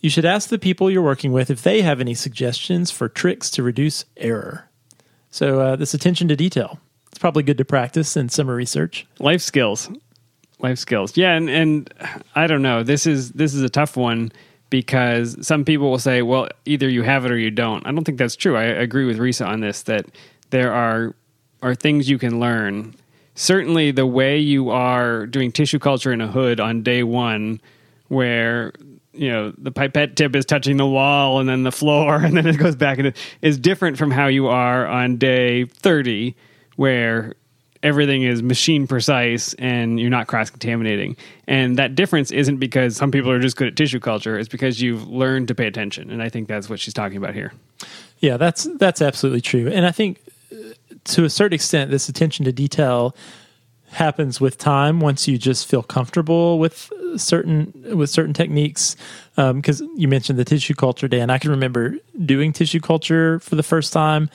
You 0.00 0.08
should 0.08 0.24
ask 0.24 0.48
the 0.48 0.58
people 0.58 0.90
you're 0.90 1.02
working 1.02 1.32
with 1.32 1.50
if 1.50 1.62
they 1.62 1.82
have 1.82 2.00
any 2.00 2.14
suggestions 2.14 2.90
for 2.90 3.06
tricks 3.06 3.50
to 3.50 3.62
reduce 3.62 4.06
error. 4.16 4.70
So, 5.28 5.60
uh, 5.60 5.76
this 5.76 5.92
attention 5.92 6.28
to 6.28 6.34
detail. 6.34 6.80
It's 7.08 7.18
probably 7.18 7.42
good 7.42 7.58
to 7.58 7.66
practice 7.66 8.16
in 8.16 8.30
summer 8.30 8.54
research. 8.54 9.06
life 9.18 9.42
skills 9.42 9.90
life 10.58 10.78
skills 10.78 11.16
yeah 11.16 11.34
and 11.34 11.50
and 11.50 11.92
i 12.34 12.46
don't 12.46 12.62
know 12.62 12.82
this 12.84 13.04
is 13.04 13.32
this 13.32 13.52
is 13.52 13.62
a 13.62 13.68
tough 13.68 13.96
one 13.96 14.30
because 14.72 15.36
some 15.46 15.66
people 15.66 15.90
will 15.90 15.98
say 15.98 16.22
well 16.22 16.48
either 16.64 16.88
you 16.88 17.02
have 17.02 17.26
it 17.26 17.30
or 17.30 17.36
you 17.36 17.50
don't. 17.50 17.86
I 17.86 17.92
don't 17.92 18.04
think 18.04 18.16
that's 18.16 18.34
true. 18.34 18.56
I 18.56 18.64
agree 18.64 19.04
with 19.04 19.18
risa 19.18 19.46
on 19.46 19.60
this 19.60 19.82
that 19.82 20.06
there 20.48 20.72
are 20.72 21.14
are 21.62 21.74
things 21.74 22.08
you 22.08 22.18
can 22.18 22.40
learn. 22.40 22.94
Certainly 23.34 23.90
the 23.90 24.06
way 24.06 24.38
you 24.38 24.70
are 24.70 25.26
doing 25.26 25.52
tissue 25.52 25.78
culture 25.78 26.10
in 26.10 26.22
a 26.22 26.26
hood 26.26 26.58
on 26.58 26.82
day 26.82 27.02
one 27.02 27.60
where 28.08 28.72
you 29.12 29.30
know 29.30 29.52
the 29.58 29.70
pipette 29.70 30.16
tip 30.16 30.34
is 30.34 30.46
touching 30.46 30.78
the 30.78 30.86
wall 30.86 31.38
and 31.38 31.46
then 31.50 31.64
the 31.64 31.70
floor 31.70 32.16
and 32.24 32.34
then 32.34 32.46
it 32.46 32.56
goes 32.56 32.74
back 32.74 32.96
and 32.96 33.08
it 33.08 33.16
is 33.42 33.58
different 33.58 33.98
from 33.98 34.10
how 34.10 34.26
you 34.26 34.48
are 34.48 34.86
on 34.86 35.18
day 35.18 35.66
30 35.66 36.34
where 36.76 37.34
everything 37.82 38.22
is 38.22 38.42
machine 38.42 38.86
precise 38.86 39.54
and 39.54 39.98
you're 39.98 40.10
not 40.10 40.26
cross 40.26 40.50
contaminating 40.50 41.16
and 41.46 41.76
that 41.78 41.94
difference 41.94 42.30
isn't 42.30 42.58
because 42.58 42.96
some 42.96 43.10
people 43.10 43.30
are 43.30 43.40
just 43.40 43.56
good 43.56 43.68
at 43.68 43.76
tissue 43.76 44.00
culture. 44.00 44.38
It's 44.38 44.48
because 44.48 44.80
you've 44.80 45.08
learned 45.08 45.48
to 45.48 45.54
pay 45.54 45.66
attention. 45.66 46.10
And 46.10 46.22
i 46.22 46.28
think 46.28 46.48
that's 46.48 46.68
what 46.68 46.80
she's 46.80 46.94
talking 46.94 47.16
about 47.16 47.34
here. 47.34 47.52
Yeah, 48.18 48.36
that's 48.36 48.68
that's 48.78 49.02
absolutely 49.02 49.40
true. 49.40 49.68
And 49.68 49.84
I 49.84 49.90
think 49.90 50.20
uh, 50.52 50.56
to 51.04 51.24
a 51.24 51.30
certain 51.30 51.54
extent 51.54 51.90
this 51.90 52.08
attention 52.08 52.44
to 52.44 52.52
detail 52.52 53.16
happens 53.90 54.40
with 54.40 54.56
time 54.56 55.00
once 55.00 55.28
you 55.28 55.36
just 55.36 55.66
feel 55.66 55.82
comfortable 55.82 56.58
with 56.58 56.90
certain 57.16 57.72
with 57.96 58.10
certain 58.10 58.32
techniques. 58.32 58.96
Because 59.36 59.82
you 59.96 60.08
mentioned 60.08 60.38
the 60.38 60.44
tissue 60.44 60.74
culture 60.74 61.08
day 61.08 61.20
and 61.20 61.32
i 61.32 61.38
can 61.38 61.50
remember 61.50 61.96
doing 62.24 62.52
tissue 62.52 62.80
culture 62.80 63.40
for 63.40 63.56
the 63.56 63.62
first 63.62 63.92
time 63.92 64.28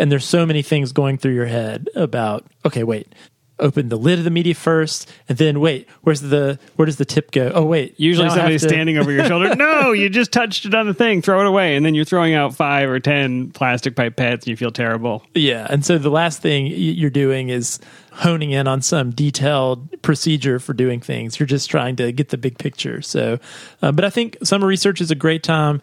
and 0.00 0.10
there's 0.10 0.24
so 0.24 0.44
many 0.44 0.62
things 0.62 0.90
going 0.92 1.16
through 1.18 1.34
your 1.34 1.46
head 1.46 1.88
about 1.94 2.44
okay 2.64 2.82
wait 2.82 3.14
open 3.58 3.90
the 3.90 3.96
lid 3.96 4.18
of 4.18 4.24
the 4.24 4.30
media 4.30 4.54
first 4.54 5.06
and 5.28 5.36
then 5.36 5.60
wait 5.60 5.86
where's 6.00 6.22
the 6.22 6.58
where 6.76 6.86
does 6.86 6.96
the 6.96 7.04
tip 7.04 7.30
go? 7.30 7.52
Oh 7.54 7.62
wait 7.64 7.94
usually 8.00 8.26
now 8.26 8.32
I 8.32 8.34
have 8.34 8.40
somebody's 8.40 8.62
to- 8.62 8.68
standing 8.70 8.96
over 8.96 9.12
your 9.12 9.26
shoulder. 9.26 9.54
No 9.60 9.92
you 9.92 10.08
just 10.08 10.32
touched 10.32 10.64
it 10.64 10.74
on 10.74 10.86
the 10.86 10.94
thing. 10.94 11.20
Throw 11.20 11.40
it 11.42 11.46
away. 11.46 11.76
And 11.76 11.84
then 11.84 11.94
you're 11.94 12.06
throwing 12.06 12.32
out 12.32 12.54
five 12.54 12.88
or 12.88 13.00
ten 13.00 13.50
plastic 13.50 13.94
pipettes 13.94 14.32
and 14.44 14.46
you 14.48 14.56
feel 14.56 14.70
terrible. 14.70 15.22
Yeah, 15.34 15.66
and 15.68 15.84
so 15.84 15.98
the 15.98 16.08
last 16.08 16.40
thing 16.40 16.68
you're 16.68 17.10
doing 17.10 17.50
is 17.50 17.78
honing 18.12 18.50
in 18.50 18.66
on 18.66 18.80
some 18.80 19.10
detailed 19.10 20.00
procedure 20.00 20.58
for 20.58 20.72
doing 20.72 21.00
things. 21.00 21.38
You're 21.38 21.46
just 21.46 21.68
trying 21.70 21.96
to 21.96 22.12
get 22.12 22.30
the 22.30 22.38
big 22.38 22.56
picture. 22.58 23.02
So, 23.02 23.38
uh, 23.82 23.92
but 23.92 24.04
I 24.06 24.10
think 24.10 24.38
summer 24.42 24.66
research 24.66 25.02
is 25.02 25.10
a 25.10 25.14
great 25.14 25.42
time 25.42 25.82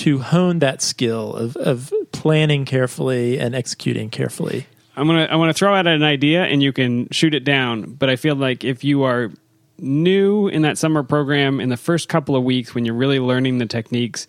to 0.00 0.18
hone 0.18 0.60
that 0.60 0.80
skill 0.80 1.34
of 1.34 1.56
of 1.56 1.92
planning 2.10 2.64
carefully 2.64 3.38
and 3.38 3.54
executing 3.54 4.08
carefully. 4.08 4.66
I'm 4.96 5.06
gonna 5.06 5.28
I 5.30 5.36
want 5.36 5.54
to 5.54 5.58
throw 5.58 5.74
out 5.74 5.86
an 5.86 6.02
idea 6.02 6.44
and 6.44 6.62
you 6.62 6.72
can 6.72 7.08
shoot 7.10 7.34
it 7.34 7.44
down. 7.44 7.94
But 7.94 8.08
I 8.08 8.16
feel 8.16 8.34
like 8.34 8.64
if 8.64 8.82
you 8.82 9.02
are 9.02 9.30
new 9.78 10.48
in 10.48 10.62
that 10.62 10.78
summer 10.78 11.02
program 11.02 11.60
in 11.60 11.68
the 11.68 11.76
first 11.76 12.08
couple 12.08 12.34
of 12.34 12.44
weeks 12.44 12.74
when 12.74 12.84
you're 12.84 12.94
really 12.94 13.20
learning 13.20 13.58
the 13.58 13.66
techniques, 13.66 14.26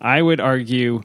I 0.00 0.22
would 0.22 0.40
argue 0.40 1.02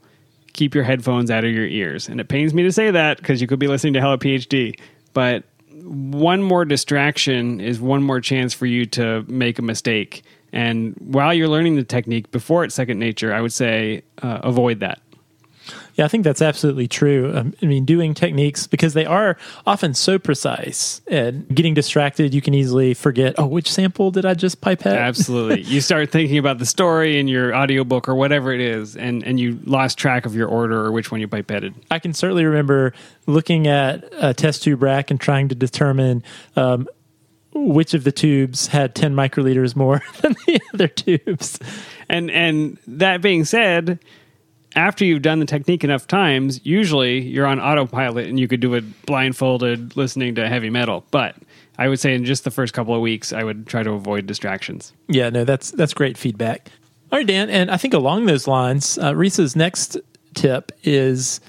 keep 0.54 0.74
your 0.74 0.84
headphones 0.84 1.30
out 1.30 1.44
of 1.44 1.52
your 1.52 1.68
ears. 1.68 2.10
And 2.10 2.20
it 2.20 2.28
pains 2.28 2.56
me 2.56 2.64
to 2.64 2.72
say 2.72 2.90
that 2.90 3.18
because 3.18 3.40
you 3.40 3.48
could 3.48 3.60
be 3.60 3.68
listening 3.68 3.94
to 3.94 4.02
Hello 4.02 4.18
PhD, 4.18 4.80
but 5.14 5.44
one 5.84 6.42
more 6.42 6.66
distraction 6.66 7.62
is 7.62 7.80
one 7.80 8.02
more 8.02 8.20
chance 8.20 8.54
for 8.54 8.66
you 8.66 8.88
to 8.88 9.24
make 9.28 9.60
a 9.60 9.62
mistake. 9.62 10.24
And 10.54 10.96
while 11.00 11.34
you're 11.34 11.48
learning 11.48 11.76
the 11.76 11.84
technique 11.84 12.32
before 12.32 12.64
it's 12.64 12.76
second 12.76 13.00
nature, 13.00 13.34
I 13.34 13.42
would 13.42 13.54
say 13.54 14.04
uh, 14.22 14.40
avoid 14.44 14.80
that. 14.80 15.02
Yeah, 15.96 16.06
I 16.06 16.08
think 16.08 16.24
that's 16.24 16.42
absolutely 16.42 16.88
true. 16.88 17.36
Um, 17.36 17.54
I 17.62 17.66
mean, 17.66 17.84
doing 17.84 18.14
techniques 18.14 18.68
because 18.68 18.94
they 18.94 19.06
are 19.06 19.36
often 19.66 19.96
so 19.96 20.20
precise 20.20 21.02
and 21.08 21.48
getting 21.50 21.74
distracted, 21.74 22.34
you 22.36 22.42
can 22.42 22.54
easily 22.54 22.94
forget, 22.94 23.36
oh, 23.38 23.48
which 23.48 23.72
sample 23.72 24.12
did 24.12 24.26
I 24.26 24.36
just 24.36 24.62
pipette? 24.62 24.96
Absolutely. 24.96 25.62
you 25.64 25.82
start 25.82 26.12
thinking 26.12 26.38
about 26.38 26.60
the 26.60 26.66
story 26.66 27.20
in 27.20 27.28
your 27.28 27.56
audiobook 27.56 28.08
or 28.08 28.16
whatever 28.16 28.54
it 28.54 28.62
is, 28.62 28.96
and, 28.96 29.24
and 29.24 29.40
you 29.40 29.60
lost 29.66 29.98
track 29.98 30.26
of 30.28 30.36
your 30.36 30.48
order 30.48 30.86
or 30.86 30.92
which 30.92 31.12
one 31.12 31.20
you 31.20 31.28
pipetted. 31.28 31.74
I 31.90 31.98
can 31.98 32.14
certainly 32.14 32.46
remember 32.46 32.94
looking 33.26 33.68
at 33.68 34.06
a 34.20 34.34
test 34.36 34.64
tube 34.64 34.84
rack 34.84 35.10
and 35.10 35.20
trying 35.20 35.50
to 35.50 35.56
determine 35.56 36.24
um, 36.56 36.88
which 37.66 37.94
of 37.94 38.04
the 38.04 38.12
tubes 38.12 38.68
had 38.68 38.96
10 38.96 39.16
microliters 39.16 39.76
more 39.76 40.02
than 40.22 40.36
the 40.46 40.60
other 40.74 40.88
tubes. 40.88 41.60
And 42.10 42.32
and 42.32 42.78
that 42.88 43.22
being 43.22 43.46
said, 43.46 44.00
after 44.76 45.04
you've 45.04 45.22
done 45.22 45.40
the 45.40 45.46
technique 45.46 45.84
enough 45.84 46.08
times, 46.08 46.62
usually 46.64 47.20
you're 47.20 47.48
on 47.48 47.60
autopilot 47.60 48.28
and 48.28 48.40
you 48.40 48.48
could 48.48 48.60
do 48.60 48.74
it 48.76 49.06
blindfolded 49.06 49.98
listening 49.98 50.36
to 50.36 50.48
heavy 50.48 50.70
metal. 50.70 51.06
But 51.12 51.36
I 51.78 51.88
would 51.88 52.00
say 52.00 52.14
in 52.14 52.26
just 52.26 52.44
the 52.44 52.52
first 52.52 52.74
couple 52.74 52.94
of 52.94 53.02
weeks, 53.02 53.34
I 53.34 53.44
would 53.44 53.68
try 53.68 53.84
to 53.84 53.92
avoid 53.92 54.28
distractions. 54.28 54.94
Yeah, 55.08 55.30
no, 55.30 55.44
that's 55.44 55.72
that's 55.72 55.94
great 55.94 56.18
feedback. 56.18 56.72
All 57.12 57.20
right, 57.20 57.28
Dan, 57.28 57.50
and 57.50 57.72
I 57.72 57.78
think 57.78 57.94
along 57.94 58.26
those 58.26 58.48
lines, 58.48 58.98
uh, 58.98 59.14
Risa's 59.14 59.56
next 59.56 59.98
tip 60.34 60.72
is 60.84 61.40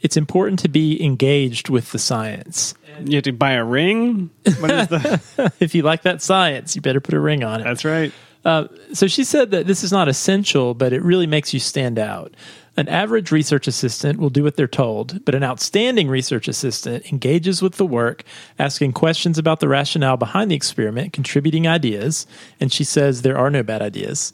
it's 0.00 0.16
important 0.16 0.58
to 0.60 0.68
be 0.68 1.02
engaged 1.02 1.68
with 1.68 1.92
the 1.92 1.98
science. 1.98 2.74
You 3.00 3.16
have 3.16 3.24
to 3.24 3.32
buy 3.32 3.52
a 3.52 3.64
ring. 3.64 4.30
What 4.58 4.70
is 4.70 4.88
the? 4.88 5.52
If 5.60 5.74
you 5.74 5.82
like 5.82 6.02
that 6.02 6.22
science, 6.22 6.74
you 6.76 6.82
better 6.82 7.00
put 7.00 7.14
a 7.14 7.20
ring 7.20 7.44
on 7.44 7.60
it. 7.60 7.64
That's 7.64 7.84
right. 7.84 8.12
Uh, 8.44 8.66
so 8.92 9.06
she 9.06 9.24
said 9.24 9.50
that 9.52 9.66
this 9.66 9.84
is 9.84 9.92
not 9.92 10.08
essential, 10.08 10.74
but 10.74 10.92
it 10.92 11.02
really 11.02 11.26
makes 11.26 11.54
you 11.54 11.60
stand 11.60 11.98
out. 11.98 12.34
An 12.76 12.88
average 12.88 13.30
research 13.30 13.68
assistant 13.68 14.18
will 14.18 14.30
do 14.30 14.42
what 14.42 14.56
they're 14.56 14.66
told, 14.66 15.24
but 15.24 15.34
an 15.34 15.44
outstanding 15.44 16.08
research 16.08 16.48
assistant 16.48 17.12
engages 17.12 17.60
with 17.60 17.74
the 17.74 17.84
work, 17.84 18.24
asking 18.58 18.94
questions 18.94 19.36
about 19.36 19.60
the 19.60 19.68
rationale 19.68 20.16
behind 20.16 20.50
the 20.50 20.56
experiment, 20.56 21.12
contributing 21.12 21.68
ideas, 21.68 22.26
and 22.58 22.72
she 22.72 22.82
says 22.82 23.20
there 23.20 23.36
are 23.36 23.50
no 23.50 23.62
bad 23.62 23.82
ideas, 23.82 24.32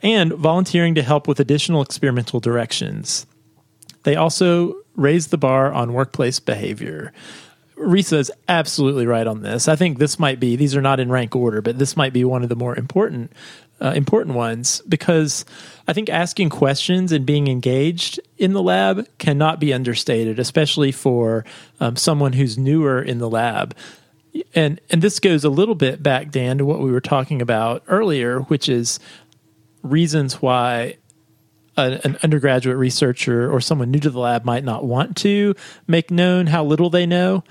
and 0.00 0.32
volunteering 0.32 0.94
to 0.94 1.02
help 1.02 1.26
with 1.26 1.40
additional 1.40 1.82
experimental 1.82 2.38
directions. 2.38 3.26
They 4.04 4.14
also 4.14 4.76
raise 4.94 5.28
the 5.28 5.38
bar 5.38 5.72
on 5.72 5.92
workplace 5.92 6.38
behavior. 6.38 7.12
Risa 7.76 8.18
is 8.18 8.32
absolutely 8.48 9.06
right 9.06 9.26
on 9.26 9.42
this. 9.42 9.68
I 9.68 9.76
think 9.76 9.98
this 9.98 10.18
might 10.18 10.38
be 10.38 10.56
these 10.56 10.76
are 10.76 10.82
not 10.82 11.00
in 11.00 11.10
rank 11.10 11.34
order, 11.34 11.60
but 11.60 11.78
this 11.78 11.96
might 11.96 12.12
be 12.12 12.24
one 12.24 12.42
of 12.42 12.48
the 12.48 12.56
more 12.56 12.76
important 12.76 13.32
uh, 13.80 13.92
important 13.96 14.36
ones 14.36 14.80
because 14.88 15.44
I 15.88 15.92
think 15.92 16.08
asking 16.08 16.50
questions 16.50 17.10
and 17.10 17.26
being 17.26 17.48
engaged 17.48 18.20
in 18.38 18.52
the 18.52 18.62
lab 18.62 19.06
cannot 19.18 19.58
be 19.58 19.72
understated, 19.72 20.38
especially 20.38 20.92
for 20.92 21.44
um, 21.80 21.96
someone 21.96 22.34
who's 22.34 22.56
newer 22.56 23.02
in 23.02 23.18
the 23.18 23.28
lab. 23.28 23.76
And 24.54 24.80
and 24.90 25.02
this 25.02 25.18
goes 25.18 25.44
a 25.44 25.50
little 25.50 25.74
bit 25.74 26.02
back, 26.02 26.30
Dan, 26.30 26.58
to 26.58 26.64
what 26.64 26.80
we 26.80 26.92
were 26.92 27.00
talking 27.00 27.42
about 27.42 27.82
earlier, 27.88 28.40
which 28.40 28.68
is 28.68 29.00
reasons 29.82 30.40
why 30.40 30.96
an 31.76 32.18
undergraduate 32.22 32.76
researcher 32.76 33.50
or 33.50 33.60
someone 33.60 33.90
new 33.90 33.98
to 33.98 34.10
the 34.10 34.18
lab 34.18 34.44
might 34.44 34.64
not 34.64 34.84
want 34.84 35.16
to 35.16 35.54
make 35.86 36.10
known 36.10 36.46
how 36.46 36.62
little 36.62 36.90
they 36.90 37.06
know. 37.06 37.42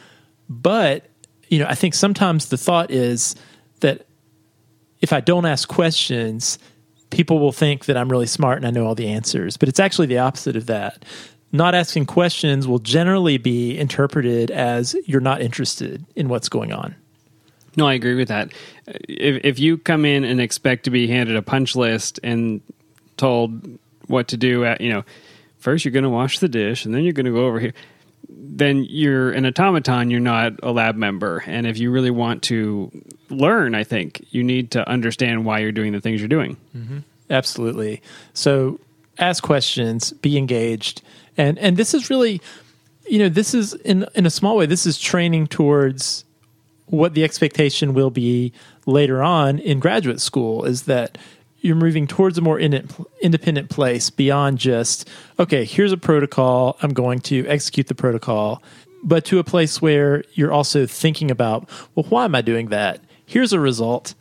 But, 0.51 1.05
you 1.47 1.59
know, 1.59 1.65
I 1.67 1.75
think 1.75 1.93
sometimes 1.93 2.49
the 2.49 2.57
thought 2.57 2.91
is 2.91 3.35
that 3.79 4.05
if 4.99 5.13
I 5.13 5.21
don't 5.21 5.45
ask 5.45 5.67
questions, 5.67 6.59
people 7.09 7.39
will 7.39 7.53
think 7.53 7.85
that 7.85 7.95
I'm 7.95 8.09
really 8.09 8.27
smart 8.27 8.57
and 8.57 8.67
I 8.67 8.71
know 8.71 8.85
all 8.85 8.95
the 8.95 9.07
answers. 9.07 9.55
But 9.55 9.69
it's 9.69 9.79
actually 9.79 10.07
the 10.07 10.17
opposite 10.17 10.57
of 10.57 10.65
that. 10.65 11.05
Not 11.53 11.73
asking 11.73 12.05
questions 12.05 12.67
will 12.67 12.79
generally 12.79 13.37
be 13.37 13.77
interpreted 13.77 14.51
as 14.51 14.95
you're 15.05 15.21
not 15.21 15.41
interested 15.41 16.05
in 16.15 16.27
what's 16.27 16.49
going 16.49 16.73
on. 16.73 16.95
No, 17.77 17.87
I 17.87 17.93
agree 17.93 18.15
with 18.15 18.27
that. 18.27 18.51
If 18.87 19.45
if 19.45 19.59
you 19.59 19.77
come 19.77 20.03
in 20.03 20.25
and 20.25 20.41
expect 20.41 20.83
to 20.85 20.89
be 20.89 21.07
handed 21.07 21.37
a 21.37 21.41
punch 21.41 21.75
list 21.75 22.19
and 22.23 22.61
told 23.15 23.79
what 24.07 24.27
to 24.29 24.37
do, 24.37 24.65
at, 24.65 24.81
you 24.81 24.91
know, 24.91 25.03
first 25.59 25.85
you're 25.85 25.93
going 25.93 26.03
to 26.03 26.09
wash 26.09 26.39
the 26.39 26.49
dish 26.49 26.83
and 26.85 26.93
then 26.93 27.03
you're 27.03 27.13
going 27.13 27.25
to 27.25 27.31
go 27.31 27.45
over 27.45 27.59
here, 27.59 27.73
then 28.29 28.85
you're 28.89 29.31
an 29.31 29.45
automaton. 29.45 30.11
You're 30.11 30.19
not 30.19 30.53
a 30.63 30.71
lab 30.71 30.95
member. 30.95 31.43
And 31.45 31.65
if 31.67 31.77
you 31.77 31.91
really 31.91 32.11
want 32.11 32.43
to 32.43 32.91
learn, 33.29 33.75
I 33.75 33.83
think 33.83 34.25
you 34.31 34.43
need 34.43 34.71
to 34.71 34.87
understand 34.89 35.45
why 35.45 35.59
you're 35.59 35.71
doing 35.71 35.93
the 35.93 36.01
things 36.01 36.21
you're 36.21 36.27
doing. 36.27 36.57
Mm-hmm. 36.75 36.99
Absolutely. 37.29 38.01
So 38.33 38.79
ask 39.17 39.43
questions, 39.43 40.11
be 40.11 40.37
engaged. 40.37 41.01
And 41.37 41.57
and 41.59 41.77
this 41.77 41.93
is 41.93 42.09
really 42.09 42.41
you 43.07 43.19
know, 43.19 43.29
this 43.29 43.53
is 43.53 43.73
in 43.73 44.05
in 44.15 44.25
a 44.25 44.29
small 44.29 44.57
way, 44.57 44.65
this 44.65 44.85
is 44.85 44.99
training 44.99 45.47
towards 45.47 46.25
what 46.85 47.13
the 47.13 47.23
expectation 47.23 47.93
will 47.93 48.09
be 48.09 48.51
later 48.85 49.23
on 49.23 49.59
in 49.59 49.79
graduate 49.79 50.19
school 50.19 50.65
is 50.65 50.83
that 50.83 51.17
you're 51.61 51.75
moving 51.75 52.07
towards 52.07 52.37
a 52.37 52.41
more 52.41 52.59
in- 52.59 52.87
independent 53.21 53.69
place 53.69 54.09
beyond 54.09 54.57
just 54.57 55.07
okay 55.39 55.63
here's 55.63 55.91
a 55.91 55.97
protocol 55.97 56.77
i'm 56.81 56.91
going 56.93 57.19
to 57.19 57.45
execute 57.47 57.87
the 57.87 57.95
protocol 57.95 58.61
but 59.03 59.23
to 59.25 59.39
a 59.39 59.43
place 59.43 59.81
where 59.81 60.23
you're 60.33 60.51
also 60.51 60.85
thinking 60.85 61.31
about 61.31 61.69
well 61.95 62.05
why 62.09 62.25
am 62.25 62.35
i 62.35 62.41
doing 62.41 62.67
that? 62.69 62.99
Here's 63.25 63.53
a 63.53 63.59
result. 63.61 64.13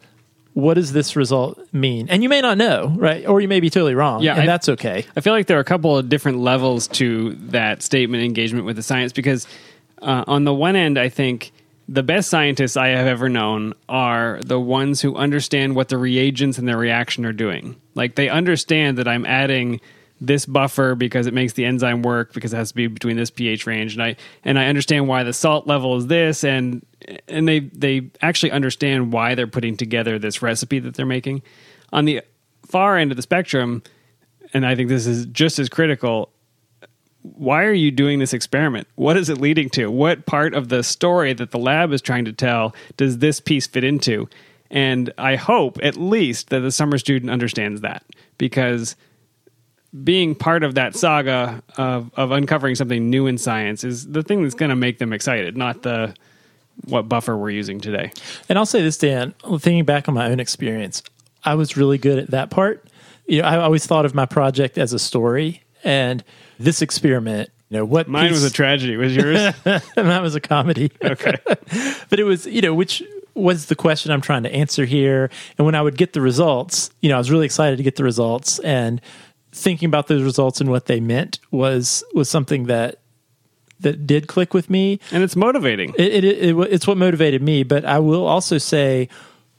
What 0.55 0.75
does 0.75 0.93
this 0.93 1.17
result 1.17 1.59
mean? 1.73 2.09
And 2.09 2.23
you 2.23 2.29
may 2.29 2.41
not 2.41 2.57
know 2.59 2.93
right? 2.97 3.27
Or 3.27 3.41
you 3.41 3.49
may 3.49 3.61
be 3.61 3.71
totally 3.71 3.95
wrong 3.95 4.23
Yeah, 4.23 4.33
and 4.35 4.43
I- 4.43 4.47
that's 4.47 4.69
okay. 4.71 5.05
I 5.17 5.21
feel 5.21 5.33
like 5.33 5.47
there 5.47 5.57
are 5.57 5.61
a 5.61 5.65
couple 5.65 5.97
of 5.99 6.09
different 6.09 6.39
levels 6.39 6.87
to 6.89 7.35
that 7.51 7.83
statement 7.83 8.23
engagement 8.25 8.67
with 8.67 8.77
the 8.77 8.83
science 8.83 9.13
because, 9.13 9.47
uh, 10.03 10.25
on 10.27 10.45
the 10.45 10.55
one 10.55 10.77
end, 10.77 10.99
I 10.99 11.09
think 11.09 11.53
the 11.91 12.05
best 12.05 12.31
scientists 12.31 12.77
I 12.77 12.89
have 12.89 13.09
ever 13.09 13.29
known 13.29 13.75
are 13.89 14.39
the 14.45 14.61
ones 14.61 15.01
who 15.01 15.17
understand 15.17 15.75
what 15.75 15.89
the 15.89 15.99
reagents 15.99 16.57
and 16.57 16.69
their 16.69 16.77
reaction 16.77 17.27
are 17.27 17.33
doing. 17.33 17.81
Like 17.97 18.15
they 18.15 18.29
understand 18.29 18.97
that 18.99 19.09
I'm 19.09 19.27
adding 19.27 19.81
this 20.21 20.47
buffer 20.47 20.95
because 20.95 21.27
it 21.27 21.35
makes 21.35 21.55
the 21.55 21.65
enzyme 21.65 22.03
work 22.03 22.33
because 22.33 22.53
it 22.53 22.57
has 22.59 22.69
to 22.69 22.77
be 22.77 22.87
between 22.87 23.17
this 23.17 23.31
pH 23.31 23.67
range 23.67 23.95
and 23.95 24.03
I 24.03 24.17
and 24.45 24.57
I 24.57 24.67
understand 24.67 25.09
why 25.09 25.25
the 25.25 25.33
salt 25.33 25.67
level 25.67 25.97
is 25.97 26.07
this 26.07 26.45
and 26.45 26.87
and 27.27 27.49
they 27.49 27.59
they 27.59 28.11
actually 28.23 28.53
understand 28.53 29.13
why 29.13 29.35
they're 29.35 29.49
putting 29.49 29.77
together 29.77 30.17
this 30.17 30.43
recipe 30.43 30.79
that 30.79 30.95
they're 30.95 31.07
making. 31.07 31.43
On 31.93 32.05
the 32.05 32.23
far 32.65 32.99
end 32.99 33.11
of 33.11 33.17
the 33.17 33.23
spectrum, 33.23 33.83
and 34.55 34.65
I 34.65 34.77
think 34.77 34.91
this 34.91 35.09
is 35.09 35.27
just 35.27 35.59
as 35.59 35.69
critical. 35.69 36.31
Why 37.23 37.65
are 37.65 37.73
you 37.73 37.91
doing 37.91 38.19
this 38.19 38.33
experiment? 38.33 38.89
What 38.95 39.17
is 39.17 39.29
it 39.29 39.39
leading 39.39 39.69
to? 39.71 39.91
What 39.91 40.27
part 40.27 40.55
of 40.55 40.69
the 40.69 40.83
story 40.83 41.33
that 41.35 41.51
the 41.51 41.59
lab 41.59 41.93
is 41.93 42.01
trying 42.01 42.25
to 42.25 42.33
tell 42.33 42.75
does 42.97 43.19
this 43.19 43.41
piece 43.41 43.67
fit 43.67 43.85
into? 43.85 44.29
And 44.71 45.13
I 45.19 45.37
hope 45.37 45.79
at 45.83 45.97
least 45.97 46.51
that 46.51 46.61
the 46.61 46.71
summer 46.71 46.97
student 46.97 47.31
understands 47.31 47.81
that 47.83 48.05
because 48.39 48.97
being 50.05 50.35
part 50.35 50.63
of 50.63 50.77
that 50.77 50.95
saga 50.95 51.63
of, 51.77 52.11
of 52.15 52.31
uncovering 52.31 52.77
something 52.77 53.11
new 53.11 53.27
in 53.27 53.37
science 53.37 53.83
is 53.83 54.07
the 54.07 54.23
thing 54.23 54.43
that's 54.43 54.55
going 54.55 54.71
to 54.71 54.77
make 54.77 54.99
them 54.99 55.13
excited, 55.13 55.57
not 55.57 55.83
the 55.83 56.15
what 56.85 57.09
buffer 57.09 57.37
we're 57.37 57.51
using 57.51 57.81
today. 57.81 58.13
And 58.49 58.57
I'll 58.57 58.67
say 58.67 58.81
this, 58.81 58.97
Dan, 58.97 59.35
thinking 59.59 59.85
back 59.85 60.09
on 60.09 60.15
my 60.15 60.31
own 60.31 60.41
experience, 60.41 61.03
I 61.45 61.55
was 61.55 61.77
really 61.77 61.99
good 61.99 62.19
at 62.19 62.31
that 62.31 62.51
part. 62.51 62.87
You 63.27 63.43
know, 63.43 63.49
I 63.49 63.59
always 63.59 63.87
thought 63.87 64.05
of 64.05 64.15
my 64.15 64.27
project 64.27 64.79
as 64.79 64.93
a 64.93 64.99
story 64.99 65.63
and 65.85 66.25
this 66.59 66.83
experiment, 66.83 67.51
you 67.69 67.79
know, 67.79 67.85
what 67.85 68.09
Mine 68.09 68.31
was 68.31 68.45
a 68.45 68.51
tragedy. 68.51 68.97
Was 68.97 69.15
yours? 69.15 69.55
that 69.65 70.21
was 70.23 70.35
a 70.35 70.41
comedy. 70.41 70.91
okay. 71.03 71.37
but 71.45 72.19
it 72.19 72.25
was, 72.25 72.47
you 72.47 72.61
know, 72.61 72.75
which 72.75 73.03
was 73.35 73.67
the 73.67 73.77
question 73.77 74.13
I'm 74.13 74.21
trying 74.21 74.43
to 74.43 74.53
answer 74.53 74.85
here. 74.85 75.31
And 75.57 75.65
when 75.65 75.75
I 75.75 75.83
would 75.83 75.97
get 75.97 76.13
the 76.13 76.21
results, 76.21 76.91
you 77.01 77.09
know, 77.09 77.15
I 77.15 77.19
was 77.19 77.31
really 77.31 77.47
excited 77.47 77.77
to 77.77 77.83
get 77.83 77.97
the 77.97 78.05
results 78.05 78.59
and 78.61 79.01
thinking 79.53 79.87
about 79.87 80.07
those 80.07 80.23
results 80.23 80.61
and 80.61 80.71
what 80.71 80.87
they 80.87 81.01
meant 81.01 81.41
was 81.51 82.05
was 82.15 82.29
something 82.29 82.67
that 82.67 83.01
that 83.81 84.07
did 84.07 84.27
click 84.27 84.53
with 84.53 84.69
me. 84.69 85.01
And 85.11 85.23
it's 85.23 85.37
motivating. 85.37 85.95
It, 85.97 86.25
it, 86.25 86.25
it, 86.25 86.57
it's 86.71 86.87
what 86.87 86.99
motivated 86.99 87.43
me. 87.43 87.63
But 87.63 87.85
I 87.85 87.99
will 87.99 88.27
also 88.27 88.59
say 88.59 89.09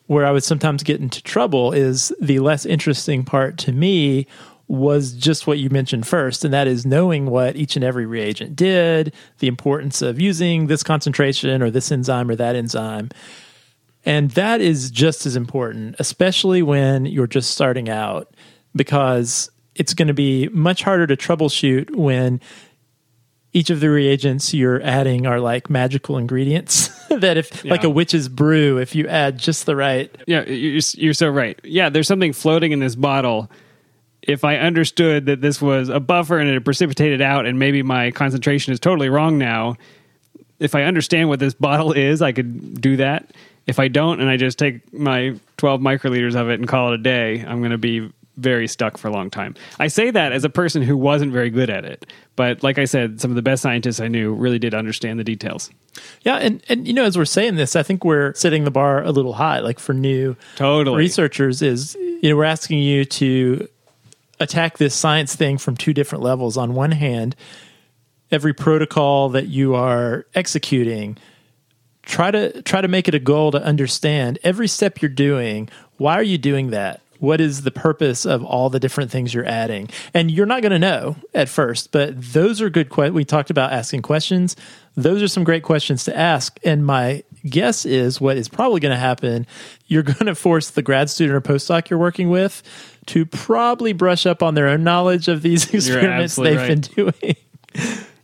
where 0.07 0.25
I 0.25 0.31
would 0.31 0.43
sometimes 0.43 0.83
get 0.83 0.99
into 0.99 1.23
trouble 1.23 1.71
is 1.71 2.13
the 2.21 2.39
less 2.39 2.65
interesting 2.65 3.23
part 3.23 3.57
to 3.59 3.71
me 3.71 4.27
was 4.71 5.11
just 5.11 5.47
what 5.47 5.59
you 5.59 5.69
mentioned 5.69 6.07
first, 6.07 6.45
and 6.45 6.53
that 6.53 6.65
is 6.65 6.85
knowing 6.85 7.25
what 7.25 7.57
each 7.57 7.75
and 7.75 7.83
every 7.83 8.05
reagent 8.05 8.55
did, 8.55 9.13
the 9.39 9.47
importance 9.47 10.01
of 10.01 10.19
using 10.19 10.67
this 10.67 10.81
concentration 10.81 11.61
or 11.61 11.69
this 11.69 11.91
enzyme 11.91 12.29
or 12.29 12.35
that 12.37 12.55
enzyme. 12.55 13.09
And 14.05 14.31
that 14.31 14.61
is 14.61 14.89
just 14.89 15.25
as 15.25 15.35
important, 15.35 15.95
especially 15.99 16.61
when 16.61 17.05
you're 17.05 17.27
just 17.27 17.51
starting 17.51 17.89
out, 17.89 18.33
because 18.73 19.51
it's 19.75 19.93
going 19.93 20.07
to 20.07 20.13
be 20.13 20.47
much 20.49 20.83
harder 20.83 21.05
to 21.05 21.17
troubleshoot 21.17 21.93
when 21.93 22.39
each 23.51 23.69
of 23.69 23.81
the 23.81 23.89
reagents 23.89 24.53
you're 24.53 24.81
adding 24.81 25.27
are 25.27 25.41
like 25.41 25.69
magical 25.69 26.17
ingredients 26.17 26.87
that 27.09 27.35
if 27.35 27.65
like 27.65 27.83
a 27.83 27.89
witch's 27.89 28.29
brew 28.29 28.77
if 28.77 28.95
you 28.95 29.05
add 29.09 29.37
just 29.37 29.65
the 29.65 29.75
right 29.75 30.15
Yeah, 30.25 30.45
you're, 30.45 30.79
you're 30.93 31.13
so 31.13 31.27
right. 31.27 31.59
Yeah, 31.65 31.89
there's 31.89 32.07
something 32.07 32.31
floating 32.31 32.71
in 32.71 32.79
this 32.79 32.95
bottle. 32.95 33.51
If 34.21 34.43
I 34.43 34.57
understood 34.57 35.25
that 35.25 35.41
this 35.41 35.61
was 35.61 35.89
a 35.89 35.99
buffer 35.99 36.37
and 36.37 36.49
it 36.49 36.63
precipitated 36.63 37.21
out, 37.21 37.45
and 37.45 37.57
maybe 37.57 37.81
my 37.81 38.11
concentration 38.11 38.71
is 38.73 38.79
totally 38.79 39.09
wrong 39.09 39.37
now, 39.37 39.77
if 40.59 40.75
I 40.75 40.83
understand 40.83 41.27
what 41.29 41.39
this 41.39 41.53
bottle 41.55 41.91
is, 41.91 42.21
I 42.21 42.31
could 42.31 42.79
do 42.79 42.97
that. 42.97 43.31
If 43.65 43.79
I 43.79 43.87
don't, 43.87 44.19
and 44.19 44.29
I 44.29 44.37
just 44.37 44.59
take 44.59 44.93
my 44.93 45.35
12 45.57 45.81
microliters 45.81 46.35
of 46.35 46.49
it 46.49 46.59
and 46.59 46.67
call 46.67 46.91
it 46.91 46.95
a 46.95 46.97
day, 47.03 47.43
I'm 47.47 47.59
going 47.59 47.71
to 47.71 47.77
be 47.79 48.11
very 48.37 48.67
stuck 48.67 48.97
for 48.97 49.07
a 49.07 49.11
long 49.11 49.29
time. 49.29 49.55
I 49.79 49.87
say 49.87 50.09
that 50.11 50.31
as 50.31 50.43
a 50.43 50.49
person 50.49 50.81
who 50.81 50.95
wasn't 50.97 51.31
very 51.31 51.49
good 51.49 51.69
at 51.69 51.83
it. 51.85 52.05
But 52.35 52.63
like 52.63 52.79
I 52.79 52.85
said, 52.85 53.19
some 53.21 53.29
of 53.29 53.35
the 53.35 53.41
best 53.41 53.61
scientists 53.61 53.99
I 53.99 54.07
knew 54.07 54.33
really 54.33 54.57
did 54.57 54.73
understand 54.73 55.19
the 55.19 55.23
details. 55.23 55.69
yeah 56.21 56.37
and 56.37 56.63
and 56.69 56.87
you 56.87 56.93
know 56.93 57.03
as 57.03 57.17
we're 57.17 57.25
saying 57.25 57.55
this 57.55 57.75
i 57.75 57.83
think 57.83 58.05
we're 58.05 58.33
setting 58.33 58.63
the 58.63 58.71
bar 58.71 59.03
a 59.03 59.11
little 59.11 59.33
high 59.33 59.59
like 59.59 59.77
for 59.79 59.93
new 59.93 60.35
Totally. 60.55 60.97
researchers 60.97 61.61
is 61.61 61.95
you 61.95 62.29
know 62.29 62.37
we're 62.37 62.45
asking 62.45 62.79
you 62.79 63.03
to 63.05 63.67
attack 64.41 64.77
this 64.77 64.95
science 64.95 65.35
thing 65.35 65.57
from 65.57 65.77
two 65.77 65.93
different 65.93 66.23
levels. 66.23 66.57
On 66.57 66.73
one 66.73 66.91
hand 66.91 67.35
every 68.31 68.53
protocol 68.53 69.29
that 69.29 69.47
you 69.47 69.75
are 69.75 70.25
executing 70.33 71.17
try 72.03 72.31
to 72.31 72.61
try 72.63 72.81
to 72.81 72.87
make 72.87 73.07
it 73.07 73.13
a 73.13 73.19
goal 73.19 73.51
to 73.51 73.61
understand 73.63 74.39
every 74.43 74.67
step 74.67 75.01
you're 75.01 75.09
doing 75.09 75.69
why 75.97 76.15
are 76.15 76.23
you 76.23 76.39
doing 76.39 76.71
that? 76.71 76.99
What 77.19 77.39
is 77.39 77.61
the 77.61 77.69
purpose 77.69 78.25
of 78.25 78.43
all 78.43 78.71
the 78.71 78.79
different 78.79 79.11
things 79.11 79.31
you're 79.31 79.45
adding? 79.45 79.89
And 80.15 80.31
you're 80.31 80.47
not 80.47 80.63
going 80.63 80.71
to 80.71 80.79
know 80.79 81.15
at 81.33 81.49
first 81.49 81.91
but 81.91 82.19
those 82.19 82.61
are 82.61 82.69
good 82.69 82.89
questions 82.89 83.13
we 83.13 83.25
talked 83.25 83.49
about 83.49 83.71
asking 83.71 84.01
questions. 84.01 84.55
Those 84.95 85.21
are 85.21 85.27
some 85.27 85.43
great 85.43 85.63
questions 85.63 86.03
to 86.05 86.17
ask. 86.17 86.59
And 86.63 86.85
my 86.85 87.23
guess 87.47 87.85
is 87.85 88.19
what 88.19 88.37
is 88.37 88.49
probably 88.49 88.79
going 88.79 88.93
to 88.93 88.99
happen 88.99 89.45
you're 89.87 90.03
going 90.03 90.25
to 90.25 90.35
force 90.35 90.71
the 90.71 90.81
grad 90.81 91.09
student 91.09 91.35
or 91.35 91.41
postdoc 91.41 91.89
you're 91.89 91.99
working 91.99 92.29
with 92.29 92.63
to 93.11 93.25
probably 93.25 93.93
brush 93.93 94.25
up 94.25 94.41
on 94.41 94.55
their 94.55 94.67
own 94.67 94.83
knowledge 94.83 95.27
of 95.27 95.41
these 95.41 95.69
experiments 95.73 96.35
they've 96.35 96.67
been 96.67 96.81
doing 96.81 97.35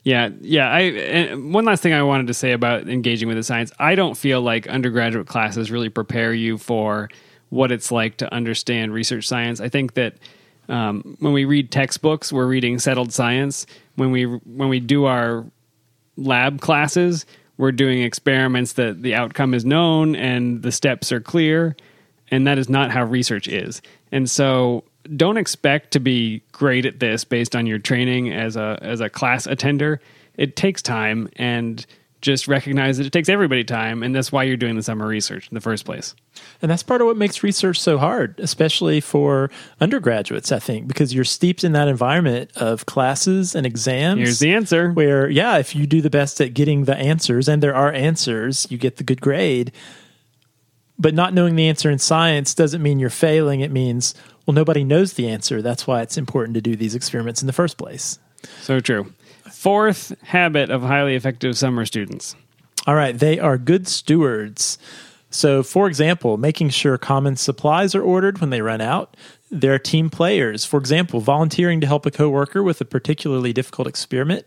Yeah, 0.07 0.29
yeah. 0.39 0.69
I 0.69 0.79
and 0.79 1.53
one 1.53 1.65
last 1.65 1.83
thing 1.83 1.91
I 1.91 2.01
wanted 2.01 2.27
to 2.27 2.33
say 2.33 2.53
about 2.53 2.87
engaging 2.87 3.27
with 3.27 3.35
the 3.35 3.43
science. 3.43 3.73
I 3.77 3.95
don't 3.95 4.15
feel 4.15 4.41
like 4.41 4.65
undergraduate 4.65 5.27
classes 5.27 5.69
really 5.69 5.89
prepare 5.89 6.33
you 6.33 6.57
for 6.57 7.09
what 7.49 7.73
it's 7.73 7.91
like 7.91 8.15
to 8.17 8.33
understand 8.33 8.93
research 8.93 9.27
science. 9.27 9.59
I 9.59 9.67
think 9.67 9.95
that 9.95 10.13
um, 10.69 11.17
when 11.19 11.33
we 11.33 11.43
read 11.43 11.71
textbooks, 11.71 12.31
we're 12.31 12.47
reading 12.47 12.79
settled 12.79 13.11
science. 13.11 13.65
When 13.95 14.11
we 14.11 14.23
when 14.23 14.69
we 14.69 14.79
do 14.79 15.03
our 15.03 15.45
lab 16.15 16.61
classes, 16.61 17.25
we're 17.57 17.73
doing 17.73 18.01
experiments 18.01 18.73
that 18.73 19.01
the 19.01 19.13
outcome 19.13 19.53
is 19.53 19.65
known 19.65 20.15
and 20.15 20.61
the 20.61 20.71
steps 20.71 21.11
are 21.11 21.19
clear, 21.19 21.75
and 22.31 22.47
that 22.47 22.57
is 22.57 22.69
not 22.69 22.91
how 22.91 23.03
research 23.03 23.49
is. 23.49 23.81
And 24.11 24.29
so 24.29 24.83
don't 25.15 25.37
expect 25.37 25.91
to 25.91 25.99
be 25.99 26.41
great 26.51 26.85
at 26.85 26.99
this 26.99 27.23
based 27.23 27.55
on 27.55 27.65
your 27.65 27.79
training 27.79 28.31
as 28.31 28.55
a 28.55 28.77
as 28.81 29.01
a 29.01 29.09
class 29.09 29.47
attender. 29.47 30.01
It 30.37 30.55
takes 30.55 30.81
time 30.81 31.29
and 31.37 31.85
just 32.21 32.47
recognize 32.47 32.97
that 32.97 33.05
it 33.05 33.13
takes 33.13 33.29
everybody 33.29 33.63
time 33.63 34.01
and 34.01 34.13
that's 34.13 34.31
why 34.31 34.43
you're 34.43 34.57
doing 34.57 34.75
the 34.75 34.81
summer 34.81 35.05
research 35.05 35.47
in 35.49 35.55
the 35.55 35.61
first 35.61 35.85
place. 35.85 36.15
And 36.61 36.69
that's 36.71 36.83
part 36.83 37.01
of 37.01 37.07
what 37.07 37.15
makes 37.15 37.43
research 37.43 37.79
so 37.79 37.97
hard, 37.97 38.39
especially 38.39 39.01
for 39.01 39.51
undergraduates, 39.79 40.51
I 40.51 40.59
think, 40.59 40.87
because 40.87 41.13
you're 41.13 41.23
steeped 41.23 41.63
in 41.63 41.73
that 41.73 41.87
environment 41.87 42.51
of 42.55 42.85
classes 42.85 43.55
and 43.55 43.65
exams. 43.65 44.19
Here's 44.19 44.39
the 44.39 44.53
answer. 44.53 44.91
Where, 44.91 45.29
yeah, 45.29 45.57
if 45.57 45.75
you 45.75 45.85
do 45.85 46.01
the 46.01 46.09
best 46.09 46.41
at 46.41 46.53
getting 46.53 46.85
the 46.85 46.95
answers, 46.95 47.47
and 47.47 47.61
there 47.61 47.75
are 47.75 47.91
answers, 47.91 48.67
you 48.69 48.77
get 48.77 48.97
the 48.97 49.03
good 49.03 49.21
grade. 49.21 49.71
But 50.99 51.13
not 51.13 51.33
knowing 51.33 51.55
the 51.55 51.67
answer 51.67 51.91
in 51.91 51.99
science 51.99 52.53
doesn't 52.55 52.81
mean 52.81 52.99
you're 52.99 53.09
failing. 53.09 53.61
It 53.61 53.71
means, 53.71 54.15
well, 54.45 54.55
nobody 54.55 54.83
knows 54.83 55.13
the 55.13 55.29
answer. 55.29 55.61
That's 55.61 55.85
why 55.85 56.01
it's 56.01 56.17
important 56.17 56.55
to 56.55 56.61
do 56.61 56.75
these 56.75 56.95
experiments 56.95 57.41
in 57.41 57.47
the 57.47 57.53
first 57.53 57.77
place. 57.77 58.19
So 58.61 58.79
true. 58.79 59.13
Fourth 59.51 60.19
habit 60.23 60.69
of 60.69 60.81
highly 60.81 61.15
effective 61.15 61.57
summer 61.57 61.85
students. 61.85 62.35
All 62.85 62.95
right, 62.95 63.17
they 63.17 63.37
are 63.39 63.57
good 63.57 63.87
stewards. 63.87 64.77
So, 65.29 65.61
for 65.61 65.87
example, 65.87 66.37
making 66.37 66.69
sure 66.69 66.97
common 66.97 67.35
supplies 67.35 67.93
are 67.93 68.01
ordered 68.01 68.39
when 68.39 68.49
they 68.49 68.61
run 68.61 68.81
out. 68.81 69.17
They're 69.49 69.79
team 69.79 70.09
players. 70.09 70.65
For 70.65 70.77
example, 70.77 71.21
volunteering 71.21 71.79
to 71.81 71.87
help 71.87 72.05
a 72.05 72.11
coworker 72.11 72.61
with 72.61 72.81
a 72.81 72.85
particularly 72.85 73.53
difficult 73.53 73.87
experiment. 73.87 74.45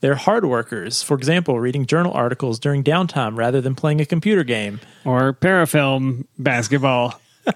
They're 0.00 0.14
hard 0.14 0.44
workers. 0.44 1.02
For 1.02 1.16
example, 1.16 1.58
reading 1.58 1.86
journal 1.86 2.12
articles 2.12 2.58
during 2.58 2.84
downtime 2.84 3.36
rather 3.36 3.60
than 3.60 3.74
playing 3.74 4.00
a 4.00 4.06
computer 4.06 4.44
game. 4.44 4.80
Or 5.04 5.32
parafilm 5.32 6.26
basketball. 6.38 7.18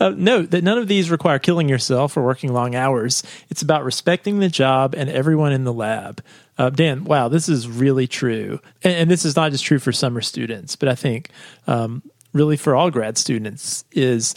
Uh, 0.00 0.14
note 0.16 0.50
that 0.50 0.64
none 0.64 0.78
of 0.78 0.88
these 0.88 1.10
require 1.10 1.38
killing 1.38 1.68
yourself 1.68 2.16
or 2.16 2.22
working 2.22 2.54
long 2.54 2.74
hours. 2.74 3.22
It's 3.50 3.60
about 3.60 3.84
respecting 3.84 4.38
the 4.38 4.48
job 4.48 4.94
and 4.94 5.10
everyone 5.10 5.52
in 5.52 5.64
the 5.64 5.74
lab. 5.74 6.22
Uh, 6.56 6.70
Dan, 6.70 7.04
wow, 7.04 7.28
this 7.28 7.46
is 7.46 7.68
really 7.68 8.06
true. 8.06 8.60
And, 8.82 8.94
and 8.94 9.10
this 9.10 9.26
is 9.26 9.36
not 9.36 9.52
just 9.52 9.64
true 9.64 9.78
for 9.78 9.92
summer 9.92 10.22
students, 10.22 10.74
but 10.74 10.88
I 10.88 10.94
think 10.94 11.28
um, 11.66 12.02
really 12.32 12.56
for 12.56 12.74
all 12.74 12.90
grad 12.90 13.18
students 13.18 13.84
is 13.92 14.34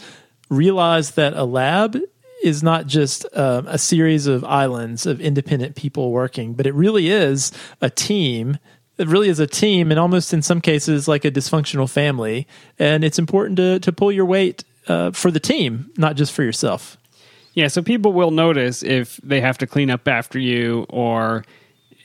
realize 0.56 1.12
that 1.12 1.34
a 1.34 1.44
lab 1.44 1.98
is 2.42 2.62
not 2.62 2.86
just 2.86 3.26
um, 3.36 3.66
a 3.66 3.78
series 3.78 4.26
of 4.26 4.44
islands 4.44 5.06
of 5.06 5.20
independent 5.20 5.76
people 5.76 6.12
working, 6.12 6.52
but 6.52 6.66
it 6.66 6.74
really 6.74 7.08
is 7.08 7.52
a 7.80 7.88
team. 7.88 8.58
It 8.98 9.08
really 9.08 9.28
is 9.28 9.40
a 9.40 9.46
team, 9.46 9.90
and 9.90 9.98
almost 9.98 10.32
in 10.34 10.42
some 10.42 10.60
cases 10.60 11.08
like 11.08 11.24
a 11.24 11.30
dysfunctional 11.30 11.90
family. 11.90 12.46
And 12.78 13.02
it's 13.02 13.18
important 13.18 13.56
to 13.56 13.80
to 13.80 13.92
pull 13.92 14.12
your 14.12 14.26
weight 14.26 14.64
uh, 14.86 15.10
for 15.12 15.30
the 15.30 15.40
team, 15.40 15.90
not 15.96 16.16
just 16.16 16.32
for 16.32 16.42
yourself. 16.42 16.96
Yeah, 17.54 17.68
so 17.68 17.82
people 17.82 18.12
will 18.12 18.30
notice 18.30 18.82
if 18.82 19.16
they 19.22 19.40
have 19.40 19.58
to 19.58 19.66
clean 19.66 19.90
up 19.90 20.06
after 20.08 20.38
you 20.38 20.86
or 20.90 21.44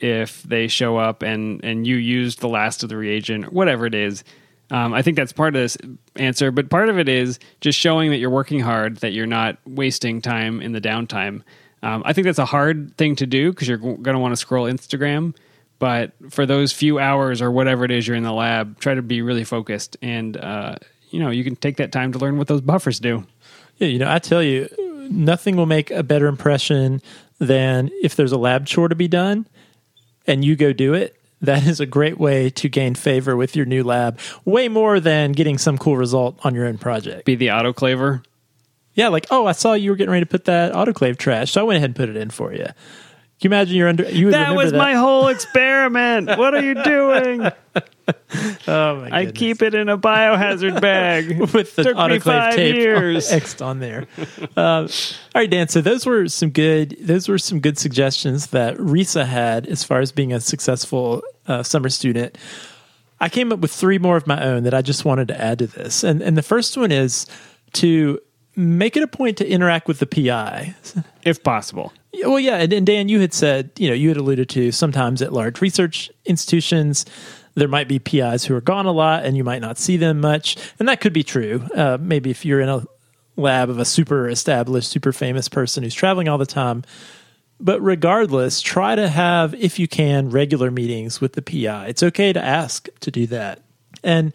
if 0.00 0.42
they 0.44 0.68
show 0.68 0.96
up 0.96 1.22
and 1.22 1.62
and 1.64 1.86
you 1.86 1.96
used 1.96 2.40
the 2.40 2.48
last 2.48 2.82
of 2.82 2.88
the 2.88 2.96
reagent, 2.96 3.52
whatever 3.52 3.84
it 3.84 3.94
is. 3.94 4.24
Um, 4.70 4.94
I 4.94 5.02
think 5.02 5.16
that's 5.16 5.32
part 5.32 5.54
of 5.54 5.60
this 5.60 5.76
answer, 6.16 6.50
but 6.50 6.70
part 6.70 6.88
of 6.88 6.98
it 6.98 7.08
is 7.08 7.38
just 7.60 7.78
showing 7.78 8.10
that 8.10 8.18
you're 8.18 8.30
working 8.30 8.60
hard, 8.60 8.98
that 8.98 9.12
you're 9.12 9.26
not 9.26 9.58
wasting 9.66 10.22
time 10.22 10.62
in 10.62 10.72
the 10.72 10.80
downtime. 10.80 11.42
Um, 11.82 12.02
I 12.04 12.12
think 12.12 12.26
that's 12.26 12.38
a 12.38 12.44
hard 12.44 12.96
thing 12.96 13.16
to 13.16 13.26
do 13.26 13.50
because 13.50 13.66
you're 13.66 13.78
going 13.78 14.02
to 14.02 14.18
want 14.18 14.32
to 14.32 14.36
scroll 14.36 14.66
Instagram. 14.66 15.34
But 15.78 16.12
for 16.28 16.44
those 16.44 16.72
few 16.72 16.98
hours 16.98 17.40
or 17.40 17.50
whatever 17.50 17.84
it 17.84 17.90
is 17.90 18.06
you're 18.06 18.16
in 18.16 18.22
the 18.22 18.32
lab, 18.32 18.78
try 18.78 18.94
to 18.94 19.02
be 19.02 19.22
really 19.22 19.44
focused, 19.44 19.96
and 20.02 20.36
uh, 20.36 20.76
you 21.08 21.20
know 21.20 21.30
you 21.30 21.42
can 21.42 21.56
take 21.56 21.78
that 21.78 21.90
time 21.90 22.12
to 22.12 22.18
learn 22.18 22.36
what 22.36 22.48
those 22.48 22.60
buffers 22.60 23.00
do. 23.00 23.26
Yeah, 23.78 23.88
you 23.88 23.98
know, 23.98 24.12
I 24.12 24.18
tell 24.18 24.42
you, 24.42 24.68
nothing 25.10 25.56
will 25.56 25.64
make 25.64 25.90
a 25.90 26.02
better 26.02 26.26
impression 26.26 27.00
than 27.38 27.90
if 28.02 28.14
there's 28.14 28.32
a 28.32 28.36
lab 28.36 28.66
chore 28.66 28.88
to 28.88 28.94
be 28.94 29.08
done 29.08 29.46
and 30.26 30.44
you 30.44 30.54
go 30.54 30.72
do 30.72 30.92
it 30.94 31.19
that 31.40 31.66
is 31.66 31.80
a 31.80 31.86
great 31.86 32.18
way 32.18 32.50
to 32.50 32.68
gain 32.68 32.94
favor 32.94 33.36
with 33.36 33.56
your 33.56 33.66
new 33.66 33.82
lab, 33.82 34.18
way 34.44 34.68
more 34.68 35.00
than 35.00 35.32
getting 35.32 35.58
some 35.58 35.78
cool 35.78 35.96
result 35.96 36.38
on 36.44 36.54
your 36.54 36.66
own 36.66 36.78
project. 36.78 37.24
Be 37.24 37.34
the 37.34 37.48
autoclaver. 37.48 38.24
Yeah, 38.94 39.08
like, 39.08 39.26
oh, 39.30 39.46
I 39.46 39.52
saw 39.52 39.72
you 39.74 39.90
were 39.90 39.96
getting 39.96 40.10
ready 40.10 40.24
to 40.24 40.30
put 40.30 40.44
that 40.46 40.72
autoclave 40.72 41.16
trash, 41.16 41.52
so 41.52 41.60
I 41.60 41.64
went 41.64 41.76
ahead 41.78 41.90
and 41.90 41.96
put 41.96 42.08
it 42.08 42.16
in 42.16 42.30
for 42.30 42.52
you. 42.52 42.66
Can 43.40 43.50
you 43.50 43.56
imagine 43.56 43.76
you're 43.76 43.88
under? 43.88 44.04
You 44.10 44.32
that 44.32 44.54
was 44.54 44.72
that. 44.72 44.76
my 44.76 44.92
whole 44.92 45.28
experiment. 45.28 46.28
what 46.28 46.54
are 46.54 46.62
you 46.62 46.74
doing? 46.74 47.40
oh 47.46 48.96
my! 48.96 49.04
Goodness. 49.04 49.12
I 49.12 49.30
keep 49.32 49.62
it 49.62 49.74
in 49.74 49.88
a 49.88 49.96
biohazard 49.96 50.78
bag 50.78 51.38
with 51.54 51.74
the 51.74 51.84
Took 51.84 51.96
autoclave 51.96 52.54
tape 52.54 52.76
years. 52.76 53.30
Xed 53.32 53.64
on 53.64 53.80
there. 53.80 54.06
Uh, 54.58 54.60
all 54.60 54.88
right, 55.34 55.48
Dan. 55.48 55.68
So 55.68 55.80
those 55.80 56.04
were 56.04 56.28
some 56.28 56.50
good. 56.50 56.98
Those 57.00 57.30
were 57.30 57.38
some 57.38 57.60
good 57.60 57.78
suggestions 57.78 58.48
that 58.48 58.76
Risa 58.76 59.24
had 59.24 59.66
as 59.68 59.84
far 59.84 60.00
as 60.00 60.12
being 60.12 60.34
a 60.34 60.40
successful 60.40 61.22
uh, 61.46 61.62
summer 61.62 61.88
student. 61.88 62.36
I 63.20 63.30
came 63.30 63.52
up 63.52 63.60
with 63.60 63.72
three 63.72 63.96
more 63.96 64.18
of 64.18 64.26
my 64.26 64.44
own 64.44 64.64
that 64.64 64.74
I 64.74 64.82
just 64.82 65.06
wanted 65.06 65.28
to 65.28 65.40
add 65.40 65.60
to 65.60 65.66
this, 65.66 66.04
and 66.04 66.20
and 66.20 66.36
the 66.36 66.42
first 66.42 66.76
one 66.76 66.92
is 66.92 67.24
to 67.72 68.20
make 68.54 68.98
it 68.98 69.02
a 69.02 69.08
point 69.08 69.38
to 69.38 69.48
interact 69.48 69.88
with 69.88 69.98
the 69.98 70.06
PI 70.06 70.74
if 71.22 71.42
possible. 71.42 71.94
Well, 72.12 72.40
yeah, 72.40 72.56
and, 72.56 72.72
and, 72.72 72.86
Dan, 72.86 73.08
you 73.08 73.20
had 73.20 73.32
said, 73.32 73.70
you 73.78 73.88
know, 73.88 73.94
you 73.94 74.08
had 74.08 74.16
alluded 74.16 74.48
to 74.50 74.72
sometimes 74.72 75.22
at 75.22 75.32
large 75.32 75.60
research 75.60 76.10
institutions, 76.24 77.06
there 77.54 77.68
might 77.68 77.88
be 77.88 77.98
PIs 77.98 78.44
who 78.44 78.54
are 78.54 78.60
gone 78.60 78.86
a 78.86 78.92
lot, 78.92 79.24
and 79.24 79.36
you 79.36 79.44
might 79.44 79.60
not 79.60 79.78
see 79.78 79.96
them 79.96 80.20
much, 80.20 80.56
and 80.78 80.88
that 80.88 81.00
could 81.00 81.12
be 81.12 81.22
true. 81.22 81.62
Uh, 81.74 81.98
maybe 82.00 82.30
if 82.30 82.44
you're 82.44 82.60
in 82.60 82.68
a 82.68 82.84
lab 83.36 83.70
of 83.70 83.78
a 83.78 83.84
super 83.84 84.28
established, 84.28 84.90
super 84.90 85.12
famous 85.12 85.48
person 85.48 85.82
who's 85.82 85.94
traveling 85.94 86.28
all 86.28 86.38
the 86.38 86.46
time. 86.46 86.84
But 87.58 87.80
regardless, 87.80 88.60
try 88.60 88.94
to 88.94 89.08
have, 89.08 89.54
if 89.54 89.78
you 89.78 89.86
can, 89.86 90.30
regular 90.30 90.70
meetings 90.70 91.20
with 91.20 91.34
the 91.34 91.42
PI. 91.42 91.86
It's 91.88 92.02
okay 92.02 92.32
to 92.32 92.42
ask 92.42 92.88
to 93.00 93.10
do 93.10 93.26
that, 93.28 93.60
and 94.02 94.32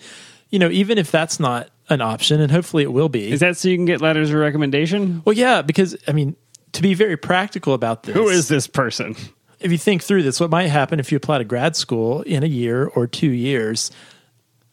you 0.50 0.60
know, 0.60 0.70
even 0.70 0.98
if 0.98 1.12
that's 1.12 1.40
not 1.40 1.70
an 1.90 2.02
option, 2.02 2.42
and 2.42 2.52
hopefully 2.52 2.84
it 2.84 2.94
will 2.94 3.10
be. 3.10 3.32
Is 3.32 3.40
that 3.40 3.58
so 3.58 3.68
you 3.68 3.78
can 3.78 3.86
get 3.86 4.02
letters 4.02 4.30
of 4.30 4.36
recommendation? 4.36 5.22
Well, 5.26 5.34
yeah, 5.34 5.62
because 5.62 5.96
I 6.08 6.12
mean, 6.12 6.36
to 6.76 6.82
be 6.82 6.94
very 6.94 7.18
practical 7.18 7.74
about 7.74 8.04
this. 8.04 8.16
Who 8.16 8.28
is 8.28 8.48
this 8.48 8.68
person? 8.68 9.16
If 9.60 9.72
you 9.72 9.78
think 9.78 10.04
through 10.04 10.24
this, 10.24 10.40
what 10.40 10.50
might 10.50 10.68
happen 10.68 11.00
if 11.00 11.12
you 11.12 11.16
apply 11.16 11.40
to 11.40 11.44
grad 11.44 11.76
school 11.76 12.22
in 12.22 12.44
a 12.44 12.48
year 12.48 12.86
or 12.86 13.08
two 13.08 13.32
years, 13.32 13.92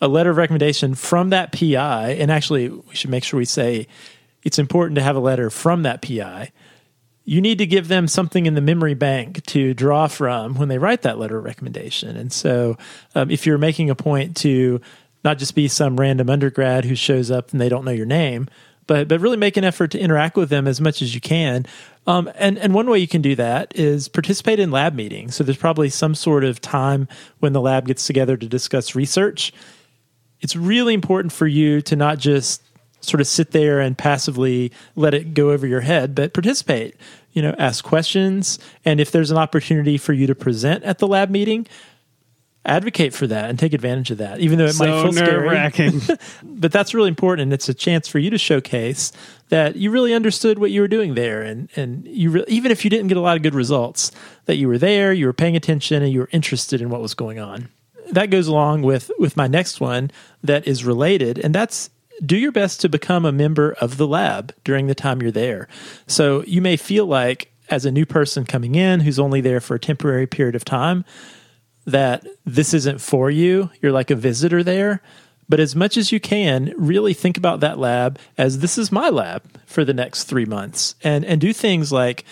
a 0.00 0.09
letter 0.09 0.30
of 0.30 0.36
recommendation 0.36 0.94
from 0.94 1.30
that 1.30 1.53
PI, 1.53 2.16
and 2.18 2.30
actually, 2.30 2.68
we 2.68 2.94
should 2.94 3.11
make 3.11 3.22
sure 3.22 3.38
we 3.38 3.44
say 3.44 3.86
it's 4.42 4.59
important 4.59 4.96
to 4.96 5.03
have 5.03 5.14
a 5.14 5.20
letter 5.20 5.48
from 5.48 5.84
that 5.84 6.03
PI. 6.03 6.50
You 7.24 7.40
need 7.40 7.59
to 7.59 7.66
give 7.66 7.86
them 7.86 8.09
something 8.09 8.46
in 8.46 8.55
the 8.55 8.61
memory 8.61 8.94
bank 8.94 9.44
to 9.46 9.72
draw 9.74 10.09
from 10.09 10.57
when 10.57 10.68
they 10.68 10.78
write 10.78 11.03
that 11.03 11.18
letter 11.18 11.38
of 11.38 11.44
recommendation. 11.44 12.16
And 12.16 12.32
so, 12.32 12.76
um, 13.14 13.30
if 13.30 13.46
you're 13.46 13.59
making 13.59 13.90
a 13.90 13.94
point 13.94 14.36
to 14.38 14.80
not 15.22 15.38
just 15.38 15.55
be 15.55 15.68
some 15.68 16.00
random 16.00 16.28
undergrad 16.28 16.84
who 16.84 16.96
shows 16.96 17.30
up 17.30 17.53
and 17.53 17.61
they 17.61 17.68
don't 17.68 17.84
know 17.84 17.92
your 17.92 18.07
name, 18.07 18.48
but 18.86 19.09
but 19.09 19.20
really 19.20 19.36
make 19.36 19.57
an 19.57 19.64
effort 19.64 19.90
to 19.92 19.98
interact 19.98 20.36
with 20.36 20.48
them 20.48 20.66
as 20.66 20.80
much 20.80 21.03
as 21.03 21.14
you 21.14 21.20
can. 21.20 21.66
Um, 22.07 22.30
and 22.34 22.59
and 22.59 22.74
one 22.74 22.90
way 22.90 22.98
you 22.98 23.07
can 23.07 23.22
do 23.22 23.36
that 23.36 23.72
is 23.76 24.09
participate 24.09 24.59
in 24.59 24.70
lab 24.70 24.94
meetings. 24.94 25.36
So 25.36 25.44
there's 25.44 25.57
probably 25.57 25.88
some 25.88 26.14
sort 26.14 26.44
of 26.44 26.61
time 26.61 27.07
when 27.38 27.53
the 27.53 27.61
lab 27.61 27.86
gets 27.86 28.07
together 28.07 28.36
to 28.36 28.46
discuss 28.46 28.94
research. 28.94 29.53
It's 30.40 30.57
really 30.57 30.94
important 30.94 31.32
for 31.32 31.46
you 31.46 31.80
to 31.82 31.94
not 31.94 32.18
just 32.18 32.62
sort 33.00 33.20
of 33.20 33.26
sit 33.26 33.53
there 33.53 33.80
and 33.80 33.96
passively 33.98 34.72
let 34.96 35.14
it 35.14 35.34
go 35.34 35.50
over 35.50 35.66
your 35.66 35.80
head, 35.80 36.14
but 36.14 36.34
participate. 36.34 36.96
You 37.32 37.42
know, 37.42 37.55
ask 37.59 37.84
questions, 37.84 38.59
and 38.84 39.00
if 39.00 39.11
there's 39.11 39.30
an 39.30 39.38
opportunity 39.38 39.96
for 39.96 40.12
you 40.12 40.26
to 40.26 40.34
present 40.34 40.84
at 40.84 40.98
the 40.98 41.09
lab 41.09 41.30
meeting, 41.30 41.66
advocate 42.65 43.13
for 43.13 43.27
that 43.27 43.51
and 43.51 43.59
take 43.59 43.73
advantage 43.73 44.11
of 44.11 44.19
that, 44.19 44.41
even 44.41 44.59
though 44.59 44.67
it 44.67 44.75
so 44.75 44.85
might 44.85 45.03
feel 45.03 45.25
nerve-wracking. 45.25 46.01
scary. 46.01 46.19
but 46.43 46.71
that's 46.71 46.95
really 46.95 47.09
important, 47.09 47.45
and 47.45 47.53
it's 47.53 47.69
a 47.69 47.75
chance 47.75 48.07
for 48.07 48.19
you 48.19 48.31
to 48.31 48.39
showcase 48.39 49.13
that 49.49 49.77
you 49.77 49.91
really 49.91 50.15
understood 50.15 50.59
what 50.59 50.71
you 50.71 50.81
were 50.81 50.89
doing 50.89 51.15
there, 51.15 51.43
and 51.43 51.69
and 51.77 52.07
you 52.07 52.31
re- 52.31 52.45
even 52.49 52.71
if 52.71 52.85
you 52.85 52.91
didn't 52.91 53.09
get 53.09 53.17
a 53.17 53.21
lot 53.21 53.37
of 53.37 53.43
good 53.43 53.55
results, 53.55 54.13
that 54.47 54.57
you 54.57 54.69
were 54.69 54.79
there, 54.79 55.13
you 55.13 55.27
were 55.27 55.33
paying 55.33 55.57
attention, 55.57 56.03
and 56.03 56.13
you 56.13 56.21
were 56.21 56.29
interested 56.33 56.81
in 56.81 56.91
what 56.91 57.01
was 57.01 57.15
going 57.15 57.39
on. 57.39 57.69
That 58.11 58.31
goes 58.31 58.47
along 58.47 58.83
with 58.83 59.11
with 59.19 59.37
my 59.37 59.49
next 59.49 59.81
one 59.81 60.11
that 60.43 60.67
is 60.67 60.85
related, 60.85 61.39
and 61.39 61.55
that's 61.55 61.91
do 62.25 62.37
your 62.37 62.53
best 62.53 62.81
to 62.83 62.89
become 62.89 63.25
a 63.25 63.33
member 63.33 63.73
of 63.81 63.97
the 63.97 64.07
lab 64.07 64.55
during 64.65 64.87
the 64.87 64.95
time 64.95 65.21
you're 65.21 65.33
there. 65.33 65.67
So 66.07 66.45
you 66.45 66.63
may 66.63 66.77
feel 66.77 67.07
like 67.07 67.53
as 67.69 67.85
a 67.85 67.91
new 67.91 68.07
person 68.07 68.45
coming 68.45 68.75
in 68.75 69.01
who's 69.01 69.19
only 69.19 69.41
there 69.41 69.61
for 69.61 69.75
a 69.75 69.81
temporary 69.81 70.27
period 70.27 70.55
of 70.55 70.65
time 70.65 71.05
that 71.87 72.26
this 72.45 72.74
isn't 72.74 73.01
for 73.01 73.30
you. 73.30 73.70
You're 73.80 73.93
like 73.93 74.11
a 74.11 74.16
visitor 74.16 74.62
there. 74.62 75.03
But 75.49 75.61
as 75.61 75.76
much 75.76 75.97
as 75.97 76.12
you 76.12 76.20
can, 76.20 76.72
really 76.76 77.12
think 77.12 77.37
about 77.37 77.61
that 77.61 77.78
lab 77.78 78.18
as 78.39 78.61
this 78.61 78.78
is 78.78 78.93
my 78.93 79.09
lab 79.09 79.43
for 79.66 79.85
the 79.85 79.93
next 79.93 80.24
three 80.24 80.47
months 80.47 80.95
and, 81.03 81.24
and 81.24 81.41
do 81.41 81.53
things 81.53 81.93
like 81.93 82.24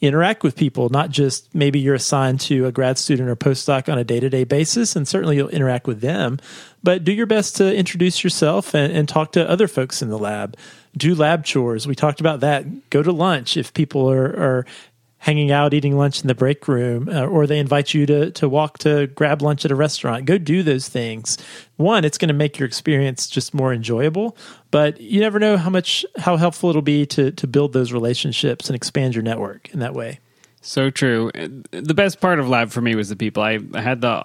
interact 0.00 0.42
with 0.42 0.56
people, 0.56 0.88
not 0.88 1.10
just 1.10 1.54
maybe 1.54 1.78
you're 1.78 1.94
assigned 1.94 2.40
to 2.40 2.66
a 2.66 2.72
grad 2.72 2.96
student 2.96 3.28
or 3.28 3.36
postdoc 3.36 3.92
on 3.92 3.98
a 3.98 4.04
day 4.04 4.18
to 4.18 4.30
day 4.30 4.44
basis, 4.44 4.96
and 4.96 5.06
certainly 5.06 5.36
you'll 5.36 5.50
interact 5.50 5.86
with 5.86 6.00
them, 6.00 6.38
but 6.82 7.04
do 7.04 7.12
your 7.12 7.26
best 7.26 7.56
to 7.56 7.74
introduce 7.74 8.24
yourself 8.24 8.74
and, 8.74 8.92
and, 8.92 9.08
talk 9.08 9.32
to 9.32 9.48
other 9.48 9.68
folks 9.68 10.00
in 10.00 10.08
the 10.08 10.18
lab. 10.18 10.56
Do 10.96 11.14
lab 11.14 11.44
chores. 11.44 11.86
We 11.86 11.94
talked 11.94 12.20
about 12.20 12.40
that. 12.40 12.90
Go 12.90 13.02
to 13.02 13.12
lunch 13.12 13.56
if 13.56 13.74
people 13.74 14.10
are, 14.10 14.26
are 14.26 14.66
hanging 15.20 15.52
out, 15.52 15.74
eating 15.74 15.96
lunch 15.96 16.22
in 16.22 16.28
the 16.28 16.34
break 16.34 16.66
room, 16.66 17.08
uh, 17.08 17.24
or 17.26 17.46
they 17.46 17.58
invite 17.58 17.94
you 17.94 18.06
to 18.06 18.30
to 18.32 18.48
walk 18.48 18.78
to 18.78 19.06
grab 19.08 19.42
lunch 19.42 19.64
at 19.64 19.70
a 19.70 19.74
restaurant. 19.74 20.24
Go 20.24 20.38
do 20.38 20.62
those 20.62 20.88
things. 20.88 21.38
One, 21.76 22.04
it's 22.04 22.18
going 22.18 22.28
to 22.28 22.34
make 22.34 22.58
your 22.58 22.66
experience 22.66 23.28
just 23.28 23.54
more 23.54 23.72
enjoyable, 23.72 24.36
but 24.70 25.00
you 25.00 25.20
never 25.20 25.38
know 25.38 25.56
how 25.56 25.70
much 25.70 26.04
how 26.18 26.36
helpful 26.36 26.70
it'll 26.70 26.82
be 26.82 27.06
to 27.06 27.30
to 27.30 27.46
build 27.46 27.72
those 27.72 27.92
relationships 27.92 28.68
and 28.68 28.76
expand 28.76 29.14
your 29.14 29.22
network 29.22 29.68
in 29.72 29.80
that 29.80 29.94
way. 29.94 30.20
So 30.62 30.90
true. 30.90 31.30
The 31.32 31.94
best 31.94 32.20
part 32.20 32.38
of 32.38 32.48
lab 32.48 32.70
for 32.70 32.80
me 32.80 32.94
was 32.94 33.08
the 33.08 33.16
people. 33.16 33.42
I, 33.42 33.60
I 33.74 33.80
had 33.80 34.00
the 34.00 34.24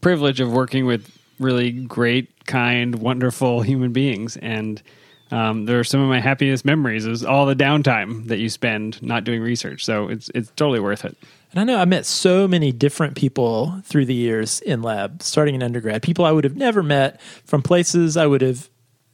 privilege 0.00 0.40
of 0.40 0.52
working 0.52 0.84
with 0.84 1.10
really 1.38 1.70
great, 1.70 2.46
kind, 2.46 2.96
wonderful 2.96 3.62
human 3.62 3.92
beings, 3.92 4.36
and 4.38 4.82
um, 5.30 5.64
they're 5.64 5.84
some 5.84 6.00
of 6.00 6.08
my 6.08 6.20
happiest 6.20 6.64
memories 6.64 7.06
is 7.06 7.24
all 7.24 7.46
the 7.46 7.54
downtime 7.54 8.26
that 8.28 8.38
you 8.38 8.48
spend 8.48 9.00
not 9.02 9.24
doing 9.24 9.40
research. 9.40 9.84
So 9.84 10.08
it's 10.08 10.30
it's 10.34 10.50
totally 10.56 10.80
worth 10.80 11.04
it. 11.04 11.16
And 11.52 11.60
I 11.60 11.64
know 11.64 11.78
I 11.78 11.84
met 11.84 12.06
so 12.06 12.46
many 12.46 12.72
different 12.72 13.16
people 13.16 13.80
through 13.84 14.06
the 14.06 14.14
years 14.14 14.60
in 14.60 14.82
lab, 14.82 15.22
starting 15.22 15.54
in 15.54 15.62
undergrad, 15.62 16.02
people 16.02 16.24
I 16.24 16.32
would 16.32 16.44
have 16.44 16.56
never 16.56 16.82
met 16.82 17.20
from 17.44 17.62
places 17.62 18.16
I 18.16 18.26
would 18.26 18.40
have 18.40 18.68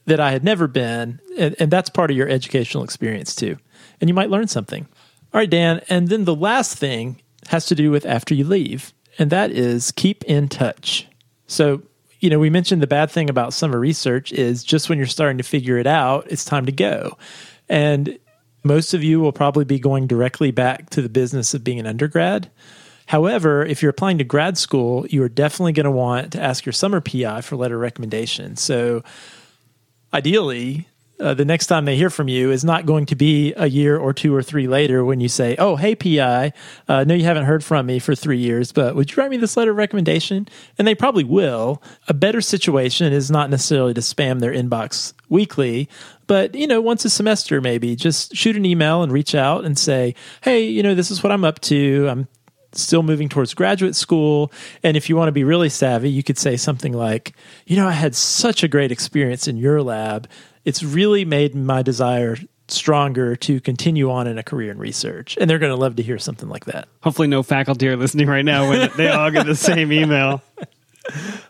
that 0.04 0.20
I 0.20 0.30
had 0.30 0.44
never 0.44 0.68
been, 0.68 1.20
and, 1.36 1.56
and 1.58 1.70
that's 1.70 1.90
part 1.90 2.10
of 2.10 2.16
your 2.16 2.28
educational 2.28 2.84
experience 2.84 3.34
too. 3.34 3.56
And 4.00 4.08
you 4.08 4.14
might 4.14 4.30
learn 4.30 4.46
something. 4.46 4.86
All 5.34 5.40
right, 5.40 5.50
Dan. 5.50 5.80
And 5.88 6.08
then 6.08 6.24
the 6.24 6.34
last 6.34 6.78
thing 6.78 7.20
has 7.48 7.66
to 7.66 7.74
do 7.74 7.90
with 7.90 8.06
after 8.06 8.34
you 8.34 8.44
leave, 8.44 8.92
and 9.18 9.30
that 9.30 9.50
is 9.50 9.90
keep 9.90 10.22
in 10.24 10.48
touch. 10.48 11.08
So 11.46 11.82
you 12.20 12.30
know, 12.30 12.38
we 12.38 12.50
mentioned 12.50 12.82
the 12.82 12.86
bad 12.86 13.10
thing 13.10 13.28
about 13.28 13.52
summer 13.52 13.78
research 13.78 14.32
is 14.32 14.64
just 14.64 14.88
when 14.88 14.98
you're 14.98 15.06
starting 15.06 15.38
to 15.38 15.44
figure 15.44 15.78
it 15.78 15.86
out, 15.86 16.26
it's 16.30 16.44
time 16.44 16.66
to 16.66 16.72
go. 16.72 17.16
And 17.68 18.18
most 18.64 18.94
of 18.94 19.04
you 19.04 19.20
will 19.20 19.32
probably 19.32 19.64
be 19.64 19.78
going 19.78 20.06
directly 20.06 20.50
back 20.50 20.90
to 20.90 21.02
the 21.02 21.08
business 21.08 21.54
of 21.54 21.62
being 21.62 21.78
an 21.78 21.86
undergrad. 21.86 22.50
However, 23.06 23.64
if 23.64 23.82
you're 23.82 23.90
applying 23.90 24.18
to 24.18 24.24
grad 24.24 24.58
school, 24.58 25.06
you 25.06 25.22
are 25.22 25.28
definitely 25.28 25.72
going 25.72 25.84
to 25.84 25.90
want 25.90 26.32
to 26.32 26.42
ask 26.42 26.66
your 26.66 26.72
summer 26.72 27.00
PI 27.00 27.42
for 27.42 27.56
letter 27.56 27.78
recommendation. 27.78 28.56
So 28.56 29.04
ideally, 30.12 30.88
uh, 31.18 31.34
the 31.34 31.44
next 31.44 31.66
time 31.66 31.84
they 31.84 31.96
hear 31.96 32.10
from 32.10 32.28
you 32.28 32.50
is 32.50 32.64
not 32.64 32.86
going 32.86 33.06
to 33.06 33.16
be 33.16 33.54
a 33.56 33.66
year 33.66 33.96
or 33.96 34.12
two 34.12 34.34
or 34.34 34.42
three 34.42 34.66
later 34.66 35.04
when 35.04 35.20
you 35.20 35.28
say, 35.28 35.56
"Oh, 35.58 35.76
hey 35.76 35.94
PI, 35.94 36.52
uh, 36.88 37.04
know 37.04 37.14
you 37.14 37.24
haven't 37.24 37.44
heard 37.44 37.64
from 37.64 37.86
me 37.86 37.98
for 37.98 38.14
three 38.14 38.38
years, 38.38 38.72
but 38.72 38.94
would 38.94 39.10
you 39.10 39.16
write 39.16 39.30
me 39.30 39.36
this 39.36 39.56
letter 39.56 39.70
of 39.70 39.76
recommendation?" 39.76 40.48
And 40.78 40.86
they 40.86 40.94
probably 40.94 41.24
will. 41.24 41.82
A 42.08 42.14
better 42.14 42.40
situation 42.40 43.12
is 43.12 43.30
not 43.30 43.50
necessarily 43.50 43.94
to 43.94 44.00
spam 44.00 44.40
their 44.40 44.52
inbox 44.52 45.14
weekly, 45.28 45.88
but 46.26 46.54
you 46.54 46.66
know, 46.66 46.80
once 46.80 47.04
a 47.04 47.10
semester 47.10 47.60
maybe, 47.60 47.96
just 47.96 48.36
shoot 48.36 48.56
an 48.56 48.66
email 48.66 49.02
and 49.02 49.10
reach 49.10 49.34
out 49.34 49.64
and 49.64 49.78
say, 49.78 50.14
"Hey, 50.42 50.64
you 50.64 50.82
know, 50.82 50.94
this 50.94 51.10
is 51.10 51.22
what 51.22 51.32
I'm 51.32 51.44
up 51.44 51.60
to. 51.62 52.08
I'm 52.08 52.28
still 52.78 53.02
moving 53.02 53.28
towards 53.28 53.54
graduate 53.54 53.96
school. 53.96 54.52
And 54.82 54.96
if 54.96 55.08
you 55.08 55.16
want 55.16 55.28
to 55.28 55.32
be 55.32 55.44
really 55.44 55.68
savvy, 55.68 56.10
you 56.10 56.22
could 56.22 56.38
say 56.38 56.56
something 56.56 56.92
like, 56.92 57.34
you 57.66 57.76
know, 57.76 57.86
I 57.86 57.92
had 57.92 58.14
such 58.14 58.62
a 58.62 58.68
great 58.68 58.92
experience 58.92 59.48
in 59.48 59.56
your 59.56 59.82
lab. 59.82 60.28
It's 60.66 60.82
really 60.82 61.24
made 61.24 61.54
my 61.54 61.80
desire 61.80 62.36
stronger 62.68 63.36
to 63.36 63.60
continue 63.60 64.10
on 64.10 64.26
in 64.26 64.36
a 64.36 64.42
career 64.42 64.70
in 64.72 64.78
research. 64.78 65.38
And 65.40 65.48
they're 65.48 65.60
going 65.60 65.70
to 65.72 65.80
love 65.80 65.96
to 65.96 66.02
hear 66.02 66.18
something 66.18 66.48
like 66.48 66.64
that. 66.66 66.88
Hopefully, 67.02 67.28
no 67.28 67.42
faculty 67.42 67.88
are 67.88 67.96
listening 67.96 68.26
right 68.26 68.44
now 68.44 68.68
when 68.68 68.90
they 68.96 69.08
all 69.08 69.30
get 69.30 69.46
the 69.46 69.54
same 69.54 69.92
email. 69.92 70.42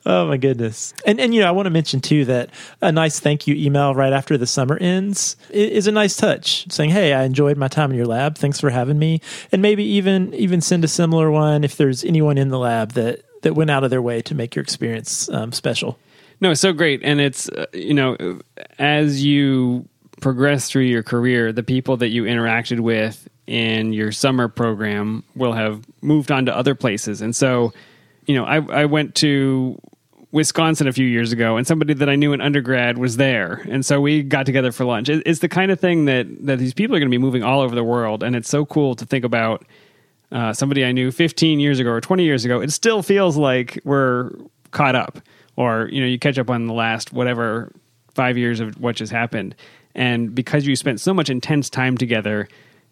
Oh 0.04 0.26
my 0.28 0.36
goodness. 0.36 0.92
And 1.06 1.18
and 1.18 1.34
you 1.34 1.40
know, 1.40 1.48
I 1.48 1.50
want 1.50 1.64
to 1.64 1.70
mention 1.70 2.00
too 2.00 2.26
that 2.26 2.50
a 2.82 2.92
nice 2.92 3.18
thank 3.18 3.46
you 3.46 3.54
email 3.54 3.94
right 3.94 4.12
after 4.12 4.36
the 4.36 4.46
summer 4.46 4.76
ends 4.76 5.36
is 5.48 5.86
a 5.86 5.92
nice 5.92 6.14
touch. 6.14 6.70
Saying, 6.70 6.90
"Hey, 6.90 7.14
I 7.14 7.24
enjoyed 7.24 7.56
my 7.56 7.68
time 7.68 7.90
in 7.90 7.96
your 7.96 8.06
lab. 8.06 8.36
Thanks 8.36 8.60
for 8.60 8.68
having 8.68 8.98
me." 8.98 9.22
And 9.50 9.62
maybe 9.62 9.82
even 9.82 10.34
even 10.34 10.60
send 10.60 10.84
a 10.84 10.88
similar 10.88 11.30
one 11.30 11.64
if 11.64 11.76
there's 11.76 12.04
anyone 12.04 12.36
in 12.36 12.50
the 12.50 12.58
lab 12.58 12.92
that 12.92 13.22
that 13.42 13.54
went 13.54 13.70
out 13.70 13.82
of 13.82 13.90
their 13.90 14.02
way 14.02 14.20
to 14.22 14.34
make 14.34 14.54
your 14.54 14.62
experience 14.62 15.28
um, 15.30 15.52
special. 15.52 15.98
No, 16.40 16.50
it's 16.50 16.60
so 16.60 16.72
great, 16.72 17.00
and 17.02 17.20
it's 17.20 17.48
uh, 17.48 17.66
you 17.72 17.94
know, 17.94 18.40
as 18.78 19.24
you 19.24 19.88
progress 20.20 20.68
through 20.68 20.82
your 20.82 21.02
career, 21.02 21.52
the 21.52 21.62
people 21.62 21.96
that 21.98 22.08
you 22.08 22.24
interacted 22.24 22.80
with 22.80 23.28
in 23.46 23.92
your 23.92 24.12
summer 24.12 24.48
program 24.48 25.22
will 25.34 25.52
have 25.52 25.84
moved 26.02 26.30
on 26.30 26.46
to 26.46 26.56
other 26.56 26.74
places, 26.74 27.22
and 27.22 27.34
so 27.34 27.72
you 28.26 28.34
know, 28.34 28.44
I, 28.44 28.56
I 28.82 28.84
went 28.86 29.14
to 29.16 29.80
Wisconsin 30.32 30.88
a 30.88 30.92
few 30.92 31.06
years 31.06 31.32
ago, 31.32 31.56
and 31.56 31.66
somebody 31.66 31.94
that 31.94 32.08
I 32.08 32.16
knew 32.16 32.32
in 32.32 32.40
undergrad 32.40 32.98
was 32.98 33.16
there, 33.16 33.64
and 33.70 33.86
so 33.86 34.00
we 34.00 34.22
got 34.22 34.44
together 34.44 34.72
for 34.72 34.84
lunch. 34.84 35.08
It, 35.08 35.22
it's 35.24 35.40
the 35.40 35.48
kind 35.48 35.70
of 35.70 35.80
thing 35.80 36.04
that 36.06 36.26
that 36.46 36.58
these 36.58 36.74
people 36.74 36.94
are 36.96 36.98
going 36.98 37.08
to 37.08 37.14
be 37.14 37.18
moving 37.18 37.42
all 37.42 37.60
over 37.60 37.74
the 37.74 37.84
world, 37.84 38.22
and 38.22 38.36
it's 38.36 38.48
so 38.48 38.66
cool 38.66 38.94
to 38.96 39.06
think 39.06 39.24
about. 39.24 39.64
Uh, 40.32 40.52
somebody 40.52 40.84
I 40.84 40.90
knew 40.90 41.12
15 41.12 41.60
years 41.60 41.78
ago 41.78 41.88
or 41.90 42.00
20 42.00 42.24
years 42.24 42.44
ago, 42.44 42.60
it 42.60 42.72
still 42.72 43.00
feels 43.00 43.36
like 43.36 43.78
we're 43.84 44.32
caught 44.72 44.96
up, 44.96 45.20
or 45.56 45.88
you 45.90 46.00
know, 46.00 46.06
you 46.06 46.18
catch 46.18 46.38
up 46.38 46.50
on 46.50 46.66
the 46.66 46.74
last 46.74 47.12
whatever 47.12 47.72
five 48.14 48.38
years 48.38 48.60
of 48.60 48.78
what 48.80 48.96
just 48.96 49.12
happened, 49.12 49.54
and 49.94 50.34
because 50.34 50.66
you 50.66 50.76
spent 50.76 51.00
so 51.00 51.12
much 51.12 51.30
intense 51.30 51.68
time 51.70 51.98
together, 51.98 52.48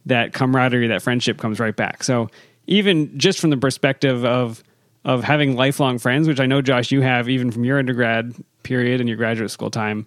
that 0.06 0.32
camaraderie, 0.32 0.88
that 0.88 1.02
friendship 1.02 1.38
comes 1.38 1.60
right 1.60 1.76
back. 1.76 2.02
So 2.02 2.28
even 2.66 3.16
just 3.18 3.38
from 3.38 3.50
the 3.50 3.56
perspective 3.56 4.24
of 4.24 4.62
of 5.04 5.22
having 5.22 5.54
lifelong 5.54 5.98
friends, 5.98 6.26
which 6.26 6.40
I 6.40 6.46
know, 6.46 6.62
Josh, 6.62 6.90
you 6.90 7.02
have 7.02 7.28
even 7.28 7.50
from 7.50 7.64
your 7.64 7.78
undergrad 7.78 8.34
period 8.62 9.00
and 9.00 9.08
your 9.08 9.18
graduate 9.18 9.50
school 9.50 9.70
time. 9.70 10.06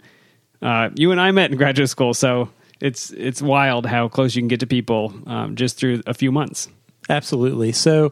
Uh, 0.60 0.90
you 0.96 1.12
and 1.12 1.22
I 1.22 1.30
met 1.32 1.52
in 1.52 1.58
graduate 1.58 1.90
school, 1.90 2.14
so 2.16 2.50
it's 2.80 3.12
it's 3.12 3.42
wild 3.42 3.86
how 3.86 4.08
close 4.08 4.36
you 4.36 4.42
can 4.42 4.48
get 4.48 4.60
to 4.62 4.68
people 4.68 5.14
um, 5.28 5.56
just 5.56 5.78
through 5.78 6.02
a 6.08 6.14
few 6.14 6.32
months. 6.32 6.68
Absolutely. 7.10 7.72
So, 7.72 8.12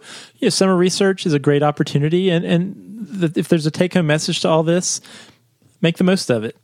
summer 0.50 0.76
research 0.76 1.26
is 1.26 1.34
a 1.34 1.40
great 1.40 1.64
opportunity, 1.64 2.30
and 2.30 2.46
and 2.46 2.76
the, 3.00 3.40
if 3.40 3.48
there's 3.48 3.66
a 3.66 3.72
take 3.72 3.94
home 3.94 4.08
message 4.08 4.42
to 4.42 4.50
all 4.50 4.64
this, 4.64 5.02
make 5.82 5.98
the 5.98 6.04
most 6.04 6.30
of 6.30 6.44
it. 6.44 6.56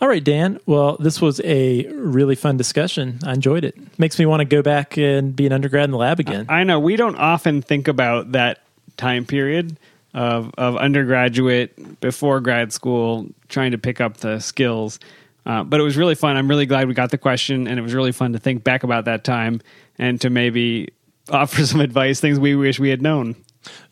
All 0.00 0.08
right, 0.08 0.22
Dan. 0.22 0.58
Well, 0.66 0.96
this 0.98 1.20
was 1.20 1.40
a 1.44 1.86
really 1.86 2.34
fun 2.34 2.56
discussion. 2.56 3.20
I 3.24 3.32
enjoyed 3.32 3.64
it. 3.64 3.76
Makes 3.98 4.18
me 4.18 4.26
want 4.26 4.40
to 4.40 4.44
go 4.44 4.60
back 4.60 4.98
and 4.98 5.34
be 5.34 5.46
an 5.46 5.52
undergrad 5.52 5.84
in 5.84 5.92
the 5.92 5.96
lab 5.96 6.20
again. 6.20 6.46
I 6.48 6.64
know 6.64 6.80
we 6.80 6.96
don't 6.96 7.16
often 7.16 7.62
think 7.62 7.88
about 7.88 8.32
that 8.32 8.60
time 8.96 9.24
period 9.24 9.76
of 10.12 10.52
of 10.58 10.76
undergraduate 10.76 12.00
before 12.00 12.40
grad 12.40 12.72
school, 12.72 13.28
trying 13.48 13.72
to 13.72 13.78
pick 13.78 14.00
up 14.00 14.18
the 14.18 14.40
skills. 14.40 15.00
Uh, 15.46 15.62
but 15.62 15.78
it 15.78 15.82
was 15.82 15.96
really 15.96 16.14
fun. 16.14 16.36
I'm 16.36 16.48
really 16.48 16.66
glad 16.66 16.88
we 16.88 16.94
got 16.94 17.10
the 17.10 17.18
question, 17.18 17.68
and 17.68 17.78
it 17.78 17.82
was 17.82 17.94
really 17.94 18.12
fun 18.12 18.32
to 18.32 18.38
think 18.38 18.64
back 18.64 18.82
about 18.82 19.04
that 19.04 19.24
time 19.24 19.60
and 19.98 20.20
to 20.22 20.30
maybe 20.30 20.88
offer 21.30 21.64
some 21.66 21.80
advice, 21.80 22.20
things 22.20 22.38
we 22.38 22.54
wish 22.54 22.78
we 22.78 22.90
had 22.90 23.02
known. 23.02 23.36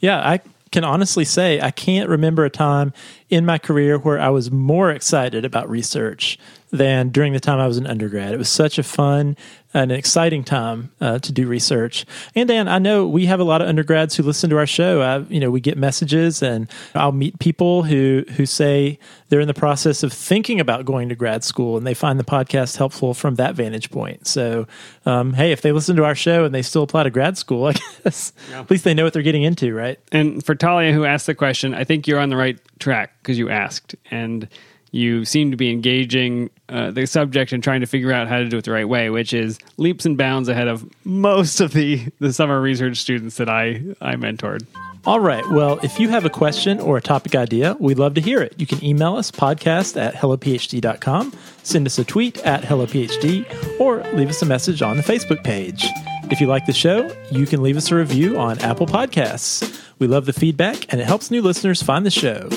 Yeah, 0.01 0.19
I 0.19 0.41
can 0.71 0.85
honestly 0.85 1.25
say 1.25 1.61
I 1.61 1.71
can't 1.71 2.09
remember 2.09 2.45
a 2.45 2.51
time 2.51 2.93
in 3.29 3.45
my 3.47 3.59
career 3.59 3.99
where 3.99 4.19
I 4.19 4.31
was 4.31 4.51
more 4.51 4.91
excited 4.91 5.45
about 5.45 5.69
research 5.69 6.39
than 6.71 7.11
during 7.11 7.35
the 7.35 7.41
time 7.41 7.61
I 7.61 7.67
was 7.67 7.77
an 7.77 7.87
undergrad. 7.87 8.33
It 8.33 8.39
was 8.39 8.49
such 8.49 8.79
a 8.79 8.83
fun 8.83 9.37
and 9.75 9.91
exciting 9.91 10.45
time 10.45 10.91
uh, 11.01 11.19
to 11.19 11.33
do 11.33 11.47
research. 11.47 12.05
And 12.35 12.49
Dan, 12.49 12.69
I 12.69 12.79
know 12.79 13.07
we 13.07 13.27
have 13.27 13.41
a 13.41 13.45
lot 13.45 13.63
of 13.63 13.69
undergrads 13.69 14.17
who 14.17 14.23
listen 14.23 14.51
to 14.51 14.59
our 14.59 14.67
show. 14.67 15.01
I, 15.01 15.19
you 15.33 15.41
know, 15.41 15.51
we 15.51 15.61
get 15.61 15.79
messages, 15.79 16.43
and 16.43 16.69
I'll 16.95 17.13
meet 17.13 17.39
people 17.39 17.83
who 17.85 18.25
who 18.37 18.47
say 18.47 18.99
they're 19.29 19.41
in 19.41 19.49
the 19.49 19.55
process 19.55 20.03
of 20.03 20.13
thinking 20.13 20.61
about 20.61 20.85
going 20.85 21.09
to 21.09 21.15
grad 21.15 21.45
school, 21.45 21.77
and 21.77 21.87
they 21.87 21.95
find 21.95 22.21
the 22.21 22.25
podcast 22.25 22.77
helpful 22.77 23.15
from 23.15 23.37
that 23.37 23.55
vantage 23.55 23.91
point. 23.91 24.27
So, 24.27 24.67
um, 25.07 25.33
hey, 25.35 25.53
if 25.53 25.63
they 25.63 25.73
listen 25.73 25.97
to 25.97 26.05
our 26.05 26.15
show 26.15 26.45
and 26.45 26.55
they 26.55 26.63
still 26.63 26.83
apply 26.83 27.05
to 27.05 27.11
grad 27.11 27.39
school, 27.39 27.67
I 27.69 27.75
guess 28.05 28.33
yeah. 28.51 28.61
at 28.61 28.71
least 28.71 28.85
they 28.85 28.95
know 28.95 29.05
what 29.05 29.13
they're 29.13 29.23
getting 29.23 29.43
into, 29.43 29.75
right? 29.75 29.99
And 30.13 30.45
for 30.45 30.55
Talia, 30.55 30.93
who 30.93 31.05
asked 31.05 31.27
the 31.27 31.35
question, 31.35 31.75
I 31.75 31.85
think 31.85 32.07
you're 32.07 32.21
on 32.21 32.29
the 32.29 32.37
right 32.37 32.59
track 32.79 33.15
because 33.23 33.39
you 33.39 33.49
asked 33.49 33.95
and 34.11 34.49
you 34.93 35.25
seem 35.25 35.51
to 35.51 35.57
be 35.57 35.71
engaging 35.71 36.51
uh, 36.69 36.91
the 36.91 37.07
subject 37.07 37.53
and 37.53 37.63
trying 37.65 37.81
to 37.81 37.87
figure 37.87 38.13
out 38.13 38.29
how 38.29 38.39
to 38.39 38.49
do 38.49 38.59
it 38.59 38.65
the 38.65 38.71
right 38.71 38.89
way, 38.89 39.11
which 39.11 39.33
is 39.33 39.59
leaps 39.79 40.05
and 40.07 40.17
bounds 40.17 40.49
ahead 40.49 40.69
of 40.69 40.89
most 41.05 41.61
of 41.61 41.73
the, 41.73 42.07
the 42.21 42.33
summer 42.33 42.61
research 42.61 42.99
students 42.99 43.37
that 43.39 43.49
I, 43.49 43.83
I 44.01 44.15
mentored. 44.15 44.65
All 45.05 45.19
right. 45.19 45.45
Well, 45.49 45.81
if 45.83 45.99
you 45.99 46.11
have 46.11 46.25
a 46.25 46.31
question 46.31 46.79
or 46.79 46.97
a 46.97 47.01
topic 47.01 47.35
idea, 47.35 47.77
we'd 47.81 47.99
love 47.99 48.15
to 48.15 48.21
hear 48.21 48.41
it. 48.41 48.55
You 48.59 48.67
can 48.67 48.85
email 48.85 49.17
us 49.17 49.33
podcast 49.33 50.01
at 50.01 50.15
hellophd.com, 50.15 51.33
send 51.65 51.87
us 51.87 51.99
a 51.99 52.05
tweet 52.05 52.39
at 52.47 52.63
hellophd, 52.63 53.81
or 53.81 54.05
leave 54.13 54.29
us 54.29 54.43
a 54.43 54.47
message 54.47 54.81
on 54.81 54.97
the 54.97 55.03
Facebook 55.03 55.43
page. 55.43 55.87
If 56.31 56.41
you 56.41 56.47
like 56.47 56.67
the 56.67 56.73
show, 56.73 57.11
you 57.33 57.47
can 57.47 57.63
leave 57.63 57.77
us 57.77 57.91
a 57.91 57.97
review 57.97 58.39
on 58.39 58.61
Apple 58.61 58.87
Podcasts. 58.87 59.83
We 59.99 60.07
love 60.07 60.27
the 60.27 60.33
feedback 60.33 60.93
and 60.93 61.01
it 61.01 61.05
helps 61.05 61.31
new 61.31 61.43
listeners 61.43 61.83
find 61.83 62.07
the 62.07 62.11
show. 62.11 62.49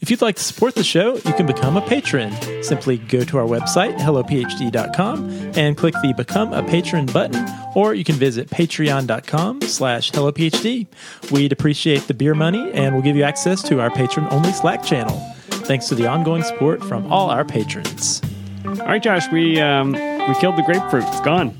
If 0.00 0.12
you'd 0.12 0.22
like 0.22 0.36
to 0.36 0.42
support 0.42 0.76
the 0.76 0.84
show, 0.84 1.16
you 1.16 1.32
can 1.32 1.46
become 1.46 1.76
a 1.76 1.80
patron. 1.80 2.32
Simply 2.62 2.98
go 2.98 3.24
to 3.24 3.38
our 3.38 3.46
website, 3.46 3.98
hellophd.com, 3.98 5.30
and 5.56 5.76
click 5.76 5.94
the 6.02 6.14
Become 6.16 6.52
a 6.52 6.62
Patron 6.62 7.06
button, 7.06 7.44
or 7.74 7.94
you 7.94 8.04
can 8.04 8.14
visit 8.14 8.48
patreon.com 8.48 9.62
slash 9.62 10.12
hellophd. 10.12 10.86
We'd 11.32 11.52
appreciate 11.52 12.06
the 12.06 12.14
beer 12.14 12.34
money, 12.34 12.70
and 12.72 12.94
we'll 12.94 13.02
give 13.02 13.16
you 13.16 13.24
access 13.24 13.60
to 13.64 13.80
our 13.80 13.90
patron-only 13.90 14.52
Slack 14.52 14.84
channel. 14.84 15.18
Thanks 15.48 15.88
to 15.88 15.96
the 15.96 16.06
ongoing 16.06 16.44
support 16.44 16.82
from 16.84 17.12
all 17.12 17.30
our 17.30 17.44
patrons. 17.44 18.22
All 18.64 18.74
right, 18.74 19.02
Josh, 19.02 19.28
we, 19.32 19.60
um, 19.60 19.92
we 19.92 20.34
killed 20.36 20.56
the 20.56 20.62
grapefruit. 20.64 21.04
It's 21.08 21.20
gone. 21.22 21.58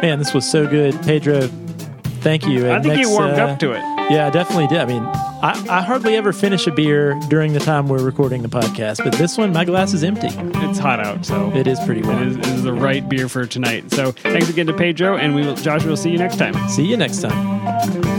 Man, 0.00 0.18
this 0.18 0.32
was 0.32 0.50
so 0.50 0.66
good. 0.66 1.00
Pedro, 1.02 1.42
thank 2.22 2.46
you. 2.46 2.64
And 2.64 2.72
I 2.72 2.80
think 2.80 2.94
next, 2.94 3.08
you 3.10 3.14
warmed 3.14 3.38
uh, 3.38 3.48
up 3.48 3.58
to 3.58 3.72
it. 3.72 3.99
Yeah, 4.10 4.26
I 4.26 4.30
definitely 4.30 4.66
did. 4.66 4.78
I 4.78 4.86
mean, 4.86 5.04
I, 5.04 5.64
I, 5.70 5.82
hardly 5.82 6.16
ever 6.16 6.32
finish 6.32 6.66
a 6.66 6.72
beer 6.72 7.14
during 7.28 7.52
the 7.52 7.60
time 7.60 7.86
we're 7.86 8.02
recording 8.02 8.42
the 8.42 8.48
podcast, 8.48 9.04
but 9.04 9.12
this 9.12 9.38
one, 9.38 9.52
my 9.52 9.64
glass 9.64 9.94
is 9.94 10.02
empty. 10.02 10.28
It's 10.28 10.80
hot 10.80 10.98
out, 10.98 11.24
so 11.24 11.52
it 11.54 11.68
is 11.68 11.78
pretty 11.86 12.02
warm. 12.02 12.22
It 12.22 12.28
is, 12.28 12.36
it 12.38 12.46
is 12.46 12.62
the 12.64 12.72
right 12.72 13.08
beer 13.08 13.28
for 13.28 13.46
tonight. 13.46 13.92
So 13.92 14.10
thanks 14.10 14.50
again 14.50 14.66
to 14.66 14.74
Pedro, 14.74 15.16
and 15.16 15.36
we 15.36 15.42
will, 15.42 15.54
Josh, 15.54 15.84
we'll 15.84 15.96
see 15.96 16.10
you 16.10 16.18
next 16.18 16.38
time. 16.38 16.54
See 16.68 16.84
you 16.84 16.96
next 16.96 17.20
time. 17.20 18.09